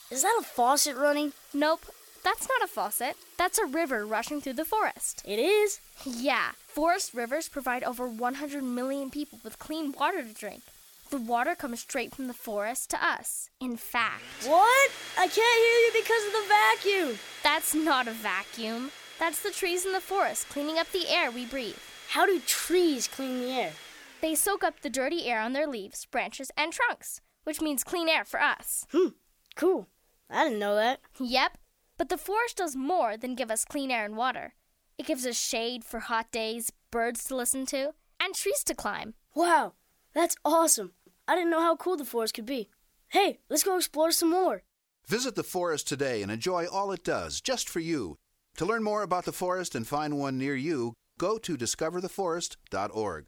is 0.09 0.23
that 0.23 0.39
a 0.41 0.45
faucet 0.45 0.97
running? 0.97 1.33
Nope, 1.53 1.87
that's 2.23 2.49
not 2.49 2.63
a 2.63 2.69
faucet. 2.73 3.17
That's 3.37 3.59
a 3.59 3.67
river 3.67 4.07
rushing 4.07 4.41
through 4.41 4.53
the 4.53 4.65
forest. 4.65 5.21
It 5.27 5.41
is? 5.41 5.81
Yeah, 6.05 6.53
forest 6.69 7.13
rivers 7.13 7.49
provide 7.49 7.83
over 7.83 8.07
100 8.07 8.63
million 8.63 9.11
people 9.11 9.41
with 9.43 9.59
clean 9.59 9.91
water 9.99 10.23
to 10.23 10.33
drink. 10.33 10.63
The 11.11 11.19
water 11.19 11.57
comes 11.57 11.81
straight 11.81 12.15
from 12.15 12.29
the 12.29 12.35
forest 12.35 12.89
to 12.91 13.05
us. 13.05 13.51
In 13.61 13.77
fact, 13.77 14.23
What? 14.45 14.93
I 15.19 15.27
can't 15.27 15.35
hear 15.35 15.81
you 15.81 15.91
because 15.93 16.27
of 16.27 16.33
the 16.33 16.49
vacuum. 16.49 17.19
That's 17.43 17.75
not 17.75 18.07
a 18.07 18.13
vacuum. 18.13 18.93
That's 19.19 19.43
the 19.43 19.51
trees 19.51 19.85
in 19.85 19.91
the 19.91 20.01
forest 20.01 20.49
cleaning 20.51 20.79
up 20.79 20.93
the 20.93 21.09
air 21.09 21.33
we 21.33 21.47
breathe. 21.47 21.79
How 22.11 22.27
do 22.27 22.39
trees 22.47 23.09
clean 23.09 23.41
the 23.41 23.51
air? 23.51 23.73
They 24.21 24.37
soak 24.37 24.63
up 24.63 24.83
the 24.83 24.89
dirty 24.89 25.27
air 25.27 25.41
on 25.41 25.53
their 25.53 25.67
leaves, 25.67 26.05
branches, 26.05 26.53
and 26.57 26.73
trunks, 26.73 27.21
which 27.47 27.61
means 27.61 27.85
clean 27.85 28.09
air 28.09 28.25
for 28.25 28.43
us. 28.43 28.85
Hmm, 28.91 29.11
cool. 29.55 29.87
I 30.29 30.45
didn't 30.45 30.59
know 30.59 30.75
that. 30.75 30.99
Yep, 31.21 31.59
but 31.97 32.09
the 32.09 32.19
forest 32.19 32.57
does 32.57 32.75
more 32.75 33.17
than 33.17 33.37
give 33.37 33.53
us 33.53 33.65
clean 33.65 33.93
air 33.93 34.05
and 34.05 34.17
water. 34.17 34.55
It 34.99 35.07
gives 35.07 35.25
us 35.25 35.39
shade 35.39 35.85
for 35.85 36.01
hot 36.01 36.33
days, 36.33 36.73
birds 36.91 37.23
to 37.25 37.37
listen 37.37 37.65
to, 37.67 37.93
and 38.19 38.35
trees 38.35 38.65
to 38.65 38.75
climb. 38.75 39.15
Wow, 39.35 39.75
that's 40.13 40.37
awesome. 40.45 40.93
I 41.29 41.37
didn't 41.37 41.51
know 41.51 41.61
how 41.61 41.77
cool 41.77 41.97
the 41.97 42.05
forest 42.05 42.35
could 42.35 42.47
be. 42.47 42.69
Hey, 43.09 43.39
let's 43.49 43.63
go 43.63 43.77
explore 43.77 44.11
some 44.11 44.31
more. 44.31 44.63
Visit 45.07 45.37
the 45.37 45.45
forest 45.45 45.87
today 45.87 46.23
and 46.23 46.33
enjoy 46.33 46.67
all 46.67 46.91
it 46.91 47.05
does 47.05 47.41
just 47.41 47.69
for 47.69 47.79
you. 47.79 48.17
To 48.57 48.65
learn 48.65 48.83
more 48.83 49.03
about 49.03 49.25
the 49.25 49.33
forest 49.33 49.77
and 49.77 49.87
find 49.87 50.19
one 50.19 50.37
near 50.37 50.57
you, 50.57 50.95
go 51.19 51.39
to 51.39 51.57
discovertheforest.org. 51.57 53.27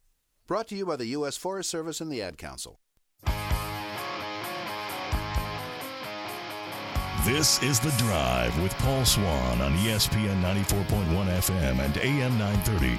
Brought 0.48 0.68
to 0.68 0.74
you 0.74 0.86
by 0.86 0.96
the 0.96 1.06
U.S. 1.06 1.36
Forest 1.36 1.70
Service 1.70 2.00
and 2.00 2.10
the 2.10 2.22
Ad 2.22 2.38
Council. 2.38 2.80
This 7.28 7.62
is 7.62 7.78
The 7.78 7.90
Drive 7.98 8.58
with 8.62 8.72
Paul 8.78 9.04
Swann 9.04 9.60
on 9.60 9.74
ESPN 9.74 10.40
94.1 10.40 11.26
FM 11.26 11.78
and 11.78 11.96
AM 11.98 12.38
930. 12.38 12.98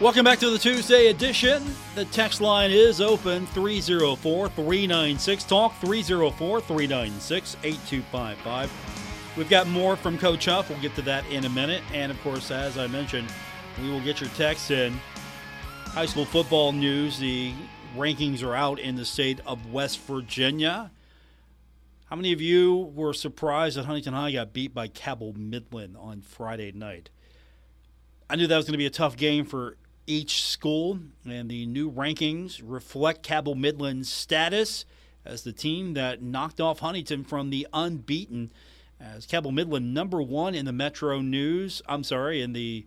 Welcome 0.00 0.24
back 0.24 0.40
to 0.40 0.50
the 0.50 0.58
Tuesday 0.58 1.06
edition. 1.10 1.62
The 1.94 2.06
text 2.06 2.40
line 2.40 2.72
is 2.72 3.00
open 3.00 3.46
304 3.46 4.48
396 4.48 5.44
Talk 5.44 5.76
304 5.76 6.60
396 6.60 7.56
8255. 7.62 9.34
We've 9.36 9.48
got 9.48 9.68
more 9.68 9.94
from 9.94 10.18
Coach 10.18 10.46
Huff. 10.46 10.70
We'll 10.70 10.80
get 10.80 10.96
to 10.96 11.02
that 11.02 11.24
in 11.26 11.44
a 11.44 11.50
minute. 11.50 11.84
And 11.94 12.10
of 12.10 12.20
course, 12.22 12.50
as 12.50 12.78
I 12.78 12.88
mentioned, 12.88 13.28
we 13.80 13.90
will 13.90 14.00
get 14.00 14.20
your 14.20 14.30
texts 14.30 14.72
in. 14.72 14.98
High 15.84 16.06
school 16.06 16.24
football 16.24 16.72
news 16.72 17.16
the 17.16 17.54
rankings 17.98 18.44
are 18.44 18.54
out 18.54 18.78
in 18.78 18.94
the 18.94 19.04
state 19.04 19.40
of 19.44 19.72
West 19.72 19.98
Virginia. 20.00 20.92
How 22.06 22.16
many 22.16 22.32
of 22.32 22.40
you 22.40 22.92
were 22.94 23.12
surprised 23.12 23.76
that 23.76 23.86
Huntington 23.86 24.14
High 24.14 24.32
got 24.32 24.52
beat 24.52 24.72
by 24.72 24.86
Cabell 24.86 25.32
Midland 25.32 25.96
on 25.98 26.20
Friday 26.22 26.70
night? 26.70 27.10
I 28.30 28.36
knew 28.36 28.46
that 28.46 28.56
was 28.56 28.66
going 28.66 28.74
to 28.74 28.78
be 28.78 28.86
a 28.86 28.90
tough 28.90 29.16
game 29.16 29.44
for 29.44 29.76
each 30.06 30.44
school, 30.44 31.00
and 31.26 31.50
the 31.50 31.66
new 31.66 31.90
rankings 31.90 32.62
reflect 32.64 33.24
Cabell 33.24 33.56
Midland's 33.56 34.10
status 34.10 34.84
as 35.24 35.42
the 35.42 35.52
team 35.52 35.94
that 35.94 36.22
knocked 36.22 36.60
off 36.60 36.78
Huntington 36.78 37.24
from 37.24 37.50
the 37.50 37.66
unbeaten. 37.72 38.52
As 39.00 39.26
Cabell 39.26 39.52
Midland 39.52 39.92
number 39.92 40.22
one 40.22 40.54
in 40.54 40.66
the 40.66 40.72
Metro 40.72 41.20
News, 41.20 41.82
I'm 41.88 42.04
sorry, 42.04 42.42
in 42.42 42.52
the 42.52 42.86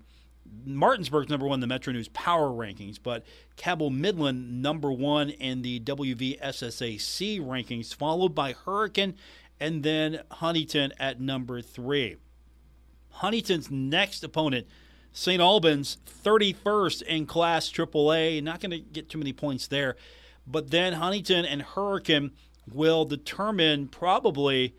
Martinsburg's 0.66 1.30
number 1.30 1.48
one 1.48 1.56
in 1.56 1.62
the 1.62 1.68
Metro 1.68 1.94
News 1.94 2.10
power 2.10 2.50
rankings, 2.50 2.98
but 3.02 3.24
Cabell 3.56 3.90
Midland 3.90 4.62
number 4.62 4.92
one 4.92 5.30
in 5.30 5.62
the 5.62 5.80
WVSSAC 5.80 7.40
rankings, 7.40 7.94
followed 7.94 8.36
by 8.36 8.54
Hurricane 8.54 9.16
and 9.60 9.84
then 9.84 10.22
Huntington 10.32 10.92
at 11.00 11.22
number 11.22 11.62
three. 11.62 12.18
Huntington's 13.12 13.70
next 13.70 14.24
opponent, 14.24 14.68
St. 15.14 15.42
Albans, 15.42 15.98
31st 16.24 17.04
in 17.04 17.26
Class 17.26 17.72
AAA. 17.72 18.42
Not 18.42 18.60
going 18.60 18.72
to 18.72 18.80
get 18.80 19.10
too 19.10 19.20
many 19.20 19.34
points 19.34 19.68
there. 19.68 19.96
But 20.48 20.72
then 20.72 20.94
Huntington 20.94 21.46
and 21.46 21.62
Hurricane 21.62 22.32
will 22.72 23.06
determine 23.06 23.88
probably 23.88 24.76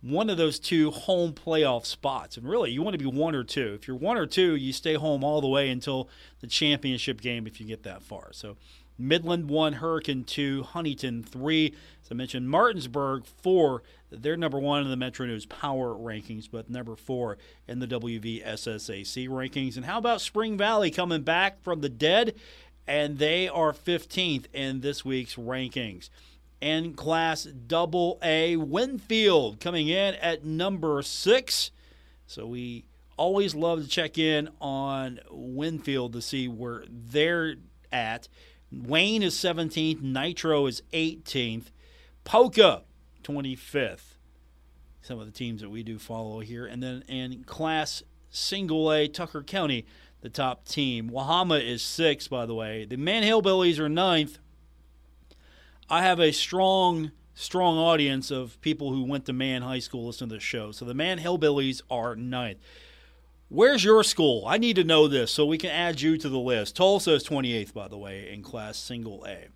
one 0.00 0.30
of 0.30 0.36
those 0.36 0.58
two 0.58 0.90
home 0.90 1.32
playoff 1.32 1.84
spots. 1.84 2.36
And 2.36 2.48
really, 2.48 2.70
you 2.70 2.82
want 2.82 2.94
to 2.94 2.98
be 2.98 3.10
one 3.10 3.34
or 3.34 3.44
two. 3.44 3.74
If 3.74 3.88
you're 3.88 3.96
one 3.96 4.16
or 4.16 4.26
two, 4.26 4.54
you 4.54 4.72
stay 4.72 4.94
home 4.94 5.24
all 5.24 5.40
the 5.40 5.48
way 5.48 5.70
until 5.70 6.08
the 6.40 6.46
championship 6.46 7.20
game 7.20 7.46
if 7.46 7.60
you 7.60 7.66
get 7.66 7.82
that 7.82 8.02
far. 8.02 8.28
So 8.32 8.56
Midland 8.96 9.48
1, 9.48 9.74
Hurricane 9.74 10.24
2, 10.24 10.62
Huntington 10.62 11.22
3. 11.22 11.74
As 12.02 12.08
I 12.10 12.14
mentioned, 12.14 12.50
Martinsburg 12.50 13.24
4. 13.24 13.82
They're 14.10 14.36
number 14.36 14.58
one 14.58 14.82
in 14.82 14.90
the 14.90 14.96
Metro 14.96 15.26
News 15.26 15.46
Power 15.46 15.94
rankings, 15.94 16.48
but 16.50 16.70
number 16.70 16.96
four 16.96 17.36
in 17.66 17.78
the 17.78 17.86
WVSSAC 17.86 19.28
rankings. 19.28 19.76
And 19.76 19.84
how 19.84 19.98
about 19.98 20.22
Spring 20.22 20.56
Valley 20.56 20.90
coming 20.90 21.22
back 21.22 21.62
from 21.62 21.80
the 21.80 21.90
dead? 21.90 22.34
And 22.86 23.18
they 23.18 23.48
are 23.48 23.72
15th 23.74 24.46
in 24.54 24.80
this 24.80 25.04
week's 25.04 25.34
rankings. 25.34 26.08
And 26.60 26.96
Class 26.96 27.44
Double 27.44 28.18
A 28.22 28.56
Winfield 28.56 29.60
coming 29.60 29.88
in 29.88 30.14
at 30.16 30.44
number 30.44 31.02
six. 31.02 31.70
So 32.26 32.46
we 32.46 32.84
always 33.16 33.54
love 33.54 33.82
to 33.82 33.88
check 33.88 34.18
in 34.18 34.48
on 34.60 35.20
Winfield 35.30 36.12
to 36.14 36.22
see 36.22 36.48
where 36.48 36.84
they're 36.88 37.56
at. 37.92 38.28
Wayne 38.72 39.22
is 39.22 39.34
17th, 39.34 40.02
Nitro 40.02 40.66
is 40.66 40.82
18th, 40.92 41.66
Poca 42.24 42.82
25th. 43.22 44.16
Some 45.00 45.18
of 45.18 45.26
the 45.26 45.32
teams 45.32 45.60
that 45.62 45.70
we 45.70 45.82
do 45.82 45.98
follow 45.98 46.40
here. 46.40 46.66
And 46.66 46.82
then 46.82 47.02
in 47.08 47.44
Class 47.44 48.02
Single 48.30 48.92
A, 48.92 49.08
Tucker 49.08 49.42
County, 49.42 49.86
the 50.20 50.28
top 50.28 50.66
team. 50.66 51.10
Wahama 51.10 51.64
is 51.64 51.82
sixth, 51.82 52.28
by 52.28 52.46
the 52.46 52.54
way. 52.54 52.84
The 52.84 52.96
Man 52.96 53.22
Hillbillies 53.22 53.78
are 53.78 53.88
ninth. 53.88 54.38
I 55.90 56.02
have 56.02 56.20
a 56.20 56.32
strong, 56.32 57.12
strong 57.34 57.78
audience 57.78 58.30
of 58.30 58.60
people 58.60 58.92
who 58.92 59.04
went 59.04 59.24
to 59.26 59.32
Man 59.32 59.62
High 59.62 59.78
School 59.78 60.06
listen 60.06 60.28
to 60.28 60.34
the 60.34 60.40
show. 60.40 60.70
So 60.70 60.84
the 60.84 60.92
Man 60.92 61.18
Hillbillies 61.18 61.80
are 61.90 62.14
ninth. 62.14 62.58
Where's 63.48 63.82
your 63.82 64.04
school? 64.04 64.44
I 64.46 64.58
need 64.58 64.76
to 64.76 64.84
know 64.84 65.08
this 65.08 65.30
so 65.30 65.46
we 65.46 65.56
can 65.56 65.70
add 65.70 66.02
you 66.02 66.18
to 66.18 66.28
the 66.28 66.38
list. 66.38 66.76
Tolsia 66.76 67.14
is 67.14 67.26
28th, 67.26 67.72
by 67.72 67.88
the 67.88 67.96
way, 67.96 68.30
in 68.30 68.42
Class 68.42 68.76
Single 68.76 69.24
A. 69.26 69.46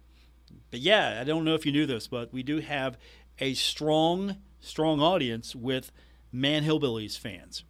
But 0.70 0.80
yeah, 0.80 1.18
I 1.20 1.24
don't 1.24 1.44
know 1.44 1.54
if 1.54 1.66
you 1.66 1.72
knew 1.72 1.84
this, 1.84 2.08
but 2.08 2.32
we 2.32 2.42
do 2.42 2.60
have 2.60 2.96
a 3.38 3.52
strong, 3.52 4.36
strong 4.60 5.00
audience 5.00 5.54
with 5.54 5.92
Man 6.32 6.64
Hillbillies 6.64 7.18
fans. 7.18 7.64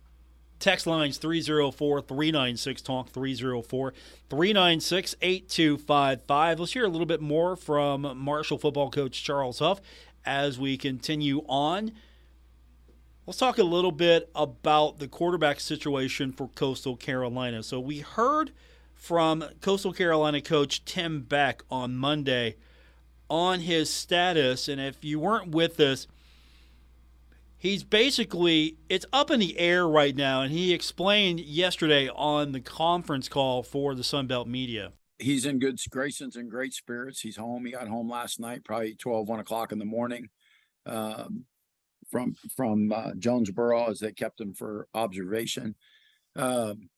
Text 0.62 0.86
lines 0.86 1.18
304 1.18 2.02
396 2.02 2.82
Talk 2.82 3.08
304 3.10 3.92
396 4.30 5.16
8255. 5.20 6.60
Let's 6.60 6.72
hear 6.72 6.84
a 6.84 6.88
little 6.88 7.04
bit 7.04 7.20
more 7.20 7.56
from 7.56 8.16
Marshall 8.16 8.58
football 8.58 8.88
coach 8.88 9.24
Charles 9.24 9.58
Huff 9.58 9.80
as 10.24 10.60
we 10.60 10.76
continue 10.76 11.42
on. 11.48 11.90
Let's 13.26 13.40
talk 13.40 13.58
a 13.58 13.64
little 13.64 13.90
bit 13.90 14.30
about 14.36 15.00
the 15.00 15.08
quarterback 15.08 15.58
situation 15.58 16.30
for 16.30 16.46
Coastal 16.54 16.94
Carolina. 16.94 17.64
So, 17.64 17.80
we 17.80 17.98
heard 17.98 18.52
from 18.94 19.44
Coastal 19.62 19.92
Carolina 19.92 20.40
coach 20.40 20.84
Tim 20.84 21.22
Beck 21.22 21.64
on 21.72 21.96
Monday 21.96 22.54
on 23.28 23.58
his 23.58 23.90
status. 23.90 24.68
And 24.68 24.80
if 24.80 25.02
you 25.02 25.18
weren't 25.18 25.48
with 25.48 25.80
us, 25.80 26.06
he's 27.62 27.84
basically 27.84 28.76
it's 28.88 29.06
up 29.12 29.30
in 29.30 29.38
the 29.38 29.56
air 29.56 29.86
right 29.86 30.16
now 30.16 30.42
and 30.42 30.52
he 30.52 30.74
explained 30.74 31.38
yesterday 31.38 32.08
on 32.08 32.50
the 32.50 32.60
conference 32.60 33.28
call 33.28 33.62
for 33.62 33.94
the 33.94 34.02
sunbelt 34.02 34.46
media. 34.46 34.92
He's 35.20 35.46
in 35.46 35.60
good 35.60 35.78
grayson's 35.88 36.34
in 36.34 36.48
great 36.48 36.74
spirits. 36.74 37.20
He's 37.20 37.36
home. 37.36 37.64
He 37.64 37.70
got 37.70 37.86
home 37.86 38.10
last 38.10 38.40
night 38.40 38.64
probably 38.64 38.96
12 38.96 39.28
1 39.28 39.40
o'clock 39.40 39.70
in 39.70 39.78
the 39.78 39.84
morning 39.84 40.28
um, 40.86 41.44
from 42.10 42.34
from 42.56 42.90
uh, 42.92 43.12
jonesboro 43.16 43.88
as 43.90 44.00
they 44.00 44.12
kept 44.12 44.40
him 44.40 44.54
for 44.54 44.88
observation. 44.92 45.76
Um, 46.34 46.90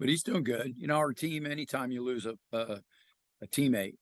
but 0.00 0.08
he's 0.08 0.24
doing 0.24 0.42
good. 0.42 0.74
You 0.76 0.88
know 0.88 0.96
our 0.96 1.12
team 1.12 1.46
anytime 1.46 1.92
you 1.92 2.02
lose 2.02 2.26
a, 2.26 2.34
a, 2.52 2.80
a 3.40 3.46
teammate 3.46 3.94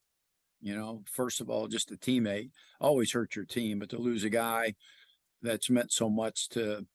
you 0.62 0.74
know 0.74 1.03
first 1.11 1.40
of 1.40 1.51
all 1.51 1.66
just 1.68 1.90
a 1.90 1.96
teammate 1.96 2.51
always 2.80 3.12
hurt 3.12 3.34
your 3.34 3.44
team 3.44 3.78
but 3.78 3.88
to 3.88 3.98
lose 3.98 4.24
a 4.24 4.30
guy 4.30 4.74
that's 5.43 5.70
meant 5.70 5.93
so 5.93 6.09
much 6.11 6.49
to 6.51 6.86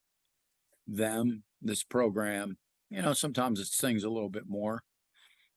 them, 0.88 1.43
this 1.62 1.84
program. 1.84 2.58
You 2.89 3.02
know, 3.02 3.14
sometimes 3.14 3.60
it 3.60 3.68
stings 3.68 4.04
a 4.04 4.10
little 4.10 4.30
bit 4.30 4.48
more. 4.48 4.84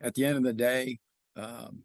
At 0.01 0.15
the 0.15 0.25
end 0.25 0.37
of 0.37 0.43
the 0.45 0.53
day, 0.53 1.01
um, 1.37 1.85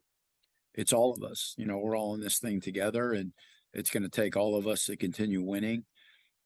it's 0.74 0.94
all 0.94 1.14
of 1.14 1.24
us. 1.24 1.54
You 1.58 1.66
know, 1.66 1.78
we're 1.78 1.98
all 1.98 2.14
in 2.16 2.22
this 2.22 2.40
thing 2.40 2.62
together, 2.62 3.12
and 3.12 3.34
it's 3.74 3.90
going 3.90 4.04
to 4.04 4.10
take 4.10 4.38
all 4.38 4.56
of 4.56 4.68
us 4.68 4.86
to 4.86 4.96
continue 4.96 5.42
winning. 5.42 5.86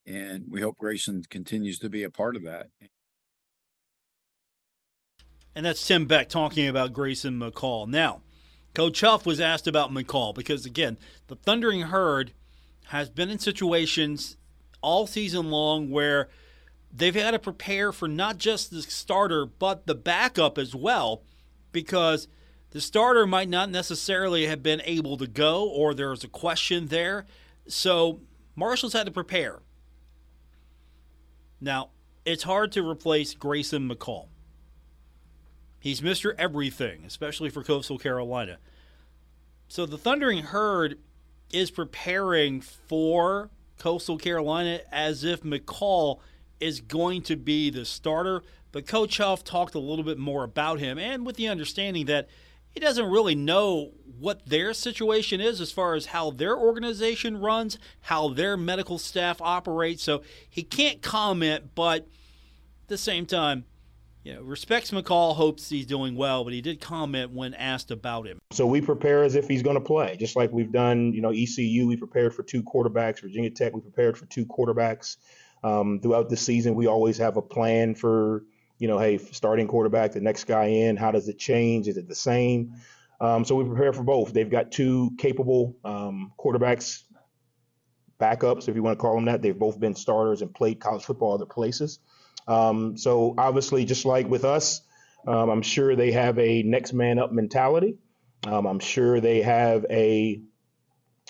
And 0.06 0.44
we 0.48 0.60
hope 0.60 0.78
Grayson 0.78 1.24
continues 1.28 1.78
to 1.80 1.90
be 1.90 2.02
a 2.02 2.10
part 2.10 2.36
of 2.36 2.42
that. 2.44 2.68
And 5.54 5.66
that's 5.66 5.86
Tim 5.86 6.06
Beck 6.06 6.28
talking 6.28 6.68
about 6.68 6.92
Grayson 6.92 7.38
McCall. 7.38 7.88
Now, 7.88 8.22
Coach 8.74 9.00
Huff 9.00 9.26
was 9.26 9.40
asked 9.40 9.66
about 9.66 9.90
McCall 9.92 10.34
because, 10.34 10.64
again, 10.64 10.98
the 11.26 11.36
Thundering 11.36 11.82
Herd 11.82 12.32
has 12.86 13.10
been 13.10 13.28
in 13.28 13.38
situations 13.38 14.36
all 14.80 15.06
season 15.06 15.50
long 15.50 15.90
where 15.90 16.28
they've 16.92 17.14
had 17.14 17.32
to 17.32 17.38
prepare 17.38 17.92
for 17.92 18.08
not 18.08 18.38
just 18.38 18.70
the 18.70 18.82
starter, 18.82 19.46
but 19.46 19.86
the 19.86 19.94
backup 19.94 20.58
as 20.58 20.74
well, 20.74 21.22
because 21.72 22.28
the 22.70 22.80
starter 22.80 23.26
might 23.26 23.48
not 23.48 23.70
necessarily 23.70 24.46
have 24.46 24.62
been 24.62 24.82
able 24.84 25.16
to 25.16 25.26
go, 25.26 25.68
or 25.68 25.94
there's 25.94 26.24
a 26.24 26.28
question 26.28 26.86
there. 26.86 27.26
So 27.66 28.20
Marshall's 28.54 28.92
had 28.92 29.06
to 29.06 29.12
prepare. 29.12 29.60
Now, 31.60 31.90
it's 32.24 32.42
hard 32.42 32.72
to 32.72 32.88
replace 32.88 33.34
Grayson 33.34 33.88
McCall. 33.88 34.28
He's 35.80 36.00
Mr. 36.00 36.34
Everything, 36.36 37.04
especially 37.06 37.50
for 37.50 37.62
Coastal 37.62 37.98
Carolina. 37.98 38.58
So 39.68 39.86
the 39.86 39.98
Thundering 39.98 40.44
Herd 40.44 40.98
is 41.52 41.70
preparing 41.70 42.60
for 42.60 43.50
Coastal 43.78 44.18
Carolina 44.18 44.80
as 44.92 45.24
if 45.24 45.42
McCall 45.42 46.20
is 46.60 46.80
going 46.80 47.22
to 47.22 47.36
be 47.36 47.70
the 47.70 47.84
starter. 47.84 48.42
But 48.72 48.86
Coach 48.86 49.18
Huff 49.18 49.44
talked 49.44 49.74
a 49.74 49.78
little 49.78 50.04
bit 50.04 50.18
more 50.18 50.44
about 50.44 50.78
him 50.78 50.98
and 50.98 51.24
with 51.24 51.36
the 51.36 51.48
understanding 51.48 52.06
that 52.06 52.28
he 52.70 52.80
doesn't 52.80 53.10
really 53.10 53.34
know 53.34 53.92
what 54.18 54.46
their 54.46 54.74
situation 54.74 55.40
is 55.40 55.60
as 55.60 55.72
far 55.72 55.94
as 55.94 56.06
how 56.06 56.30
their 56.30 56.56
organization 56.56 57.40
runs, 57.40 57.78
how 58.02 58.28
their 58.28 58.56
medical 58.56 58.98
staff 58.98 59.40
operates. 59.40 60.02
So 60.02 60.22
he 60.48 60.62
can't 60.62 61.00
comment, 61.00 61.74
but 61.74 62.02
at 62.02 62.88
the 62.88 62.98
same 62.98 63.26
time, 63.26 63.64
you 64.28 64.34
know, 64.34 64.42
respects 64.42 64.90
McCall, 64.90 65.34
hopes 65.34 65.70
he's 65.70 65.86
doing 65.86 66.14
well, 66.14 66.44
but 66.44 66.52
he 66.52 66.60
did 66.60 66.82
comment 66.82 67.32
when 67.32 67.54
asked 67.54 67.90
about 67.90 68.26
him. 68.26 68.38
So 68.52 68.66
we 68.66 68.82
prepare 68.82 69.24
as 69.24 69.34
if 69.34 69.48
he's 69.48 69.62
going 69.62 69.76
to 69.76 69.80
play, 69.80 70.18
just 70.18 70.36
like 70.36 70.52
we've 70.52 70.70
done. 70.70 71.14
You 71.14 71.22
know, 71.22 71.30
ECU 71.30 71.86
we 71.86 71.96
prepared 71.96 72.34
for 72.34 72.42
two 72.42 72.62
quarterbacks. 72.62 73.22
Virginia 73.22 73.48
Tech 73.48 73.72
we 73.72 73.80
prepared 73.80 74.18
for 74.18 74.26
two 74.26 74.44
quarterbacks. 74.44 75.16
Um, 75.64 76.00
throughout 76.02 76.28
the 76.28 76.36
season, 76.36 76.74
we 76.74 76.86
always 76.86 77.16
have 77.16 77.38
a 77.38 77.42
plan 77.42 77.94
for, 77.94 78.44
you 78.78 78.86
know, 78.86 78.98
hey, 78.98 79.16
starting 79.16 79.66
quarterback, 79.66 80.12
the 80.12 80.20
next 80.20 80.44
guy 80.44 80.66
in. 80.66 80.98
How 80.98 81.10
does 81.10 81.26
it 81.28 81.38
change? 81.38 81.88
Is 81.88 81.96
it 81.96 82.06
the 82.06 82.14
same? 82.14 82.74
Um, 83.22 83.46
so 83.46 83.54
we 83.54 83.64
prepare 83.64 83.94
for 83.94 84.04
both. 84.04 84.34
They've 84.34 84.50
got 84.50 84.70
two 84.70 85.10
capable 85.16 85.74
um, 85.86 86.32
quarterbacks, 86.38 87.04
backups, 88.20 88.68
if 88.68 88.76
you 88.76 88.82
want 88.82 88.98
to 88.98 89.00
call 89.00 89.14
them 89.14 89.24
that. 89.24 89.40
They've 89.40 89.58
both 89.58 89.80
been 89.80 89.94
starters 89.94 90.42
and 90.42 90.54
played 90.54 90.80
college 90.80 91.04
football 91.04 91.32
other 91.32 91.46
places. 91.46 91.98
Um, 92.48 92.96
so 92.96 93.34
obviously, 93.36 93.84
just 93.84 94.04
like 94.04 94.26
with 94.28 94.44
us, 94.44 94.80
um, 95.26 95.50
I'm 95.50 95.62
sure 95.62 95.94
they 95.94 96.12
have 96.12 96.38
a 96.38 96.62
next 96.62 96.94
man 96.94 97.18
up 97.18 97.30
mentality. 97.30 97.98
Um, 98.46 98.66
I'm 98.66 98.78
sure 98.78 99.20
they 99.20 99.42
have 99.42 99.84
a 99.90 100.40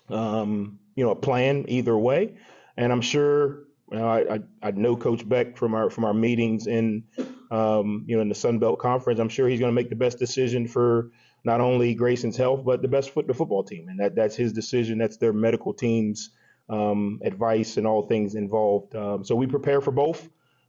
um, 0.09 0.79
you 0.95 1.05
know 1.05 1.11
a 1.11 1.17
plan 1.17 1.65
either 1.69 1.97
way, 1.99 2.37
and 2.77 2.93
I'm 2.93 3.01
sure 3.01 3.65
you 3.91 3.99
know, 3.99 4.07
I, 4.07 4.35
I, 4.35 4.41
I 4.63 4.71
know 4.71 4.97
Coach 4.97 5.29
Beck 5.29 5.57
from 5.57 5.75
our 5.75 5.91
from 5.91 6.05
our 6.05 6.15
meetings 6.15 6.69
in 6.69 7.05
um, 7.51 8.05
you 8.07 8.17
know 8.17 8.23
in 8.23 8.29
the 8.29 8.35
Sun 8.35 8.61
Belt 8.61 8.79
Conference. 8.79 9.19
I'm 9.19 9.29
sure 9.29 9.49
he's 9.49 9.61
going 9.61 9.73
to 9.73 9.75
make 9.75 9.91
the 9.91 9.97
best 9.97 10.19
decision 10.19 10.69
for 10.69 11.11
not 11.45 11.61
only 11.61 11.95
Grayson's 11.95 12.37
health 12.37 12.65
but 12.65 12.83
the 12.83 12.89
best 12.89 13.11
foot 13.11 13.27
the 13.27 13.35
football 13.35 13.65
team, 13.65 13.89
and 13.89 13.99
that 13.99 14.15
that's 14.15 14.37
his 14.37 14.53
decision. 14.53 14.99
That's 14.99 15.17
their 15.17 15.33
medical 15.33 15.75
team's 15.75 16.31
um, 16.69 17.21
advice 17.25 17.79
and 17.79 17.87
all 17.87 18.07
things 18.07 18.37
involved. 18.37 18.93
so 18.93 19.35
we 19.35 19.49
prepare 19.49 19.81
for 19.81 19.91
both. 19.91 20.29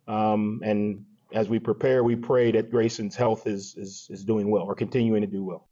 Um, 0.10 0.62
and 0.64 1.05
as 1.32 1.47
we 1.47 1.60
prepare, 1.60 2.03
we 2.03 2.16
pray 2.16 2.51
that 2.51 2.72
Grayson's 2.72 3.16
health 3.16 3.45
is, 3.45 3.76
is, 3.78 4.07
is 4.10 4.26
doing 4.26 4.49
well 4.49 4.64
or 4.64 4.76
continuing 4.76 5.22
to 5.22 5.28
do 5.28 5.43
well. 5.43 5.68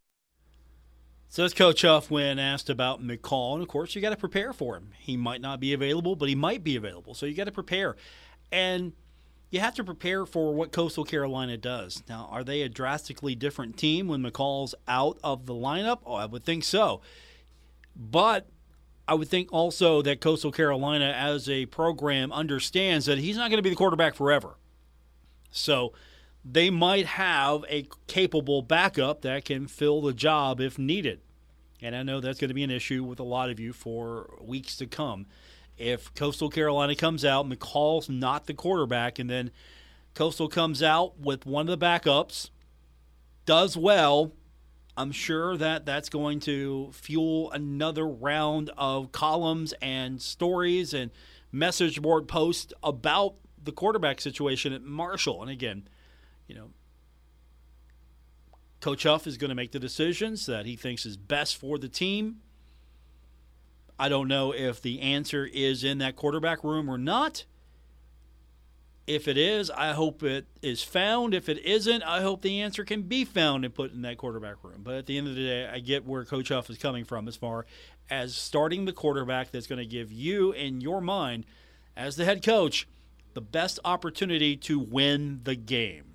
Says 1.28 1.52
Coach 1.52 1.82
Huff 1.82 2.10
when 2.10 2.38
asked 2.38 2.70
about 2.70 3.02
McCall. 3.02 3.54
And 3.54 3.62
of 3.62 3.68
course, 3.68 3.94
you 3.94 4.00
got 4.00 4.10
to 4.10 4.16
prepare 4.16 4.52
for 4.52 4.76
him. 4.76 4.92
He 4.98 5.16
might 5.16 5.42
not 5.42 5.60
be 5.60 5.74
available, 5.74 6.16
but 6.16 6.28
he 6.28 6.34
might 6.34 6.64
be 6.64 6.76
available. 6.76 7.14
So 7.14 7.26
you 7.26 7.34
got 7.34 7.44
to 7.44 7.52
prepare. 7.52 7.96
And 8.50 8.92
you 9.50 9.60
have 9.60 9.74
to 9.74 9.84
prepare 9.84 10.24
for 10.24 10.54
what 10.54 10.72
Coastal 10.72 11.04
Carolina 11.04 11.56
does. 11.56 12.02
Now, 12.08 12.28
are 12.30 12.44
they 12.44 12.62
a 12.62 12.68
drastically 12.68 13.34
different 13.34 13.76
team 13.76 14.08
when 14.08 14.22
McCall's 14.22 14.74
out 14.86 15.18
of 15.24 15.46
the 15.46 15.54
lineup? 15.54 15.98
Oh, 16.06 16.14
I 16.14 16.26
would 16.26 16.44
think 16.44 16.64
so. 16.64 17.02
But 17.96 18.46
I 19.08 19.14
would 19.14 19.28
think 19.28 19.48
also 19.50 20.02
that 20.02 20.20
Coastal 20.20 20.52
Carolina, 20.52 21.06
as 21.16 21.48
a 21.48 21.64
program, 21.66 22.30
understands 22.30 23.06
that 23.06 23.16
he's 23.16 23.36
not 23.36 23.50
going 23.50 23.56
to 23.56 23.62
be 23.62 23.70
the 23.70 23.76
quarterback 23.76 24.14
forever. 24.14 24.58
So 25.50 25.94
they 26.44 26.68
might 26.68 27.06
have 27.06 27.64
a 27.70 27.88
capable 28.06 28.60
backup 28.60 29.22
that 29.22 29.46
can 29.46 29.66
fill 29.66 30.02
the 30.02 30.12
job 30.12 30.60
if 30.60 30.78
needed. 30.78 31.20
And 31.80 31.96
I 31.96 32.02
know 32.02 32.20
that's 32.20 32.38
going 32.38 32.48
to 32.48 32.54
be 32.54 32.64
an 32.64 32.70
issue 32.70 33.02
with 33.02 33.18
a 33.18 33.24
lot 33.24 33.48
of 33.48 33.58
you 33.58 33.72
for 33.72 34.34
weeks 34.42 34.76
to 34.76 34.86
come. 34.86 35.26
If 35.78 36.12
Coastal 36.14 36.50
Carolina 36.50 36.94
comes 36.94 37.24
out, 37.24 37.48
McCall's 37.48 38.10
not 38.10 38.46
the 38.46 38.54
quarterback, 38.54 39.18
and 39.18 39.30
then 39.30 39.52
Coastal 40.14 40.48
comes 40.48 40.82
out 40.82 41.18
with 41.18 41.46
one 41.46 41.68
of 41.68 41.78
the 41.78 41.86
backups, 41.86 42.50
does 43.46 43.76
well, 43.76 44.32
I'm 44.98 45.12
sure 45.12 45.56
that 45.56 45.86
that's 45.86 46.08
going 46.08 46.40
to 46.40 46.90
fuel 46.92 47.52
another 47.52 48.04
round 48.04 48.72
of 48.76 49.12
columns 49.12 49.72
and 49.80 50.20
stories 50.20 50.92
and 50.92 51.12
message 51.52 52.02
board 52.02 52.26
posts 52.26 52.72
about 52.82 53.34
the 53.62 53.70
quarterback 53.70 54.20
situation 54.20 54.72
at 54.72 54.82
Marshall. 54.82 55.40
And 55.40 55.52
again, 55.52 55.88
you 56.48 56.56
know, 56.56 56.70
Coach 58.80 59.04
Huff 59.04 59.28
is 59.28 59.36
going 59.36 59.50
to 59.50 59.54
make 59.54 59.70
the 59.70 59.78
decisions 59.78 60.46
that 60.46 60.66
he 60.66 60.74
thinks 60.74 61.06
is 61.06 61.16
best 61.16 61.56
for 61.56 61.78
the 61.78 61.88
team. 61.88 62.40
I 64.00 64.08
don't 64.08 64.26
know 64.26 64.52
if 64.52 64.82
the 64.82 65.00
answer 65.00 65.46
is 65.46 65.84
in 65.84 65.98
that 65.98 66.16
quarterback 66.16 66.64
room 66.64 66.90
or 66.90 66.98
not. 66.98 67.44
If 69.08 69.26
it 69.26 69.38
is, 69.38 69.70
I 69.70 69.92
hope 69.92 70.22
it 70.22 70.44
is 70.60 70.82
found. 70.82 71.32
If 71.32 71.48
it 71.48 71.64
isn't, 71.64 72.02
I 72.02 72.20
hope 72.20 72.42
the 72.42 72.60
answer 72.60 72.84
can 72.84 73.00
be 73.00 73.24
found 73.24 73.64
and 73.64 73.74
put 73.74 73.94
in 73.94 74.02
that 74.02 74.18
quarterback 74.18 74.62
room. 74.62 74.82
But 74.84 74.96
at 74.96 75.06
the 75.06 75.16
end 75.16 75.28
of 75.28 75.34
the 75.34 75.44
day, 75.44 75.66
I 75.66 75.78
get 75.78 76.04
where 76.04 76.26
Coach 76.26 76.50
Huff 76.50 76.68
is 76.68 76.76
coming 76.76 77.06
from 77.06 77.26
as 77.26 77.34
far 77.34 77.64
as 78.10 78.36
starting 78.36 78.84
the 78.84 78.92
quarterback 78.92 79.50
that's 79.50 79.66
going 79.66 79.78
to 79.78 79.86
give 79.86 80.12
you, 80.12 80.52
in 80.52 80.82
your 80.82 81.00
mind, 81.00 81.46
as 81.96 82.16
the 82.16 82.26
head 82.26 82.44
coach, 82.44 82.86
the 83.32 83.40
best 83.40 83.78
opportunity 83.82 84.56
to 84.58 84.78
win 84.78 85.40
the 85.42 85.56
game. 85.56 86.12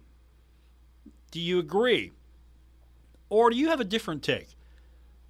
Do 1.31 1.39
you 1.39 1.57
agree? 1.57 2.11
Or 3.27 3.49
do 3.49 3.55
you 3.55 3.69
have 3.69 3.79
a 3.79 3.85
different 3.85 4.21
take? 4.21 4.49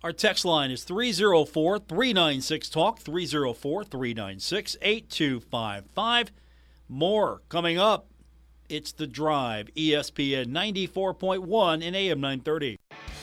Our 0.03 0.11
text 0.11 0.43
line 0.43 0.70
is 0.70 0.84
304 0.84 1.80
396 1.80 2.68
Talk, 2.68 2.99
304 2.99 3.86
396 3.86 4.76
8255. 4.82 6.32
More 6.94 7.41
coming 7.50 7.80
up. 7.80 8.06
It's 8.70 8.91
The 8.91 9.08
Drive, 9.08 9.68
ESPN 9.76 10.50
94.1 10.50 11.84
and 11.84 11.96
AM 11.96 12.22
930. 12.22 12.78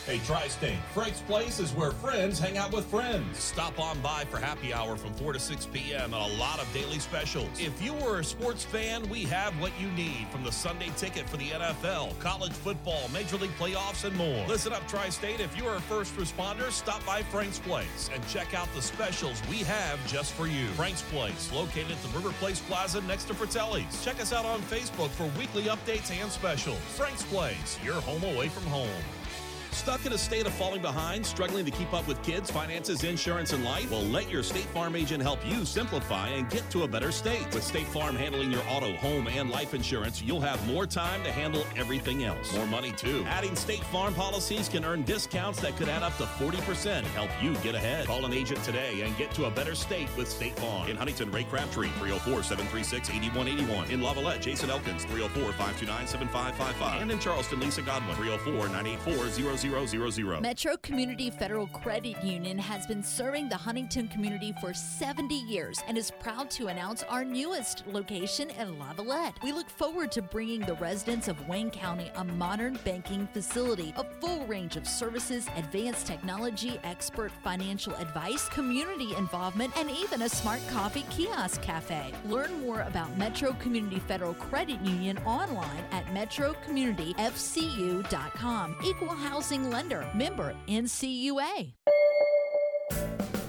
Hey, 0.06 0.18
Tri 0.24 0.48
State, 0.48 0.78
Frank's 0.94 1.20
Place 1.20 1.60
is 1.60 1.74
where 1.74 1.90
friends 1.90 2.38
hang 2.38 2.56
out 2.56 2.72
with 2.72 2.86
friends. 2.86 3.38
Stop 3.38 3.78
on 3.78 4.00
by 4.00 4.24
for 4.24 4.38
happy 4.38 4.72
hour 4.72 4.96
from 4.96 5.12
4 5.12 5.34
to 5.34 5.38
6 5.38 5.66
p.m. 5.66 6.14
and 6.14 6.14
a 6.14 6.38
lot 6.38 6.58
of 6.58 6.66
daily 6.72 6.98
specials. 6.98 7.48
If 7.60 7.80
you 7.82 7.92
were 7.92 8.20
a 8.20 8.24
sports 8.24 8.64
fan, 8.64 9.06
we 9.10 9.24
have 9.24 9.52
what 9.60 9.72
you 9.78 9.88
need 9.90 10.26
from 10.32 10.42
the 10.42 10.50
Sunday 10.50 10.90
ticket 10.96 11.28
for 11.28 11.36
the 11.36 11.50
NFL, 11.50 12.18
college 12.18 12.52
football, 12.52 13.08
Major 13.12 13.36
League 13.36 13.54
playoffs, 13.58 14.04
and 14.04 14.16
more. 14.16 14.44
Listen 14.48 14.72
up, 14.72 14.88
Tri 14.88 15.10
State. 15.10 15.38
If 15.38 15.56
you 15.56 15.66
are 15.66 15.76
a 15.76 15.80
first 15.82 16.16
responder, 16.16 16.70
stop 16.70 17.04
by 17.04 17.22
Frank's 17.24 17.58
Place 17.58 18.08
and 18.12 18.26
check 18.26 18.54
out 18.54 18.72
the 18.74 18.82
specials 18.82 19.40
we 19.50 19.58
have 19.58 20.04
just 20.08 20.32
for 20.32 20.46
you. 20.46 20.66
Frank's 20.68 21.02
Place, 21.02 21.52
located 21.52 21.92
at 21.92 22.02
the 22.02 22.08
River 22.08 22.32
Place 22.40 22.60
Plaza 22.60 23.02
next 23.02 23.24
to 23.24 23.34
Fratelli's. 23.34 24.02
Check 24.02 24.20
us 24.20 24.32
out 24.32 24.46
on 24.46 24.62
Facebook 24.62 25.10
for 25.10 25.30
weekly 25.38 25.64
updates 25.64 26.10
and 26.10 26.32
specials. 26.32 26.80
Frank's 26.96 27.22
Place, 27.24 27.78
your 27.84 28.00
home 28.00 28.24
away 28.24 28.48
from 28.48 28.64
home. 28.64 28.88
Stuck 29.80 30.04
in 30.04 30.12
a 30.12 30.18
state 30.18 30.46
of 30.46 30.52
falling 30.52 30.82
behind, 30.82 31.24
struggling 31.24 31.64
to 31.64 31.70
keep 31.70 31.94
up 31.94 32.06
with 32.06 32.22
kids, 32.22 32.50
finances, 32.50 33.02
insurance, 33.02 33.54
and 33.54 33.64
life? 33.64 33.90
Well, 33.90 34.02
let 34.02 34.30
your 34.30 34.42
State 34.42 34.66
Farm 34.66 34.94
agent 34.94 35.22
help 35.22 35.38
you 35.42 35.64
simplify 35.64 36.28
and 36.28 36.50
get 36.50 36.68
to 36.72 36.82
a 36.82 36.86
better 36.86 37.10
state. 37.10 37.46
With 37.54 37.64
State 37.64 37.86
Farm 37.86 38.14
handling 38.14 38.52
your 38.52 38.60
auto, 38.68 38.92
home, 38.96 39.26
and 39.26 39.48
life 39.48 39.72
insurance, 39.72 40.20
you'll 40.20 40.42
have 40.42 40.64
more 40.68 40.86
time 40.86 41.24
to 41.24 41.32
handle 41.32 41.64
everything 41.76 42.24
else. 42.24 42.54
More 42.54 42.66
money, 42.66 42.92
too. 42.92 43.24
Adding 43.26 43.56
State 43.56 43.82
Farm 43.84 44.12
policies 44.12 44.68
can 44.68 44.84
earn 44.84 45.02
discounts 45.04 45.62
that 45.62 45.78
could 45.78 45.88
add 45.88 46.02
up 46.02 46.14
to 46.18 46.24
40% 46.24 47.02
help 47.04 47.30
you 47.42 47.54
get 47.56 47.74
ahead. 47.74 48.06
Call 48.06 48.26
an 48.26 48.34
agent 48.34 48.62
today 48.62 49.00
and 49.00 49.16
get 49.16 49.32
to 49.32 49.46
a 49.46 49.50
better 49.50 49.74
state 49.74 50.14
with 50.14 50.28
State 50.28 50.58
Farm. 50.58 50.90
In 50.90 50.96
Huntington, 50.98 51.30
Ray 51.30 51.44
Crabtree, 51.44 51.88
304 52.00 52.42
736 52.42 53.08
8181. 53.08 53.90
In 53.90 54.00
Lavalette, 54.00 54.42
Jason 54.42 54.68
Elkins, 54.68 55.04
304 55.04 55.52
529 55.52 56.06
7555. 56.06 57.00
And 57.00 57.10
in 57.10 57.18
Charleston, 57.18 57.60
Lisa 57.60 57.80
Godwin, 57.80 58.14
304 58.16 58.68
984 58.68 59.30
0000. 59.86 60.40
Metro 60.40 60.76
Community 60.78 61.30
Federal 61.30 61.66
Credit 61.68 62.16
Union 62.22 62.58
has 62.58 62.86
been 62.86 63.02
serving 63.02 63.48
the 63.48 63.56
Huntington 63.56 64.08
community 64.08 64.52
for 64.60 64.74
70 64.74 65.34
years 65.34 65.80
and 65.86 65.96
is 65.96 66.10
proud 66.10 66.50
to 66.50 66.66
announce 66.68 67.02
our 67.04 67.24
newest 67.24 67.86
location 67.86 68.50
in 68.50 68.76
Lavalette. 68.76 69.42
We 69.42 69.52
look 69.52 69.70
forward 69.70 70.12
to 70.12 70.22
bringing 70.22 70.60
the 70.60 70.74
residents 70.74 71.28
of 71.28 71.48
Wayne 71.48 71.70
County 71.70 72.10
a 72.16 72.24
modern 72.24 72.78
banking 72.84 73.26
facility, 73.32 73.94
a 73.96 74.04
full 74.20 74.44
range 74.46 74.76
of 74.76 74.86
services, 74.86 75.46
advanced 75.56 76.06
technology, 76.06 76.78
expert 76.84 77.32
financial 77.42 77.94
advice, 77.96 78.48
community 78.48 79.14
involvement, 79.16 79.76
and 79.76 79.90
even 79.90 80.22
a 80.22 80.28
smart 80.28 80.60
coffee 80.70 81.04
kiosk 81.10 81.60
cafe. 81.62 82.12
Learn 82.26 82.60
more 82.60 82.82
about 82.82 83.16
Metro 83.18 83.52
Community 83.54 83.98
Federal 84.00 84.34
Credit 84.34 84.78
Union 84.80 85.18
online 85.18 85.84
at 85.92 86.04
metrocommunityfcu.com. 86.06 88.76
Equal 88.84 89.08
housing 89.08 89.59
lender, 89.68 90.06
member 90.14 90.54
NCUA. 90.68 91.74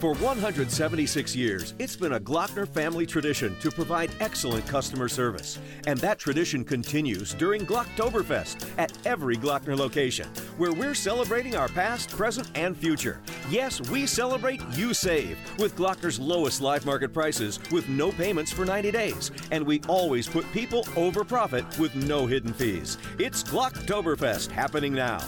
For 0.02 0.16
176 0.16 1.36
years, 1.36 1.76
it's 1.78 1.96
been 1.96 2.14
a 2.14 2.20
Glockner 2.20 2.68
family 2.68 3.06
tradition 3.06 3.56
to 3.60 3.70
provide 3.70 4.10
excellent 4.20 4.66
customer 4.66 5.08
service. 5.08 5.60
And 5.86 6.00
that 6.00 6.18
tradition 6.18 6.66
continues 6.66 7.36
during 7.36 7.68
Glocktoberfest 7.68 8.68
at 8.80 8.92
every 9.06 9.38
Glockner 9.38 9.78
location, 9.78 10.28
where 10.58 10.74
we're 10.74 10.96
celebrating 10.96 11.56
our 11.56 11.68
past, 11.68 12.10
present, 12.10 12.50
and 12.56 12.76
future. 12.76 13.22
Yes, 13.48 13.80
we 13.92 14.08
celebrate 14.08 14.60
you 14.72 14.96
save 14.96 15.38
with 15.60 15.76
Glockner's 15.76 16.20
lowest 16.20 16.62
live 16.62 16.84
market 16.84 17.14
prices 17.14 17.60
with 17.72 17.88
no 17.88 18.12
payments 18.12 18.52
for 18.52 18.66
90 18.66 18.90
days. 18.90 19.30
And 19.52 19.64
we 19.64 19.82
always 19.88 20.28
put 20.28 20.52
people 20.52 20.84
over 20.96 21.24
profit 21.24 21.78
with 21.78 21.94
no 21.94 22.26
hidden 22.26 22.54
fees. 22.54 22.98
It's 23.20 23.44
Glocktoberfest 23.44 24.50
happening 24.50 24.94
now. 24.94 25.24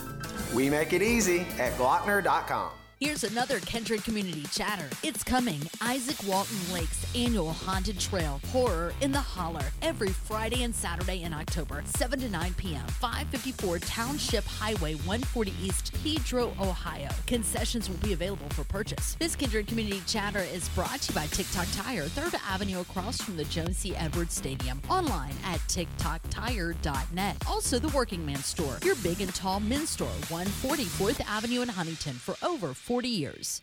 We 0.52 0.68
make 0.68 0.92
it 0.92 1.00
easy 1.00 1.42
at 1.60 1.74
Glockner.com. 1.74 2.72
Here's 3.00 3.24
another 3.24 3.58
Kendrick 3.58 4.04
Community 4.04 4.44
Chatter. 4.52 4.88
It's 5.02 5.24
coming. 5.24 5.60
Isaac 5.82 6.16
Walton 6.28 6.56
Lake's 6.72 7.04
annual 7.16 7.52
Haunted 7.52 7.98
Trail, 7.98 8.40
Horror 8.52 8.94
in 9.00 9.10
the 9.10 9.18
Holler, 9.20 9.64
every 9.82 10.10
Friday 10.10 10.62
and 10.62 10.72
Saturday 10.72 11.22
in 11.22 11.32
October, 11.32 11.82
7 11.86 12.20
to 12.20 12.28
9 12.28 12.54
p.m., 12.54 12.86
554 12.86 13.80
Township 13.80 14.44
Highway 14.44 14.94
140 14.94 15.52
East, 15.60 15.92
Pedro, 16.04 16.54
Ohio. 16.60 17.08
Concessions 17.26 17.90
will 17.90 17.96
be 17.96 18.12
available 18.12 18.48
for 18.50 18.62
purchase. 18.62 19.16
This 19.18 19.34
Kendrick 19.34 19.66
Community 19.66 20.00
Chatter 20.06 20.46
is 20.54 20.68
brought 20.70 21.00
to 21.00 21.12
you 21.12 21.16
by 21.16 21.26
TikTok 21.26 21.66
Tire, 21.72 22.04
3rd 22.04 22.40
Avenue 22.48 22.80
across 22.80 23.20
from 23.20 23.36
the 23.36 23.44
Joan 23.44 23.72
C. 23.72 23.96
Edwards 23.96 24.34
Stadium. 24.34 24.80
Online 24.88 25.34
at 25.44 25.58
TikTokTire.net. 25.66 27.36
Also, 27.48 27.80
the 27.80 27.88
Working 27.88 28.24
Man 28.24 28.36
Store, 28.36 28.78
your 28.84 28.94
big 28.96 29.20
and 29.20 29.34
tall 29.34 29.58
men's 29.58 29.90
store, 29.90 30.06
140 30.28 30.84
4th 30.84 31.20
Avenue 31.26 31.62
in 31.62 31.68
Huntington 31.68 32.14
for 32.14 32.36
over 32.40 32.72
40 32.72 32.93
years. 33.02 33.62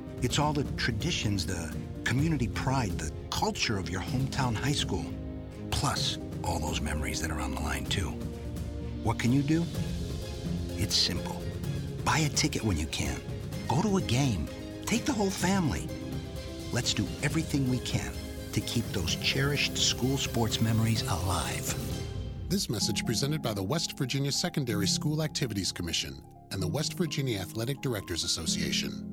It's 0.21 0.37
all 0.37 0.53
the 0.53 0.65
traditions, 0.77 1.47
the 1.47 1.75
community 2.03 2.47
pride, 2.47 2.91
the 2.99 3.11
culture 3.31 3.79
of 3.79 3.89
your 3.89 4.01
hometown 4.01 4.53
high 4.53 4.71
school. 4.71 5.03
Plus, 5.71 6.19
all 6.43 6.59
those 6.59 6.79
memories 6.79 7.19
that 7.21 7.31
are 7.31 7.39
on 7.39 7.55
the 7.55 7.61
line, 7.61 7.85
too. 7.85 8.13
What 9.03 9.17
can 9.17 9.33
you 9.33 9.41
do? 9.41 9.65
It's 10.77 10.95
simple. 10.95 11.41
Buy 12.05 12.19
a 12.19 12.29
ticket 12.29 12.63
when 12.63 12.77
you 12.77 12.85
can. 12.87 13.19
Go 13.67 13.81
to 13.81 13.97
a 13.97 14.01
game. 14.01 14.47
Take 14.85 15.05
the 15.05 15.13
whole 15.13 15.31
family. 15.31 15.87
Let's 16.71 16.93
do 16.93 17.07
everything 17.23 17.67
we 17.67 17.79
can 17.79 18.11
to 18.53 18.61
keep 18.61 18.85
those 18.91 19.15
cherished 19.15 19.75
school 19.75 20.19
sports 20.19 20.61
memories 20.61 21.01
alive. 21.01 21.73
This 22.47 22.69
message 22.69 23.07
presented 23.07 23.41
by 23.41 23.53
the 23.53 23.63
West 23.63 23.97
Virginia 23.97 24.31
Secondary 24.31 24.87
School 24.87 25.23
Activities 25.23 25.71
Commission 25.71 26.21
and 26.51 26.61
the 26.61 26.67
West 26.67 26.93
Virginia 26.93 27.39
Athletic 27.39 27.81
Directors 27.81 28.23
Association. 28.23 29.10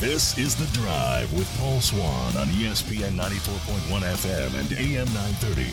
This 0.00 0.38
is 0.38 0.54
The 0.54 0.78
Drive 0.78 1.32
with 1.32 1.52
Paul 1.58 1.80
Swann 1.80 2.36
on 2.36 2.46
ESPN 2.46 3.16
94.1 3.16 4.00
FM 4.02 4.60
and 4.60 4.72
AM 4.74 5.06
930. 5.12 5.66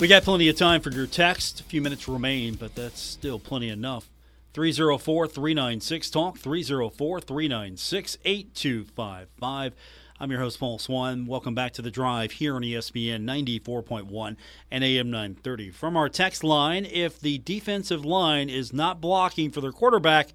We 0.00 0.08
got 0.08 0.22
plenty 0.22 0.48
of 0.48 0.56
time 0.56 0.80
for 0.80 0.90
your 0.90 1.06
text. 1.06 1.60
A 1.60 1.64
few 1.64 1.82
minutes 1.82 2.08
remain, 2.08 2.54
but 2.54 2.74
that's 2.74 3.02
still 3.02 3.38
plenty 3.38 3.68
enough. 3.68 4.08
304 4.54 5.26
396 5.26 6.08
Talk, 6.08 6.38
304 6.38 7.20
396 7.20 8.18
8255. 8.24 9.74
I'm 10.18 10.30
your 10.30 10.40
host, 10.40 10.58
Paul 10.58 10.78
Swann. 10.78 11.26
Welcome 11.26 11.54
back 11.54 11.74
to 11.74 11.82
The 11.82 11.90
Drive 11.90 12.32
here 12.32 12.56
on 12.56 12.62
ESPN 12.62 13.24
94.1 13.24 14.36
and 14.70 14.82
AM 14.82 15.10
930. 15.10 15.70
From 15.70 15.98
our 15.98 16.08
text 16.08 16.42
line, 16.42 16.86
if 16.86 17.20
the 17.20 17.36
defensive 17.36 18.06
line 18.06 18.48
is 18.48 18.72
not 18.72 19.02
blocking 19.02 19.50
for 19.50 19.60
their 19.60 19.70
quarterback, 19.70 20.30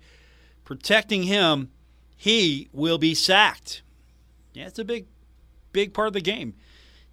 protecting 0.63 1.23
him, 1.23 1.71
he 2.15 2.69
will 2.71 2.97
be 2.97 3.15
sacked. 3.15 3.81
Yeah, 4.53 4.67
it's 4.67 4.79
a 4.79 4.85
big, 4.85 5.07
big 5.71 5.93
part 5.93 6.07
of 6.07 6.13
the 6.13 6.21
game. 6.21 6.53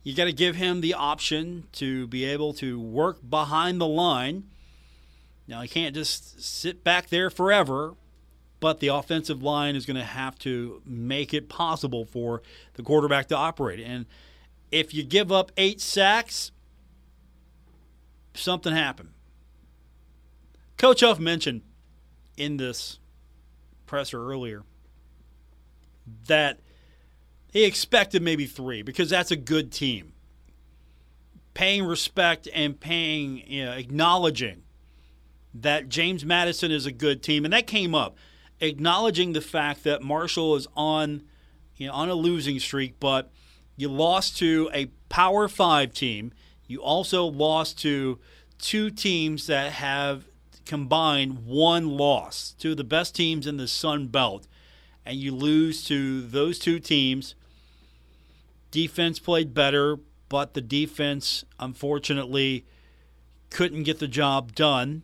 You 0.02 0.14
got 0.14 0.24
to 0.24 0.32
give 0.32 0.56
him 0.56 0.80
the 0.80 0.94
option 0.94 1.64
to 1.72 2.06
be 2.06 2.24
able 2.24 2.52
to 2.54 2.80
work 2.80 3.18
behind 3.28 3.80
the 3.80 3.86
line. 3.86 4.44
Now, 5.46 5.60
he 5.62 5.68
can't 5.68 5.94
just 5.94 6.42
sit 6.42 6.84
back 6.84 7.08
there 7.08 7.30
forever, 7.30 7.94
but 8.60 8.80
the 8.80 8.88
offensive 8.88 9.42
line 9.42 9.76
is 9.76 9.86
going 9.86 9.96
to 9.96 10.04
have 10.04 10.38
to 10.40 10.82
make 10.84 11.32
it 11.32 11.48
possible 11.48 12.04
for 12.04 12.42
the 12.74 12.82
quarterback 12.82 13.28
to 13.28 13.36
operate. 13.36 13.80
And 13.80 14.06
if 14.70 14.92
you 14.92 15.02
give 15.02 15.32
up 15.32 15.52
eight 15.56 15.80
sacks, 15.80 16.52
something 18.34 18.74
happened. 18.74 19.10
Coach 20.76 21.00
Huff 21.00 21.18
mentioned 21.18 21.62
in 22.36 22.56
this 22.56 22.98
presser 23.88 24.24
earlier 24.24 24.62
that 26.26 26.60
he 27.52 27.64
expected 27.64 28.22
maybe 28.22 28.46
three 28.46 28.82
because 28.82 29.10
that's 29.10 29.30
a 29.30 29.36
good 29.36 29.72
team. 29.72 30.12
Paying 31.54 31.84
respect 31.84 32.46
and 32.54 32.78
paying, 32.78 33.42
you 33.50 33.64
know, 33.64 33.72
acknowledging 33.72 34.62
that 35.54 35.88
James 35.88 36.24
Madison 36.24 36.70
is 36.70 36.86
a 36.86 36.92
good 36.92 37.22
team, 37.22 37.44
and 37.44 37.52
that 37.52 37.66
came 37.66 37.94
up. 37.94 38.16
Acknowledging 38.60 39.32
the 39.32 39.40
fact 39.40 39.82
that 39.84 40.02
Marshall 40.02 40.54
is 40.54 40.68
on, 40.76 41.22
you 41.76 41.88
know, 41.88 41.92
on 41.94 42.08
a 42.08 42.14
losing 42.14 42.60
streak, 42.60 43.00
but 43.00 43.32
you 43.76 43.88
lost 43.88 44.36
to 44.38 44.70
a 44.72 44.86
Power 45.08 45.48
Five 45.48 45.92
team. 45.92 46.32
You 46.66 46.82
also 46.82 47.24
lost 47.24 47.78
to 47.80 48.18
two 48.58 48.90
teams 48.90 49.46
that 49.46 49.72
have 49.72 50.24
combined 50.68 51.46
one 51.46 51.88
loss, 51.88 52.54
of 52.62 52.76
the 52.76 52.84
best 52.84 53.16
teams 53.16 53.46
in 53.46 53.56
the 53.56 53.66
Sun 53.66 54.08
Belt, 54.08 54.46
and 55.04 55.16
you 55.16 55.34
lose 55.34 55.82
to 55.86 56.20
those 56.20 56.58
two 56.58 56.78
teams. 56.78 57.34
Defense 58.70 59.18
played 59.18 59.54
better, 59.54 59.96
but 60.28 60.52
the 60.52 60.60
defense, 60.60 61.44
unfortunately, 61.58 62.66
couldn't 63.50 63.84
get 63.84 63.98
the 63.98 64.06
job 64.06 64.54
done 64.54 65.02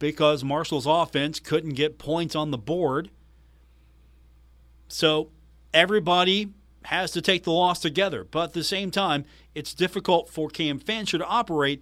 because 0.00 0.42
Marshall's 0.42 0.86
offense 0.86 1.38
couldn't 1.38 1.74
get 1.74 1.96
points 1.96 2.34
on 2.34 2.50
the 2.50 2.58
board. 2.58 3.10
So 4.88 5.30
everybody 5.72 6.52
has 6.86 7.12
to 7.12 7.22
take 7.22 7.44
the 7.44 7.52
loss 7.52 7.78
together. 7.78 8.24
But 8.24 8.44
at 8.44 8.52
the 8.54 8.64
same 8.64 8.90
time, 8.90 9.24
it's 9.54 9.72
difficult 9.72 10.28
for 10.30 10.48
Cam 10.48 10.80
Fancher 10.80 11.18
to 11.18 11.26
operate 11.26 11.80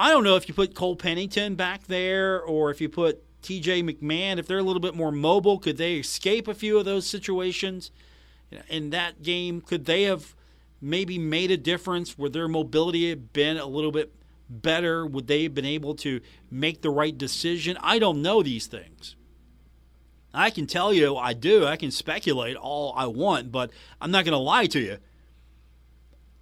I 0.00 0.08
don't 0.08 0.24
know 0.24 0.36
if 0.36 0.48
you 0.48 0.54
put 0.54 0.74
Cole 0.74 0.96
Pennington 0.96 1.56
back 1.56 1.86
there 1.86 2.40
or 2.40 2.70
if 2.70 2.80
you 2.80 2.88
put 2.88 3.22
TJ 3.42 3.84
McMahon, 3.84 4.38
if 4.38 4.46
they're 4.46 4.56
a 4.56 4.62
little 4.62 4.80
bit 4.80 4.94
more 4.94 5.12
mobile, 5.12 5.58
could 5.58 5.76
they 5.76 5.96
escape 5.96 6.48
a 6.48 6.54
few 6.54 6.78
of 6.78 6.86
those 6.86 7.06
situations 7.06 7.90
in 8.70 8.88
that 8.90 9.20
game? 9.22 9.60
Could 9.60 9.84
they 9.84 10.04
have 10.04 10.34
maybe 10.80 11.18
made 11.18 11.50
a 11.50 11.58
difference? 11.58 12.16
Would 12.16 12.32
their 12.32 12.48
mobility 12.48 13.10
have 13.10 13.34
been 13.34 13.58
a 13.58 13.66
little 13.66 13.92
bit 13.92 14.10
better? 14.48 15.04
Would 15.04 15.26
they 15.26 15.42
have 15.42 15.54
been 15.54 15.66
able 15.66 15.94
to 15.96 16.22
make 16.50 16.80
the 16.80 16.88
right 16.88 17.16
decision? 17.16 17.76
I 17.82 17.98
don't 17.98 18.22
know 18.22 18.42
these 18.42 18.66
things. 18.66 19.16
I 20.32 20.48
can 20.48 20.66
tell 20.66 20.94
you 20.94 21.18
I 21.18 21.34
do. 21.34 21.66
I 21.66 21.76
can 21.76 21.90
speculate 21.90 22.56
all 22.56 22.94
I 22.96 23.04
want, 23.04 23.52
but 23.52 23.70
I'm 24.00 24.10
not 24.10 24.24
going 24.24 24.32
to 24.32 24.38
lie 24.38 24.64
to 24.64 24.80
you. 24.80 24.96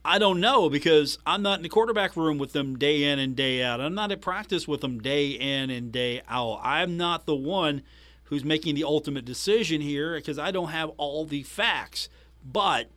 I 0.09 0.18
don't 0.18 0.40
know 0.40 0.70
because 0.70 1.18
I'm 1.26 1.42
not 1.42 1.59
in 1.59 1.62
the 1.62 1.68
quarterback 1.68 2.16
room 2.16 2.38
with 2.38 2.54
them 2.54 2.78
day 2.78 3.04
in 3.04 3.18
and 3.18 3.36
day 3.36 3.62
out. 3.62 3.78
I'm 3.78 3.94
not 3.94 4.11
at 4.11 4.22
practice 4.22 4.66
with 4.66 4.80
them 4.80 5.00
day 5.00 5.32
in 5.32 5.68
and 5.68 5.92
day 5.92 6.22
out. 6.26 6.61
I'm 6.62 6.96
not 6.96 7.26
the 7.26 7.34
one 7.34 7.82
who's 8.24 8.42
making 8.42 8.74
the 8.74 8.84
ultimate 8.84 9.26
decision 9.26 9.82
here 9.82 10.14
because 10.14 10.38
I 10.38 10.50
don't 10.50 10.70
have 10.70 10.88
all 10.96 11.26
the 11.26 11.42
facts. 11.42 12.09
But 12.42 12.88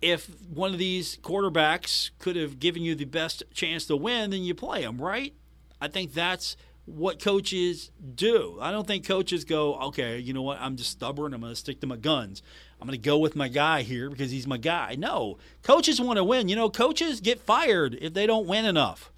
if 0.00 0.30
one 0.48 0.72
of 0.72 0.78
these 0.78 1.16
quarterbacks 1.16 2.10
could 2.20 2.36
have 2.36 2.60
given 2.60 2.82
you 2.82 2.94
the 2.94 3.04
best 3.04 3.42
chance 3.52 3.84
to 3.86 3.96
win, 3.96 4.30
then 4.30 4.44
you 4.44 4.54
play 4.54 4.82
them, 4.82 5.02
right? 5.02 5.34
I 5.80 5.88
think 5.88 6.14
that's 6.14 6.56
what 6.86 7.20
coaches 7.20 7.90
do. 8.14 8.58
I 8.60 8.70
don't 8.70 8.86
think 8.86 9.06
coaches 9.06 9.44
go, 9.44 9.74
okay, 9.80 10.18
you 10.20 10.34
know 10.34 10.42
what, 10.42 10.60
I'm 10.60 10.76
just 10.76 10.90
stubborn. 10.90 11.34
I'm 11.34 11.40
going 11.40 11.52
to 11.52 11.56
stick 11.56 11.80
to 11.80 11.86
my 11.88 11.96
guns. 11.96 12.42
I'm 12.84 12.88
going 12.88 13.00
to 13.00 13.02
go 13.02 13.16
with 13.16 13.34
my 13.34 13.48
guy 13.48 13.80
here 13.80 14.10
because 14.10 14.30
he's 14.30 14.46
my 14.46 14.58
guy. 14.58 14.94
No, 14.98 15.38
coaches 15.62 16.02
want 16.02 16.18
to 16.18 16.24
win. 16.24 16.50
You 16.50 16.56
know, 16.56 16.68
coaches 16.68 17.22
get 17.22 17.40
fired 17.40 17.96
if 17.98 18.12
they 18.12 18.26
don't 18.26 18.46
win 18.46 18.66
enough. 18.66 19.10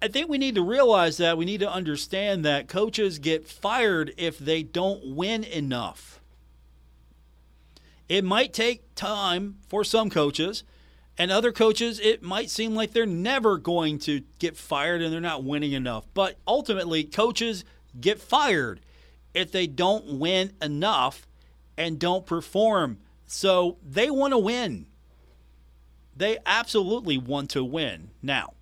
I 0.00 0.08
think 0.08 0.30
we 0.30 0.38
need 0.38 0.54
to 0.54 0.62
realize 0.62 1.18
that. 1.18 1.36
We 1.36 1.44
need 1.44 1.60
to 1.60 1.70
understand 1.70 2.42
that 2.46 2.68
coaches 2.68 3.18
get 3.18 3.46
fired 3.46 4.14
if 4.16 4.38
they 4.38 4.62
don't 4.62 5.14
win 5.14 5.44
enough. 5.44 6.20
It 8.08 8.24
might 8.24 8.54
take 8.54 8.94
time 8.94 9.56
for 9.68 9.84
some 9.84 10.08
coaches, 10.08 10.64
and 11.18 11.30
other 11.30 11.52
coaches, 11.52 12.00
it 12.00 12.22
might 12.22 12.48
seem 12.48 12.74
like 12.74 12.94
they're 12.94 13.04
never 13.04 13.58
going 13.58 13.98
to 14.00 14.22
get 14.38 14.56
fired 14.56 15.02
and 15.02 15.12
they're 15.12 15.20
not 15.20 15.44
winning 15.44 15.72
enough. 15.72 16.06
But 16.14 16.38
ultimately, 16.48 17.04
coaches 17.04 17.62
get 18.00 18.22
fired 18.22 18.80
if 19.36 19.52
they 19.52 19.66
don't 19.66 20.18
win 20.18 20.50
enough 20.62 21.26
and 21.76 21.98
don't 21.98 22.24
perform. 22.24 22.98
So 23.26 23.76
they 23.86 24.08
want 24.08 24.32
to 24.32 24.38
win. 24.38 24.86
They 26.16 26.38
absolutely 26.46 27.18
want 27.18 27.50
to 27.50 27.62
win. 27.62 28.08
Now, 28.22 28.54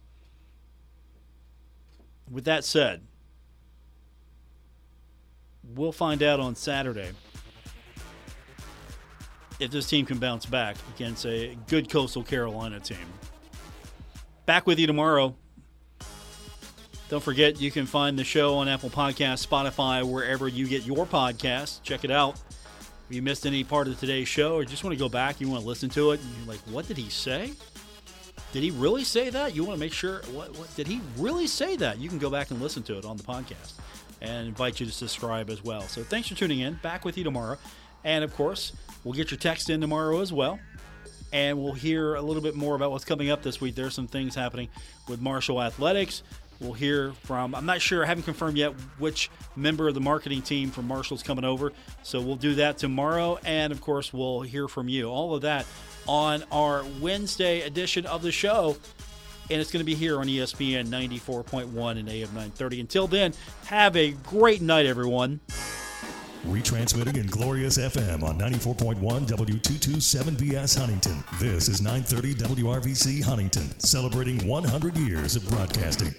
with 2.28 2.44
that 2.46 2.64
said, 2.64 3.02
we'll 5.76 5.92
find 5.92 6.24
out 6.24 6.40
on 6.40 6.56
Saturday 6.56 7.10
if 9.60 9.70
this 9.70 9.88
team 9.88 10.04
can 10.04 10.18
bounce 10.18 10.44
back 10.44 10.74
against 10.96 11.24
a 11.24 11.56
good 11.68 11.88
Coastal 11.88 12.24
Carolina 12.24 12.80
team. 12.80 12.98
Back 14.44 14.66
with 14.66 14.80
you 14.80 14.88
tomorrow. 14.88 15.36
Don't 17.14 17.22
forget, 17.22 17.60
you 17.60 17.70
can 17.70 17.86
find 17.86 18.18
the 18.18 18.24
show 18.24 18.56
on 18.56 18.66
Apple 18.66 18.90
Podcasts, 18.90 19.46
Spotify, 19.46 20.02
wherever 20.02 20.48
you 20.48 20.66
get 20.66 20.84
your 20.84 21.06
podcasts. 21.06 21.80
Check 21.84 22.02
it 22.04 22.10
out. 22.10 22.34
If 23.08 23.14
you 23.14 23.22
missed 23.22 23.46
any 23.46 23.62
part 23.62 23.86
of 23.86 24.00
today's 24.00 24.26
show 24.26 24.56
or 24.56 24.64
just 24.64 24.82
want 24.82 24.94
to 24.94 24.98
go 24.98 25.08
back, 25.08 25.40
you 25.40 25.48
want 25.48 25.62
to 25.62 25.68
listen 25.68 25.88
to 25.90 26.10
it, 26.10 26.20
and 26.20 26.28
you're 26.36 26.48
like, 26.48 26.58
what 26.62 26.88
did 26.88 26.96
he 26.96 27.08
say? 27.08 27.52
Did 28.52 28.64
he 28.64 28.72
really 28.72 29.04
say 29.04 29.30
that? 29.30 29.54
You 29.54 29.62
want 29.62 29.76
to 29.76 29.80
make 29.80 29.92
sure, 29.92 30.22
what, 30.32 30.58
what 30.58 30.74
did 30.74 30.88
he 30.88 31.00
really 31.16 31.46
say 31.46 31.76
that? 31.76 31.98
You 31.98 32.08
can 32.08 32.18
go 32.18 32.30
back 32.30 32.50
and 32.50 32.60
listen 32.60 32.82
to 32.82 32.98
it 32.98 33.04
on 33.04 33.16
the 33.16 33.22
podcast 33.22 33.74
and 34.20 34.48
invite 34.48 34.80
you 34.80 34.86
to 34.86 34.92
subscribe 34.92 35.50
as 35.50 35.62
well. 35.62 35.82
So 35.82 36.02
thanks 36.02 36.26
for 36.26 36.34
tuning 36.34 36.58
in. 36.58 36.80
Back 36.82 37.04
with 37.04 37.16
you 37.16 37.22
tomorrow. 37.22 37.58
And 38.02 38.24
of 38.24 38.34
course, 38.34 38.72
we'll 39.04 39.14
get 39.14 39.30
your 39.30 39.38
text 39.38 39.70
in 39.70 39.80
tomorrow 39.80 40.20
as 40.20 40.32
well. 40.32 40.58
And 41.32 41.60
we'll 41.62 41.72
hear 41.72 42.14
a 42.14 42.22
little 42.22 42.42
bit 42.42 42.54
more 42.54 42.76
about 42.76 42.92
what's 42.92 43.04
coming 43.04 43.30
up 43.30 43.42
this 43.42 43.60
week. 43.60 43.74
There's 43.74 43.94
some 43.94 44.06
things 44.06 44.36
happening 44.36 44.68
with 45.08 45.20
Marshall 45.20 45.60
Athletics. 45.60 46.22
We'll 46.64 46.72
hear 46.72 47.12
from, 47.24 47.54
I'm 47.54 47.66
not 47.66 47.82
sure, 47.82 48.02
I 48.02 48.06
haven't 48.06 48.22
confirmed 48.22 48.56
yet 48.56 48.72
which 48.98 49.30
member 49.54 49.86
of 49.86 49.92
the 49.92 50.00
marketing 50.00 50.40
team 50.40 50.70
from 50.70 50.88
Marshall's 50.88 51.22
coming 51.22 51.44
over. 51.44 51.72
So 52.02 52.22
we'll 52.22 52.36
do 52.36 52.54
that 52.54 52.78
tomorrow. 52.78 53.38
And 53.44 53.70
of 53.70 53.82
course, 53.82 54.14
we'll 54.14 54.40
hear 54.40 54.66
from 54.66 54.88
you. 54.88 55.10
All 55.10 55.34
of 55.34 55.42
that 55.42 55.66
on 56.08 56.42
our 56.50 56.82
Wednesday 57.02 57.60
edition 57.60 58.06
of 58.06 58.22
the 58.22 58.32
show. 58.32 58.78
And 59.50 59.60
it's 59.60 59.70
going 59.70 59.82
to 59.82 59.84
be 59.84 59.94
here 59.94 60.18
on 60.18 60.26
ESPN 60.26 60.86
94.1 60.86 61.98
and 61.98 62.08
AM 62.08 62.28
930. 62.28 62.80
Until 62.80 63.06
then, 63.06 63.34
have 63.66 63.94
a 63.94 64.12
great 64.12 64.62
night, 64.62 64.86
everyone. 64.86 65.40
Retransmitting 66.46 67.18
in 67.18 67.26
Glorious 67.26 67.76
FM 67.76 68.22
on 68.22 68.38
94.1 68.38 69.00
W227BS 69.00 70.78
Huntington. 70.78 71.24
This 71.38 71.68
is 71.68 71.82
930 71.82 72.62
WRVC 72.62 73.22
Huntington, 73.22 73.78
celebrating 73.80 74.46
100 74.46 74.96
years 74.96 75.36
of 75.36 75.46
broadcasting. 75.48 76.14